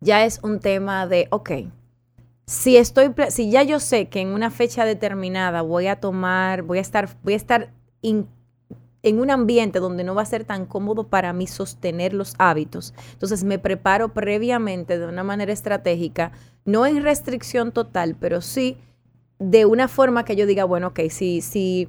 ya 0.00 0.26
es 0.26 0.40
un 0.42 0.60
tema 0.60 1.06
de, 1.06 1.26
ok, 1.30 1.52
si 2.44 2.76
estoy, 2.76 3.14
si 3.30 3.50
ya 3.50 3.62
yo 3.62 3.80
sé 3.80 4.10
que 4.10 4.20
en 4.20 4.28
una 4.28 4.50
fecha 4.50 4.84
determinada 4.84 5.62
voy 5.62 5.86
a 5.86 6.00
tomar, 6.00 6.64
voy 6.64 6.76
a 6.76 6.82
estar, 6.82 7.08
voy 7.22 7.32
a 7.32 7.36
estar 7.36 7.72
en 9.06 9.20
un 9.20 9.30
ambiente 9.30 9.78
donde 9.78 10.02
no 10.02 10.16
va 10.16 10.22
a 10.22 10.26
ser 10.26 10.44
tan 10.44 10.66
cómodo 10.66 11.04
para 11.06 11.32
mí 11.32 11.46
sostener 11.46 12.12
los 12.12 12.34
hábitos. 12.38 12.92
Entonces 13.12 13.44
me 13.44 13.60
preparo 13.60 14.12
previamente 14.12 14.98
de 14.98 15.06
una 15.06 15.22
manera 15.22 15.52
estratégica, 15.52 16.32
no 16.64 16.86
en 16.86 17.04
restricción 17.04 17.70
total, 17.70 18.16
pero 18.18 18.40
sí 18.40 18.78
de 19.38 19.64
una 19.64 19.86
forma 19.86 20.24
que 20.24 20.34
yo 20.34 20.44
diga, 20.44 20.64
bueno, 20.64 20.88
ok, 20.88 21.02
si, 21.10 21.40
si 21.40 21.88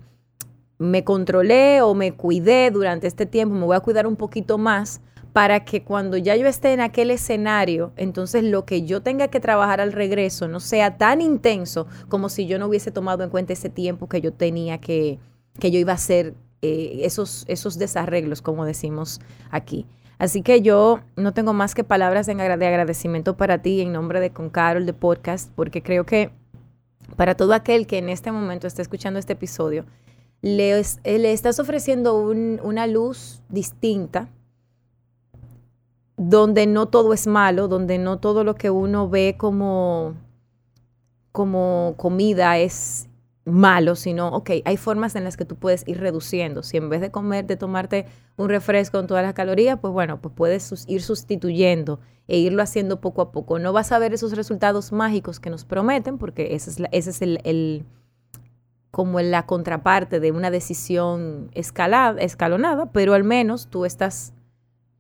me 0.77 1.03
controlé 1.03 1.81
o 1.81 1.95
me 1.95 2.11
cuidé 2.11 2.69
durante 2.69 3.07
este 3.07 3.25
tiempo, 3.25 3.55
me 3.55 3.65
voy 3.65 3.75
a 3.75 3.79
cuidar 3.79 4.05
un 4.05 4.15
poquito 4.15 4.59
más 4.59 5.01
para 5.33 5.65
que 5.65 5.83
cuando 5.83 6.17
ya 6.17 6.35
yo 6.35 6.45
esté 6.45 6.73
en 6.73 6.81
aquel 6.81 7.09
escenario, 7.09 7.93
entonces 7.95 8.43
lo 8.43 8.65
que 8.65 8.83
yo 8.83 9.01
tenga 9.01 9.29
que 9.29 9.39
trabajar 9.39 9.81
al 9.81 9.91
regreso 9.91 10.47
no 10.47 10.59
sea 10.59 10.97
tan 10.97 11.21
intenso 11.21 11.87
como 12.09 12.29
si 12.29 12.45
yo 12.45 12.59
no 12.59 12.67
hubiese 12.67 12.91
tomado 12.91 13.23
en 13.23 13.31
cuenta 13.31 13.53
ese 13.53 13.69
tiempo 13.69 14.07
que 14.07 14.21
yo 14.21 14.33
tenía 14.33 14.77
que, 14.77 15.17
que 15.59 15.71
yo 15.71 15.79
iba 15.79 15.93
a 15.93 15.95
hacer 15.95 16.35
eh, 16.61 17.01
esos, 17.03 17.45
esos 17.47 17.77
desarreglos, 17.77 18.41
como 18.41 18.65
decimos 18.65 19.19
aquí. 19.51 19.85
Así 20.17 20.41
que 20.41 20.61
yo 20.61 21.01
no 21.15 21.33
tengo 21.33 21.53
más 21.53 21.75
que 21.75 21.83
palabras 21.83 22.25
de, 22.25 22.33
agradecimiento 22.33 23.37
para 23.37 23.61
ti 23.61 23.81
en 23.81 23.91
nombre 23.91 24.19
de 24.19 24.31
Con 24.31 24.49
Carol 24.49 24.85
de 24.85 24.93
Podcast, 24.93 25.51
porque 25.55 25.83
creo 25.83 26.05
que 26.05 26.31
para 27.15 27.35
todo 27.35 27.53
aquel 27.53 27.85
que 27.85 27.99
en 27.99 28.09
este 28.09 28.31
momento 28.31 28.65
está 28.65 28.81
escuchando 28.81 29.19
este 29.19 29.33
episodio, 29.33 29.85
le, 30.41 30.81
le 31.03 31.33
estás 31.33 31.59
ofreciendo 31.59 32.17
una 32.17 32.87
luz 32.87 33.41
distinta, 33.49 34.29
donde 36.17 36.65
no 36.65 36.87
todo 36.87 37.13
es 37.13 37.27
malo, 37.27 37.67
donde 37.67 37.99
no 37.99 38.17
todo 38.17 38.43
lo 38.43 38.55
que 38.55 38.71
uno 38.71 39.07
ve 39.07 39.35
como, 39.37 40.15
como 41.31 41.93
comida 41.97 42.57
es 42.57 43.07
malo, 43.47 43.95
sino, 43.95 44.27
ok, 44.29 44.51
hay 44.65 44.77
formas 44.77 45.15
en 45.15 45.23
las 45.23 45.37
que 45.37 45.45
tú 45.45 45.55
puedes 45.55 45.87
ir 45.87 45.99
reduciendo. 45.99 46.63
Si 46.63 46.77
en 46.77 46.89
vez 46.89 47.01
de 47.01 47.11
comer, 47.11 47.45
de 47.45 47.55
tomarte 47.55 48.05
un 48.35 48.49
refresco 48.49 48.97
con 48.97 49.07
todas 49.07 49.23
las 49.23 49.33
calorías, 49.33 49.79
pues 49.79 49.93
bueno, 49.93 50.21
pues 50.21 50.33
puedes 50.35 50.85
ir 50.87 51.01
sustituyendo 51.01 51.99
e 52.27 52.37
irlo 52.37 52.61
haciendo 52.61 52.99
poco 52.99 53.21
a 53.21 53.31
poco. 53.31 53.59
No 53.59 53.73
vas 53.73 53.91
a 53.91 53.99
ver 53.99 54.13
esos 54.13 54.35
resultados 54.35 54.91
mágicos 54.91 55.39
que 55.39 55.49
nos 55.49 55.65
prometen, 55.65 56.17
porque 56.17 56.55
ese 56.55 56.69
es, 56.71 56.77
ese 56.91 57.09
es 57.09 57.21
el, 57.21 57.39
el, 57.43 57.85
como 58.91 59.19
la 59.21 59.45
contraparte 59.45 60.19
de 60.19 60.31
una 60.31 60.51
decisión 60.51 61.49
escalada, 61.53 62.19
escalonada, 62.21 62.91
pero 62.91 63.13
al 63.13 63.23
menos 63.23 63.67
tú 63.67 63.85
estás 63.85 64.33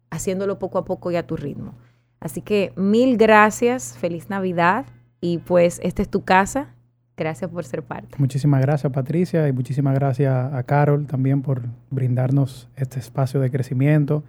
haciéndolo 0.09 0.57
poco 0.57 0.77
a 0.77 0.85
poco 0.85 1.11
y 1.11 1.17
a 1.17 1.27
tu 1.27 1.35
ritmo. 1.35 1.75
Así 2.19 2.41
que 2.41 2.73
mil 2.75 3.17
gracias, 3.17 3.97
feliz 3.97 4.29
Navidad 4.29 4.85
y 5.19 5.39
pues 5.39 5.79
esta 5.83 6.01
es 6.01 6.09
tu 6.09 6.23
casa 6.23 6.73
Gracias 7.17 7.49
por 7.49 7.65
ser 7.65 7.81
parte. 7.81 8.15
Muchísimas 8.19 8.61
gracias 8.61 8.93
Patricia 8.93 9.47
y 9.47 9.51
muchísimas 9.51 9.95
gracias 9.95 10.53
a 10.53 10.61
Carol 10.63 11.07
también 11.07 11.41
por 11.41 11.63
brindarnos 11.89 12.69
este 12.75 12.99
espacio 12.99 13.39
de 13.39 13.49
crecimiento. 13.49 14.23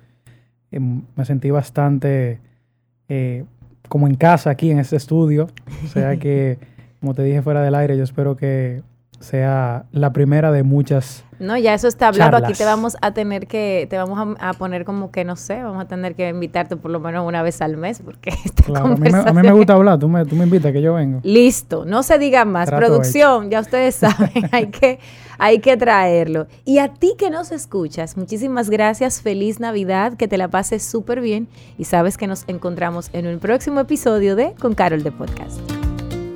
Em, 0.70 1.03
me 1.14 1.24
sentí 1.26 1.51
bastante 1.51 2.41
eh, 3.11 3.45
como 3.89 4.07
en 4.07 4.14
casa 4.14 4.49
aquí 4.49 4.70
en 4.70 4.78
este 4.78 4.97
estudio. 4.97 5.49
O 5.84 5.89
sea 5.89 6.16
que, 6.16 6.59
como 7.01 7.12
te 7.12 7.22
dije 7.22 7.43
fuera 7.43 7.62
del 7.62 7.74
aire, 7.74 7.97
yo 7.97 8.05
espero 8.05 8.36
que 8.36 8.82
sea 9.21 9.85
la 9.93 10.12
primera 10.12 10.53
de 10.53 10.62
muchas. 10.62 11.25
No, 11.39 11.57
ya 11.57 11.75
eso 11.75 11.87
está 11.87 12.09
hablado. 12.09 12.37
Aquí 12.37 12.53
te 12.53 12.64
vamos 12.64 12.97
a 13.01 13.12
tener 13.12 13.47
que, 13.47 13.87
te 13.89 13.97
vamos 13.97 14.37
a, 14.41 14.53
poner 14.55 14.85
como 14.85 15.11
que, 15.11 15.25
no 15.25 15.37
sé, 15.37 15.62
vamos 15.62 15.83
a 15.83 15.87
tener 15.87 16.14
que 16.14 16.29
invitarte 16.29 16.77
por 16.77 16.91
lo 16.91 16.99
menos 16.99 17.27
una 17.27 17.43
vez 17.43 17.62
al 17.62 17.77
mes, 17.77 18.01
porque 18.05 18.33
claro, 18.64 18.87
a, 18.87 18.89
mí 18.97 19.43
me, 19.43 19.53
gusta 19.53 19.75
hablar, 19.75 19.99
tú 19.99 20.09
me, 20.09 20.25
tú 20.25 20.35
me 20.35 20.45
invitas 20.45 20.73
que 20.73 20.83
yo 20.83 20.95
vengo. 20.95 21.21
Listo, 21.23 21.85
no 21.85 22.03
se 22.03 22.19
diga 22.19 22.45
más. 22.45 22.71
Producción, 22.71 23.51
ya 23.51 23.61
ustedes 23.61 23.95
saben, 23.97 24.49
hay 24.51 24.66
que, 24.66 24.99
hay 25.39 25.61
que 25.61 25.77
traerlo. 25.77 26.49
Y 26.64 26.79
a 26.79 26.89
ti 26.89 27.14
que 27.16 27.31
nos 27.31 27.53
escuchas, 27.53 28.16
muchísimas 28.16 28.69
gracias, 28.69 29.23
feliz 29.23 29.61
Navidad, 29.61 30.14
que 30.14 30.27
te 30.27 30.39
la 30.39 30.49
pases 30.49 30.83
súper 30.83 31.21
bien 31.21 31.47
y 31.77 31.85
sabes 31.85 32.16
que 32.16 32.27
nos 32.27 32.45
encontramos 32.49 33.11
en 33.12 33.29
un 33.29 33.39
próximo 33.39 33.81
episodio 33.81 34.35
de 34.35 34.55
Con 34.59 34.75
Carol 34.75 35.05
de 35.05 35.12
Podcast. 35.12 35.78